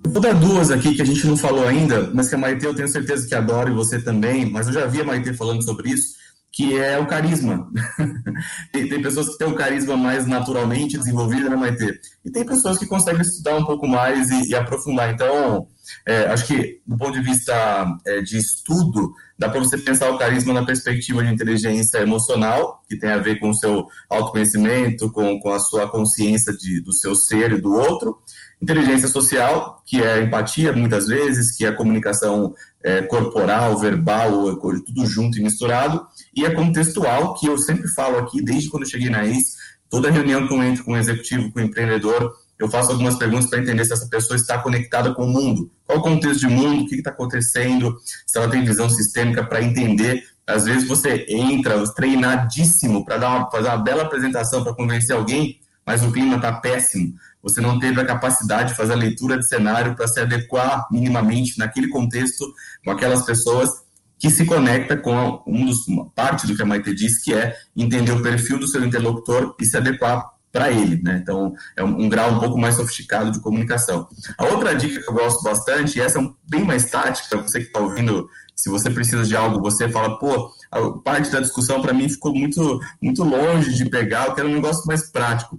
Vou 0.03 0.21
dar 0.21 0.35
duas 0.35 0.71
aqui 0.71 0.95
que 0.95 1.03
a 1.03 1.05
gente 1.05 1.27
não 1.27 1.37
falou 1.37 1.67
ainda, 1.67 2.11
mas 2.15 2.29
que 2.29 2.35
a 2.35 2.39
Maite 2.39 2.65
eu 2.65 2.75
tenho 2.75 2.89
certeza 2.89 3.29
que 3.29 3.35
adora 3.35 3.71
e 3.71 3.75
você 3.75 4.01
também, 4.01 4.51
mas 4.51 4.67
eu 4.67 4.73
já 4.73 4.87
vi 4.87 5.01
a 5.01 5.05
Maite 5.05 5.35
falando 5.35 5.63
sobre 5.63 5.91
isso, 5.91 6.15
que 6.51 6.77
é 6.77 6.99
o 6.99 7.07
carisma. 7.07 7.69
tem, 8.73 8.89
tem, 8.89 9.03
pessoas 9.03 9.29
que 9.29 9.39
têm 9.39 9.47
o 9.47 9.55
carisma 9.55 9.97
mais 9.97 10.27
naturalmente 10.27 10.97
desenvolvido, 10.97 11.51
né, 11.51 11.57
Maite? 11.57 12.01
E 12.25 12.31
tem 12.31 12.47
pessoas 12.47 12.79
que 12.79 12.87
conseguem 12.87 13.21
estudar 13.21 13.57
um 13.57 13.65
pouco 13.65 13.87
mais 13.87 14.31
e, 14.31 14.49
e 14.51 14.55
aprofundar. 14.55 15.13
Então, 15.13 15.69
é, 16.07 16.25
acho 16.27 16.47
que 16.47 16.81
do 16.87 16.97
ponto 16.97 17.13
de 17.13 17.23
vista 17.23 17.87
é, 18.07 18.23
de 18.23 18.39
estudo, 18.39 19.13
dá 19.39 19.51
para 19.51 19.61
você 19.61 19.77
pensar 19.77 20.11
o 20.11 20.19
carisma 20.19 20.55
na 20.55 20.65
perspectiva 20.65 21.23
de 21.23 21.33
inteligência 21.33 21.99
emocional, 21.99 22.83
que 22.89 22.99
tem 22.99 23.11
a 23.11 23.19
ver 23.19 23.39
com 23.39 23.51
o 23.51 23.55
seu 23.55 23.87
autoconhecimento, 24.09 25.13
com, 25.13 25.39
com 25.41 25.53
a 25.53 25.61
sua 25.61 25.89
consciência 25.91 26.55
de, 26.57 26.81
do 26.81 26.93
seu 26.93 27.15
ser 27.15 27.53
e 27.53 27.61
do 27.61 27.73
outro 27.73 28.19
Inteligência 28.63 29.09
social, 29.09 29.83
que 29.87 30.03
é 30.03 30.15
a 30.15 30.23
empatia, 30.23 30.73
muitas 30.73 31.07
vezes, 31.07 31.57
que 31.57 31.65
é 31.65 31.69
a 31.69 31.77
comunicação 31.77 32.55
é, 32.83 33.03
corporal, 33.03 33.79
verbal, 33.79 34.57
tudo 34.57 35.07
junto 35.07 35.39
e 35.39 35.43
misturado. 35.43 36.07
E 36.35 36.45
a 36.45 36.55
contextual, 36.55 37.35
que 37.35 37.47
eu 37.47 37.57
sempre 37.57 37.89
falo 37.89 38.19
aqui, 38.19 38.43
desde 38.43 38.69
quando 38.69 38.83
eu 38.83 38.89
cheguei 38.89 39.09
na 39.09 39.25
IS, 39.25 39.57
toda 39.89 40.11
reunião 40.11 40.47
que 40.47 40.55
eu 40.55 40.63
entro 40.63 40.85
com 40.85 40.93
o 40.93 40.97
executivo, 40.97 41.51
com 41.51 41.59
o 41.61 41.63
empreendedor, 41.63 42.35
eu 42.61 42.69
faço 42.69 42.93
algumas 42.93 43.17
perguntas 43.17 43.49
para 43.49 43.59
entender 43.59 43.87
se 43.87 43.93
essa 43.95 44.07
pessoa 44.07 44.37
está 44.37 44.59
conectada 44.59 45.15
com 45.15 45.25
o 45.25 45.29
mundo. 45.29 45.71
Qual 45.87 45.99
o 45.99 46.03
contexto 46.03 46.41
de 46.41 46.49
mundo, 46.49 46.83
o 46.83 46.87
que 46.87 46.97
está 46.97 47.11
acontecendo, 47.11 47.97
se 48.27 48.37
ela 48.37 48.51
tem 48.51 48.63
visão 48.63 48.89
sistêmica 48.91 49.43
para 49.43 49.63
entender. 49.63 50.23
Às 50.47 50.67
vezes 50.67 50.87
você 50.87 51.25
entra 51.29 51.83
treinadíssimo 51.95 53.05
para 53.05 53.49
fazer 53.51 53.69
uma 53.69 53.79
bela 53.79 54.03
apresentação 54.03 54.63
para 54.63 54.75
convencer 54.75 55.17
alguém, 55.17 55.59
mas 55.87 56.03
o 56.03 56.13
clima 56.13 56.37
está 56.37 56.53
péssimo. 56.53 57.15
Você 57.43 57.61
não 57.61 57.79
teve 57.79 58.01
a 58.01 58.05
capacidade 58.05 58.71
de 58.71 58.77
fazer 58.77 58.93
a 58.93 58.97
leitura 58.97 59.39
de 59.39 59.47
cenário 59.47 59.95
para 59.95 60.07
se 60.07 60.21
adequar 60.21 60.87
minimamente 60.91 61.59
naquele 61.59 61.89
contexto 61.89 62.45
com 62.85 62.91
aquelas 62.91 63.25
pessoas 63.25 63.71
que 64.19 64.29
se 64.29 64.45
conecta 64.45 64.97
com 64.97 65.43
um 65.47 65.65
dos, 65.65 65.89
uma 65.89 66.11
parte 66.11 66.47
do 66.47 66.55
que 66.55 66.63
a 66.63 66.67
Maite 66.67 66.95
diz, 66.95 67.23
que 67.23 67.33
é 67.33 67.57
entender 67.75 68.13
o 68.13 68.23
perfil 68.23 68.59
do 68.59 68.69
seu 68.69 68.85
interlocutor 68.85 69.57
e 69.59 69.65
se 69.65 69.77
adequar 69.77 70.29
para 70.53 70.71
ele, 70.71 71.01
né? 71.03 71.19
Então, 71.23 71.55
é 71.77 71.83
um, 71.83 72.03
um, 72.03 72.09
grau 72.09 72.33
um 72.33 72.39
pouco 72.39 72.59
mais 72.59 72.75
sofisticado 72.75 73.31
de 73.31 73.41
comunicação. 73.41 74.09
A 74.37 74.45
outra 74.47 74.75
dica 74.75 75.01
que 75.01 75.09
eu 75.09 75.15
gosto 75.15 75.43
bastante, 75.43 75.99
e 75.99 76.03
essa 76.03 76.19
é 76.19 76.21
um, 76.21 76.35
bem 76.47 76.65
mais 76.65 76.91
tática, 76.91 77.39
você 77.39 77.61
que 77.61 77.67
está 77.69 77.81
ouvindo, 77.81 78.29
se 78.55 78.69
você 78.69 78.91
precisa 78.91 79.25
de 79.25 79.35
algo, 79.35 79.61
você 79.61 79.89
fala, 79.89 80.19
pô, 80.19 80.53
a 80.71 80.91
parte 81.03 81.31
da 81.31 81.41
discussão 81.41 81.81
para 81.81 81.95
mim 81.95 82.09
ficou 82.09 82.35
muito, 82.35 82.81
muito 83.01 83.25
longe 83.25 83.73
de 83.73 83.89
pegar, 83.89 84.27
eu 84.27 84.35
quero 84.35 84.49
um 84.49 84.55
negócio 84.55 84.85
mais 84.87 85.09
prático 85.11 85.59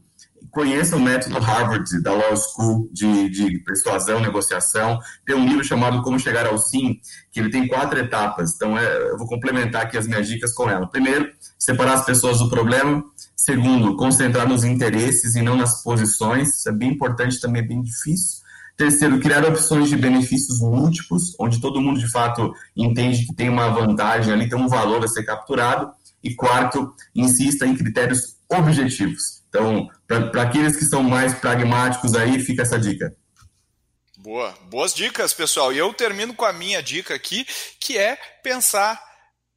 conheça 0.52 0.98
o 0.98 1.00
método 1.00 1.40
Harvard 1.40 2.02
da 2.02 2.14
Law 2.14 2.36
School 2.36 2.90
de, 2.92 3.30
de 3.30 3.60
persuasão, 3.60 4.20
negociação. 4.20 5.00
Tem 5.26 5.36
um 5.36 5.48
livro 5.48 5.64
chamado 5.64 6.02
Como 6.04 6.20
Chegar 6.20 6.46
ao 6.46 6.58
Sim, 6.58 7.00
que 7.32 7.40
ele 7.40 7.50
tem 7.50 7.68
quatro 7.68 7.98
etapas. 7.98 8.54
Então, 8.56 8.78
é, 8.78 9.10
eu 9.10 9.18
vou 9.18 9.28
complementar 9.28 9.84
aqui 9.84 9.98
as 9.98 10.06
minhas 10.06 10.28
dicas 10.28 10.54
com 10.54 10.70
ela. 10.70 10.88
Primeiro, 10.88 11.32
separar 11.58 11.94
as 11.94 12.06
pessoas 12.06 12.40
do 12.40 12.50
problema. 12.50 13.04
Segundo, 13.36 13.96
concentrar 13.96 14.48
nos 14.48 14.64
interesses 14.64 15.36
e 15.36 15.42
não 15.42 15.56
nas 15.56 15.82
posições. 15.82 16.60
Isso 16.60 16.70
é 16.70 16.72
bem 16.72 16.92
importante, 16.92 17.40
também 17.40 17.64
é 17.64 17.66
bem 17.66 17.82
difícil. 17.82 18.42
Terceiro, 18.78 19.20
criar 19.20 19.46
opções 19.46 19.90
de 19.90 19.96
benefícios 19.96 20.60
múltiplos, 20.60 21.36
onde 21.40 21.62
todo 21.62 21.82
mundo 21.82 22.00
de 22.00 22.10
fato 22.10 22.54
entende 22.76 23.26
que 23.26 23.34
tem 23.36 23.48
uma 23.48 23.70
vantagem 23.70 24.34
ali, 24.34 24.50
tem 24.50 24.58
um 24.58 24.68
valor 24.68 25.04
a 25.04 25.08
ser 25.08 25.24
capturado. 25.24 25.92
E 26.24 26.36
quarto, 26.36 26.94
insista 27.16 27.66
em 27.66 27.76
critérios 27.76 28.36
objetivos. 28.50 29.41
Então, 29.52 29.90
para 30.08 30.44
aqueles 30.44 30.78
que 30.78 30.86
são 30.86 31.04
mais 31.04 31.34
pragmáticos 31.34 32.16
aí, 32.16 32.40
fica 32.40 32.62
essa 32.62 32.80
dica. 32.80 33.14
Boa, 34.18 34.56
boas 34.70 34.94
dicas, 34.94 35.34
pessoal. 35.34 35.74
E 35.74 35.78
eu 35.78 35.94
termino 35.94 36.34
com 36.34 36.46
a 36.46 36.54
minha 36.54 36.82
dica 36.82 37.14
aqui, 37.14 37.46
que 37.78 37.98
é 37.98 38.16
pensar 38.42 39.11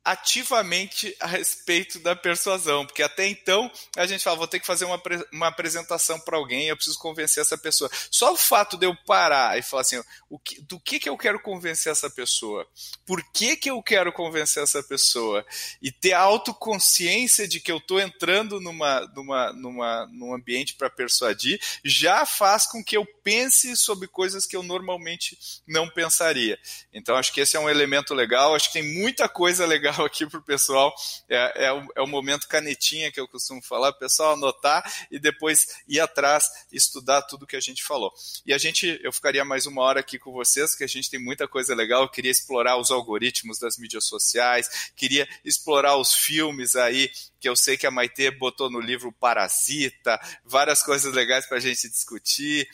ativamente 0.04 1.16
a 1.18 1.26
respeito 1.26 1.98
da 1.98 2.14
persuasão, 2.14 2.84
porque 2.84 3.02
até 3.02 3.26
então 3.26 3.70
a 3.96 4.06
gente 4.06 4.22
fala, 4.22 4.36
vou 4.36 4.46
ter 4.46 4.60
que 4.60 4.66
fazer 4.66 4.84
uma, 4.84 5.00
uma 5.32 5.46
apresentação 5.46 6.20
para 6.20 6.36
alguém, 6.36 6.68
eu 6.68 6.76
preciso 6.76 6.98
convencer 6.98 7.40
essa 7.40 7.56
pessoa. 7.56 7.90
Só 8.10 8.34
o 8.34 8.36
fato 8.36 8.76
de 8.76 8.84
eu 8.84 8.94
parar 9.06 9.58
e 9.58 9.62
falar 9.62 9.80
assim, 9.80 10.02
o 10.28 10.38
que, 10.38 10.60
do 10.60 10.78
que, 10.78 10.98
que 10.98 11.08
eu 11.08 11.16
quero 11.16 11.40
convencer 11.40 11.90
essa 11.90 12.10
pessoa? 12.10 12.68
Por 13.06 13.24
que, 13.32 13.56
que 13.56 13.70
eu 13.70 13.82
quero 13.82 14.12
convencer 14.12 14.62
essa 14.62 14.82
pessoa? 14.82 15.44
E 15.80 15.90
ter 15.90 16.12
a 16.12 16.20
autoconsciência 16.20 17.48
de 17.48 17.58
que 17.58 17.72
eu 17.72 17.78
estou 17.78 17.98
entrando 17.98 18.60
numa, 18.60 19.00
numa, 19.14 19.52
numa, 19.54 20.06
num 20.12 20.34
ambiente 20.34 20.74
para 20.74 20.90
persuadir, 20.90 21.58
já 21.82 22.26
faz 22.26 22.66
com 22.66 22.84
que 22.84 22.96
eu 22.96 23.06
pense 23.22 23.74
sobre 23.74 24.06
coisas 24.06 24.44
que 24.44 24.54
eu 24.54 24.62
normalmente 24.62 25.38
não 25.66 25.88
pensaria. 25.88 26.58
Então 26.92 27.16
acho 27.16 27.32
que 27.32 27.40
esse 27.40 27.56
é 27.56 27.60
um 27.60 27.70
elemento 27.70 28.12
legal, 28.12 28.54
acho 28.54 28.66
que 28.66 28.80
tem 28.80 29.00
muita 29.00 29.26
coisa 29.30 29.64
legal 29.64 29.93
legal 29.94 30.04
aqui 30.04 30.26
para 30.26 30.38
o 30.38 30.42
pessoal. 30.42 30.94
É, 31.28 31.66
é, 31.66 31.72
o, 31.72 31.86
é 31.96 32.02
o 32.02 32.06
momento 32.06 32.48
canetinha 32.48 33.12
que 33.12 33.20
eu 33.20 33.28
costumo 33.28 33.62
falar, 33.62 33.90
o 33.90 33.98
pessoal 33.98 34.34
anotar 34.34 34.82
e 35.10 35.18
depois 35.18 35.66
ir 35.86 36.00
atrás, 36.00 36.44
estudar 36.72 37.22
tudo 37.22 37.46
que 37.46 37.56
a 37.56 37.60
gente 37.60 37.84
falou. 37.84 38.12
E 38.44 38.52
a 38.52 38.58
gente, 38.58 38.98
eu 39.02 39.12
ficaria 39.12 39.44
mais 39.44 39.66
uma 39.66 39.82
hora 39.82 40.00
aqui 40.00 40.18
com 40.18 40.32
vocês, 40.32 40.74
que 40.74 40.84
a 40.84 40.88
gente 40.88 41.10
tem 41.10 41.20
muita 41.20 41.46
coisa 41.46 41.74
legal. 41.74 42.02
Eu 42.02 42.10
queria 42.10 42.30
explorar 42.30 42.76
os 42.76 42.90
algoritmos 42.90 43.58
das 43.58 43.78
mídias 43.78 44.06
sociais, 44.06 44.90
queria 44.96 45.28
explorar 45.44 45.96
os 45.96 46.12
filmes 46.12 46.74
aí 46.76 47.10
que 47.40 47.48
eu 47.48 47.56
sei 47.56 47.76
que 47.76 47.86
a 47.86 47.90
Maite 47.90 48.30
botou 48.30 48.70
no 48.70 48.80
livro 48.80 49.12
Parasita, 49.12 50.18
várias 50.44 50.82
coisas 50.82 51.12
legais 51.12 51.46
para 51.46 51.58
a 51.58 51.60
gente 51.60 51.90
discutir 51.90 52.66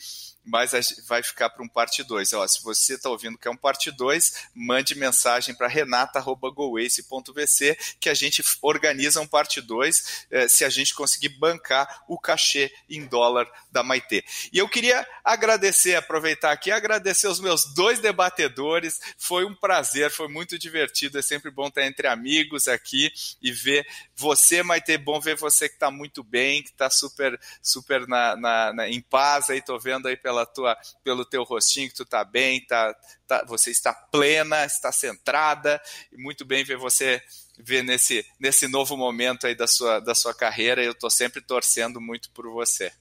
mas 0.43 0.71
vai 1.07 1.23
ficar 1.23 1.49
para 1.49 1.63
um 1.63 1.67
parte 1.67 2.03
2. 2.03 2.29
Se 2.29 2.63
você 2.63 2.95
está 2.95 3.09
ouvindo 3.09 3.37
que 3.37 3.47
é 3.47 3.51
um 3.51 3.57
parte 3.57 3.91
2, 3.91 4.49
mande 4.53 4.95
mensagem 4.95 5.55
para 5.55 5.67
renata.goace.vc 5.67 7.77
que 7.99 8.09
a 8.09 8.13
gente 8.13 8.43
organiza 8.61 9.19
um 9.21 9.27
parte 9.27 9.61
2 9.61 10.25
eh, 10.31 10.47
se 10.47 10.65
a 10.65 10.69
gente 10.69 10.93
conseguir 10.93 11.29
bancar 11.29 12.03
o 12.07 12.19
cachê 12.19 12.71
em 12.89 13.05
dólar 13.05 13.47
da 13.71 13.83
Maitê. 13.83 14.23
E 14.51 14.57
eu 14.57 14.67
queria 14.67 15.07
agradecer, 15.23 15.95
aproveitar 15.95 16.51
aqui, 16.51 16.71
agradecer 16.71 17.27
os 17.27 17.39
meus 17.39 17.73
dois 17.73 17.99
debatedores. 17.99 18.99
Foi 19.17 19.45
um 19.45 19.55
prazer, 19.55 20.11
foi 20.11 20.27
muito 20.27 20.57
divertido. 20.57 21.19
É 21.19 21.21
sempre 21.21 21.51
bom 21.51 21.67
estar 21.67 21.85
entre 21.85 22.07
amigos 22.07 22.67
aqui 22.67 23.11
e 23.41 23.51
ver 23.51 23.85
você, 24.15 24.63
Maitê. 24.63 24.97
Bom 24.97 25.19
ver 25.19 25.35
você 25.35 25.69
que 25.69 25.75
está 25.75 25.91
muito 25.91 26.23
bem, 26.23 26.63
que 26.63 26.69
está 26.69 26.89
super, 26.89 27.39
super 27.61 28.07
na, 28.07 28.35
na, 28.35 28.73
na, 28.73 28.89
em 28.89 29.01
paz 29.01 29.49
aí. 29.49 29.59
Estou 29.59 29.79
vendo 29.79 30.07
aí 30.07 30.17
pela 30.17 30.30
pela 30.31 30.45
tua, 30.45 30.77
pelo 31.03 31.25
teu 31.25 31.43
rostinho 31.43 31.89
que 31.89 31.95
tu 31.95 32.05
tá 32.05 32.23
bem, 32.23 32.65
tá, 32.65 32.95
tá, 33.27 33.43
você 33.45 33.69
está 33.69 33.93
plena, 33.93 34.65
está 34.65 34.91
centrada, 34.91 35.81
e 36.11 36.17
muito 36.17 36.45
bem 36.45 36.63
ver 36.63 36.77
você 36.77 37.21
ver 37.59 37.83
nesse, 37.83 38.25
nesse 38.39 38.67
novo 38.67 38.95
momento 38.95 39.45
aí 39.45 39.53
da 39.53 39.67
sua, 39.67 39.99
da 39.99 40.15
sua 40.15 40.33
carreira. 40.33 40.81
Eu 40.81 40.93
estou 40.93 41.09
sempre 41.09 41.41
torcendo 41.41 41.99
muito 41.99 42.31
por 42.31 42.49
você. 42.49 42.91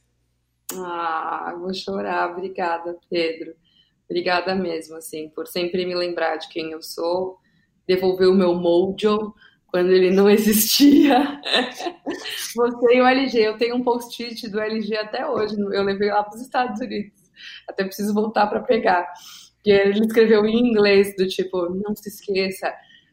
Ah, 0.73 1.55
vou 1.59 1.73
chorar. 1.73 2.31
Obrigada, 2.31 2.99
Pedro. 3.09 3.55
Obrigada 4.05 4.55
mesmo, 4.57 4.97
assim, 4.97 5.29
por 5.29 5.47
sempre 5.47 5.87
me 5.87 5.95
lembrar 5.95 6.37
de 6.37 6.49
quem 6.49 6.73
eu 6.73 6.83
sou, 6.83 7.39
devolver 7.87 8.29
o 8.29 8.35
meu 8.35 8.55
mojo 8.55 9.33
quando 9.69 9.93
ele 9.93 10.11
não 10.11 10.29
existia. 10.29 11.41
Você 12.57 12.95
e 12.95 13.01
o 13.01 13.07
LG, 13.07 13.39
eu 13.39 13.57
tenho 13.57 13.77
um 13.77 13.85
post-it 13.85 14.49
do 14.49 14.59
LG 14.59 14.97
até 14.97 15.25
hoje, 15.25 15.55
eu 15.57 15.85
levei 15.85 16.11
lá 16.11 16.25
para 16.25 16.35
os 16.35 16.43
Estados 16.43 16.81
Unidos. 16.81 17.20
Até 17.69 17.85
preciso 17.85 18.15
voltar 18.15 18.47
para 18.47 18.61
pegar. 18.61 19.07
E 19.65 19.71
ele 19.71 20.01
escreveu 20.01 20.47
em 20.47 20.59
inglês, 20.59 21.15
do 21.17 21.27
tipo, 21.27 21.69
não 21.69 21.95
se 21.95 22.09
esqueça 22.09 22.73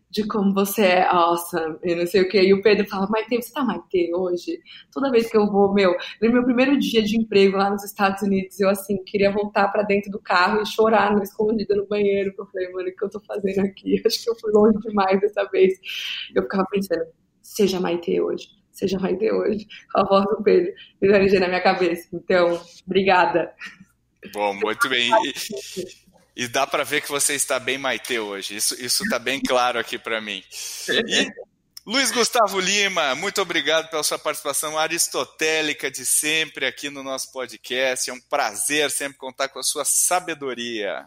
de 0.10 0.26
como 0.26 0.54
você 0.54 0.84
é 0.84 1.04
awesome, 1.04 1.78
e 1.84 1.94
não 1.94 2.06
sei 2.08 2.22
o 2.22 2.30
que. 2.30 2.40
E 2.42 2.54
o 2.54 2.62
Pedro 2.62 2.88
fala, 2.88 3.08
Maite, 3.10 3.36
você 3.36 3.52
tá 3.52 3.64
Maite 3.64 4.12
hoje? 4.14 4.60
Toda 4.92 5.12
vez 5.12 5.30
que 5.30 5.38
eu 5.38 5.46
vou, 5.48 5.74
meu, 5.74 5.96
no 6.22 6.32
meu 6.32 6.44
primeiro 6.44 6.78
dia 6.80 7.04
de 7.04 7.18
emprego 7.18 7.58
lá 7.58 7.70
nos 7.70 7.84
Estados 7.84 8.22
Unidos, 8.22 8.60
eu, 8.60 8.70
assim, 8.70 9.04
queria 9.04 9.32
voltar 9.32 9.68
para 9.68 9.84
dentro 9.84 10.10
do 10.12 10.20
carro 10.20 10.62
e 10.62 10.66
chorar 10.66 11.14
no 11.14 11.22
escondida 11.22 11.76
no 11.76 11.86
banheiro, 11.88 12.34
porque 12.36 12.42
eu 12.42 12.52
falei, 12.52 12.74
mano, 12.74 12.90
o 12.90 12.96
que 12.96 13.06
eu 13.06 13.10
tô 13.10 13.20
fazendo 13.22 13.66
aqui? 13.66 14.02
Acho 14.06 14.24
que 14.24 14.30
eu 14.30 14.36
fui 14.40 14.52
longe 14.54 14.78
demais 14.80 15.20
dessa 15.20 15.44
vez. 15.46 15.74
Eu 16.34 16.44
ficava 16.44 16.66
pensando, 16.72 17.06
seja 17.42 17.80
Maite 17.80 18.20
hoje, 18.22 18.48
seja 18.72 18.98
Maite 19.00 19.30
hoje, 19.30 19.68
com 19.92 20.02
a 20.02 20.04
voz 20.06 20.26
do 20.26 20.42
Pedro, 20.42 20.74
e 21.02 21.40
na 21.40 21.48
minha 21.48 21.62
cabeça. 21.62 22.08
Então, 22.14 22.60
obrigada. 22.86 23.54
Bom, 24.34 24.54
muito 24.54 24.90
bem. 24.90 25.12
E, 25.24 26.44
e 26.44 26.48
dá 26.48 26.68
para 26.68 26.84
ver 26.84 27.02
que 27.02 27.10
você 27.10 27.34
está 27.34 27.60
bem 27.60 27.78
Maite 27.78 28.20
hoje. 28.20 28.56
Isso 28.56 29.04
está 29.04 29.20
bem 29.20 29.42
claro 29.42 29.80
aqui 29.80 29.98
para 29.98 30.22
mim. 30.22 30.44
E 30.90 31.28
Luiz 31.88 32.12
Gustavo 32.12 32.60
Lima, 32.60 33.16
muito 33.16 33.42
obrigado 33.42 33.90
pela 33.90 34.04
sua 34.04 34.20
participação 34.20 34.78
aristotélica 34.78 35.90
de 35.90 36.06
sempre 36.06 36.66
aqui 36.66 36.90
no 36.90 37.02
nosso 37.02 37.32
podcast. 37.32 38.10
É 38.10 38.14
um 38.14 38.20
prazer 38.30 38.92
sempre 38.92 39.18
contar 39.18 39.48
com 39.48 39.60
a 39.60 39.64
sua 39.64 39.86
sabedoria. 39.86 41.06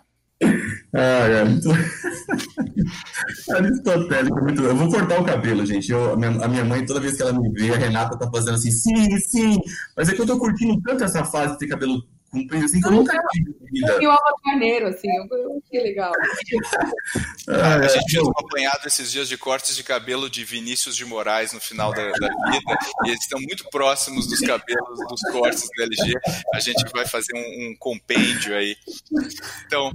Ah, 0.94 1.28
é. 1.28 1.42
Aristotélico, 3.54 4.40
muito. 4.40 4.62
Eu 4.62 4.74
vou 4.74 4.90
cortar 4.90 5.20
o 5.20 5.24
cabelo, 5.24 5.66
gente. 5.66 5.92
Eu, 5.92 6.14
a, 6.14 6.16
minha, 6.16 6.30
a, 6.30 6.48
minha, 6.48 6.64
mãe, 6.64 6.86
toda 6.86 6.98
vez 6.98 7.14
que 7.14 7.22
ela 7.22 7.32
me 7.32 7.52
vê, 7.52 7.74
a 7.74 7.76
Renata 7.76 8.18
tá 8.18 8.30
fazendo 8.30 8.54
assim, 8.54 8.70
sim, 8.70 9.18
sim. 9.18 9.58
Mas 9.94 10.08
é 10.08 10.14
que 10.14 10.22
eu 10.22 10.26
tô 10.26 10.38
curtindo 10.38 10.80
tanto 10.80 11.04
essa 11.04 11.24
fase 11.24 11.52
de 11.52 11.58
ter 11.58 11.68
cabelo 11.68 12.02
comprido 12.30 12.64
assim 12.64 12.80
que 12.80 12.86
eu 12.86 12.92
nunca 12.92 13.18
tive 13.32 13.54
vida. 13.72 13.98
Eu 14.00 14.16
carneiro, 14.44 14.86
assim, 14.86 15.08
eu, 15.08 15.38
eu 15.38 15.62
achei 15.64 15.82
legal. 15.82 16.12
ah, 17.48 17.74
a 17.76 17.88
gente 17.88 18.06
tinha 18.06 18.22
acompanhado 18.22 18.86
esses 18.86 19.10
dias 19.10 19.28
de 19.28 19.36
cortes 19.36 19.76
de 19.76 19.82
cabelo 19.84 20.30
de 20.30 20.44
Vinícius 20.44 20.96
de 20.96 21.04
Moraes 21.04 21.52
no 21.52 21.60
final 21.60 21.92
da, 21.92 22.10
da, 22.10 22.28
vida, 22.50 22.78
e 23.04 23.08
eles 23.08 23.22
estão 23.22 23.40
muito 23.40 23.68
próximos 23.70 24.26
dos 24.26 24.40
cabelos 24.40 24.98
dos 25.08 25.20
cortes 25.32 25.68
da 25.76 25.84
LG. 25.84 26.14
A 26.54 26.60
gente 26.60 26.84
vai 26.92 27.06
fazer 27.06 27.34
um, 27.34 27.70
um 27.70 27.76
compêndio 27.78 28.56
aí. 28.56 28.76
Então, 29.66 29.90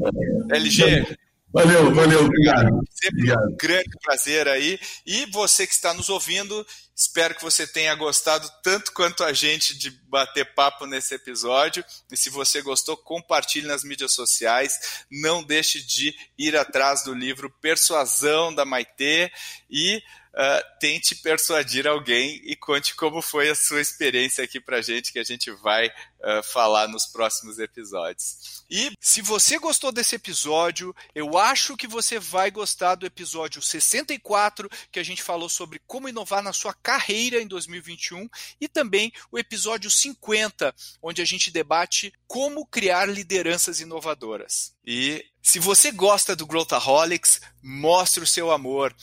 LG, 0.51 1.17
Valeu, 1.55 1.95
valeu, 1.95 2.25
obrigado. 2.25 2.81
Sempre 2.91 3.31
obrigado. 3.31 3.49
um 3.49 3.55
grande 3.55 3.97
prazer 4.03 4.45
aí. 4.45 4.77
E 5.05 5.25
você 5.27 5.65
que 5.65 5.71
está 5.71 5.93
nos 5.93 6.09
ouvindo, 6.09 6.67
espero 6.95 7.35
que 7.35 7.43
você 7.43 7.67
tenha 7.67 7.93
gostado 7.95 8.49
tanto 8.63 8.93
quanto 8.93 9.23
a 9.23 9.33
gente 9.33 9.77
de 9.77 9.91
bater 9.91 10.53
papo 10.53 10.85
nesse 10.85 11.13
episódio. 11.13 11.83
E 12.09 12.15
se 12.15 12.29
você 12.29 12.61
gostou, 12.61 12.95
compartilhe 12.95 13.67
nas 13.67 13.83
mídias 13.83 14.13
sociais. 14.13 15.03
Não 15.11 15.43
deixe 15.43 15.81
de 15.81 16.15
ir 16.37 16.55
atrás 16.55 17.03
do 17.03 17.13
livro 17.13 17.49
Persuasão 17.61 18.55
da 18.55 18.63
Maitê 18.63 19.31
e 19.69 20.01
uh, 20.35 20.79
tente 20.79 21.15
persuadir 21.15 21.87
alguém 21.87 22.41
e 22.43 22.55
conte 22.55 22.93
como 22.95 23.21
foi 23.21 23.49
a 23.49 23.55
sua 23.55 23.81
experiência 23.81 24.43
aqui 24.43 24.59
pra 24.59 24.81
gente, 24.81 25.11
que 25.11 25.19
a 25.19 25.23
gente 25.23 25.49
vai 25.51 25.87
uh, 25.87 26.43
falar 26.51 26.87
nos 26.87 27.05
próximos 27.05 27.57
episódios. 27.57 28.63
E 28.69 28.91
se 28.99 29.21
você 29.21 29.57
gostou 29.57 29.91
desse 29.91 30.15
episódio, 30.15 30.93
eu 31.13 31.37
acho 31.37 31.77
que 31.77 31.87
você 31.87 32.19
vai 32.19 32.51
gostar 32.51 32.95
do 32.95 33.05
episódio 33.05 33.61
64, 33.61 34.69
que 34.91 34.99
a 34.99 35.03
gente 35.03 35.23
falou 35.23 35.47
sobre 35.47 35.79
como 35.87 36.09
inovar 36.09 36.43
na 36.43 36.51
sua 36.51 36.73
carreira 36.73 37.41
em 37.41 37.47
2021, 37.47 38.27
e 38.59 38.67
também 38.67 39.13
o 39.31 39.39
episódio 39.39 39.89
50, 39.89 40.75
onde 41.01 41.21
a 41.21 41.25
gente 41.25 41.51
debate 41.51 42.13
como 42.27 42.65
criar 42.65 43.05
lideranças 43.05 43.79
inovadoras. 43.79 44.73
E 44.85 45.23
se 45.41 45.59
você 45.59 45.91
gosta 45.91 46.35
do 46.35 46.45
Growthaholics, 46.45 47.39
mostre 47.61 48.23
o 48.23 48.27
seu 48.27 48.51
amor. 48.51 48.95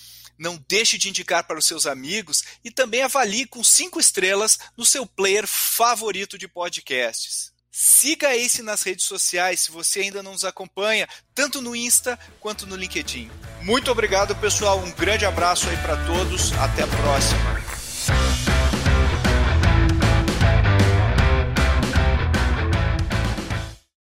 Não 0.42 0.60
deixe 0.68 0.98
de 0.98 1.08
indicar 1.08 1.44
para 1.44 1.56
os 1.56 1.64
seus 1.64 1.86
amigos 1.86 2.42
e 2.64 2.70
também 2.72 3.00
avalie 3.00 3.46
com 3.46 3.62
cinco 3.62 4.00
estrelas 4.00 4.58
no 4.76 4.84
seu 4.84 5.06
player 5.06 5.46
favorito 5.46 6.36
de 6.36 6.48
podcasts. 6.48 7.52
Siga 7.70 8.30
a 8.30 8.36
Ace 8.36 8.60
nas 8.60 8.82
redes 8.82 9.04
sociais 9.04 9.60
se 9.60 9.70
você 9.70 10.00
ainda 10.00 10.20
não 10.20 10.32
nos 10.32 10.44
acompanha, 10.44 11.08
tanto 11.32 11.62
no 11.62 11.76
Insta 11.76 12.18
quanto 12.40 12.66
no 12.66 12.74
LinkedIn. 12.74 13.30
Muito 13.60 13.88
obrigado, 13.92 14.34
pessoal. 14.34 14.80
Um 14.80 14.90
grande 14.90 15.24
abraço 15.24 15.68
aí 15.70 15.76
para 15.76 16.04
todos. 16.06 16.52
Até 16.54 16.82
a 16.82 16.88
próxima. 16.88 17.61